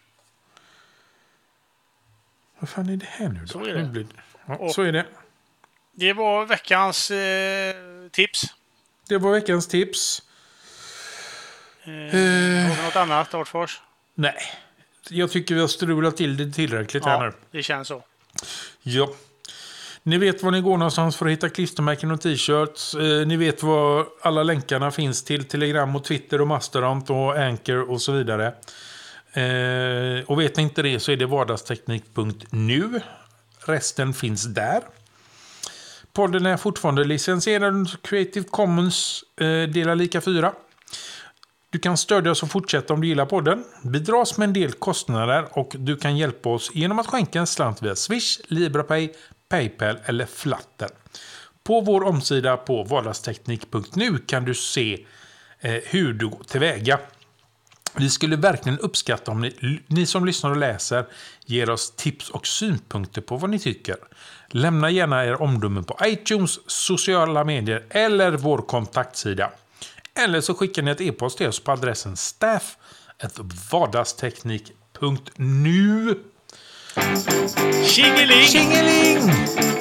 Vad 2.58 2.68
fan 2.70 2.88
är 2.88 2.96
det 2.96 3.06
här 3.06 3.28
nu 3.28 3.40
då? 3.40 3.46
Så 3.46 3.64
är 3.64 3.74
det. 3.74 4.06
Ja, 4.46 4.68
så 4.72 4.82
är 4.82 4.92
det. 4.92 5.06
Det 5.92 6.12
var 6.12 6.46
veckans 6.46 7.10
eh, 7.10 7.74
tips. 8.10 8.42
Det 9.08 9.18
var 9.18 9.32
veckans 9.32 9.68
tips. 9.68 10.22
Eh, 11.84 11.90
Har 11.90 12.76
vi 12.76 12.82
något 12.84 12.96
annat, 12.96 13.34
Artfors? 13.34 13.80
Nej, 14.14 14.36
jag 15.08 15.30
tycker 15.30 15.54
vi 15.54 15.60
har 15.60 15.68
strulat 15.68 16.16
till 16.16 16.36
det 16.36 16.52
tillräckligt 16.52 17.04
här 17.04 17.20
nu. 17.20 17.26
Ja, 17.26 17.32
det 17.50 17.62
känns 17.62 17.88
så. 17.88 18.04
Ja. 18.82 19.14
Ni 20.06 20.18
vet 20.18 20.42
var 20.42 20.50
ni 20.50 20.60
går 20.60 20.78
någonstans 20.78 21.16
för 21.16 21.26
att 21.26 21.32
hitta 21.32 21.48
klistermärken 21.48 22.10
och 22.10 22.20
t-shirts. 22.20 22.94
Eh, 22.94 23.26
ni 23.26 23.36
vet 23.36 23.62
var 23.62 24.06
alla 24.22 24.42
länkarna 24.42 24.90
finns 24.90 25.24
till 25.24 25.44
Telegram 25.44 25.96
och 25.96 26.04
Twitter 26.04 26.40
och 26.40 26.46
Mastodon 26.46 27.02
och 27.08 27.38
Anchor 27.38 27.90
och 27.90 28.02
så 28.02 28.12
vidare. 28.12 28.46
Eh, 29.32 30.24
och 30.26 30.40
vet 30.40 30.56
ni 30.56 30.62
inte 30.62 30.82
det 30.82 31.00
så 31.00 31.12
är 31.12 31.16
det 31.16 31.26
vardagsteknik.nu. 31.26 33.00
Resten 33.66 34.14
finns 34.14 34.44
där. 34.44 34.82
Podden 36.12 36.46
är 36.46 36.56
fortfarande 36.56 37.04
licensierad 37.04 37.74
under 37.74 37.96
Creative 38.02 38.46
Commons 38.50 39.24
eh, 39.40 39.46
delar 39.46 39.94
lika 39.94 40.20
4. 40.20 40.52
Du 41.70 41.78
kan 41.78 41.96
stödja 41.96 42.30
oss 42.30 42.42
och 42.42 42.50
fortsätta 42.50 42.94
om 42.94 43.00
du 43.00 43.06
gillar 43.06 43.26
podden. 43.26 43.64
Vi 43.82 43.98
dras 43.98 44.38
med 44.38 44.46
en 44.46 44.52
del 44.52 44.72
kostnader 44.72 45.58
och 45.58 45.76
du 45.78 45.96
kan 45.96 46.16
hjälpa 46.16 46.48
oss 46.48 46.70
genom 46.74 46.98
att 46.98 47.06
skänka 47.06 47.40
en 47.40 47.46
slant 47.46 47.82
via 47.82 47.96
Swish, 47.96 48.40
LibraPay, 48.48 49.12
Paypal 49.54 49.98
eller 50.04 50.26
Flatten. 50.26 50.88
På 51.64 51.80
vår 51.80 52.04
omsida 52.04 52.56
på 52.56 52.84
vardagsteknik.nu 52.84 54.18
kan 54.18 54.44
du 54.44 54.54
se 54.54 55.06
eh, 55.60 55.74
hur 55.84 56.12
du 56.12 56.28
går 56.28 56.44
tillväga. 56.44 56.98
Vi 57.96 58.10
skulle 58.10 58.36
verkligen 58.36 58.78
uppskatta 58.78 59.30
om 59.30 59.40
ni, 59.40 59.80
ni 59.86 60.06
som 60.06 60.26
lyssnar 60.26 60.50
och 60.50 60.56
läser 60.56 61.06
ger 61.46 61.70
oss 61.70 61.92
tips 61.96 62.30
och 62.30 62.46
synpunkter 62.46 63.20
på 63.20 63.36
vad 63.36 63.50
ni 63.50 63.58
tycker. 63.58 63.96
Lämna 64.48 64.90
gärna 64.90 65.24
er 65.24 65.42
omdömen 65.42 65.84
på 65.84 65.98
iTunes, 66.04 66.58
sociala 66.66 67.44
medier 67.44 67.84
eller 67.90 68.32
vår 68.32 68.58
kontaktsida. 68.58 69.50
Eller 70.24 70.40
så 70.40 70.54
skickar 70.54 70.82
ni 70.82 70.90
ett 70.90 71.00
e-post 71.00 71.38
till 71.38 71.48
oss 71.48 71.60
på 71.60 71.72
adressen 71.72 72.16
staff 72.16 72.76
vardagsteknik.nu. 73.70 76.24
Tjingeling! 76.94 78.46
Tjingeling! 78.46 79.73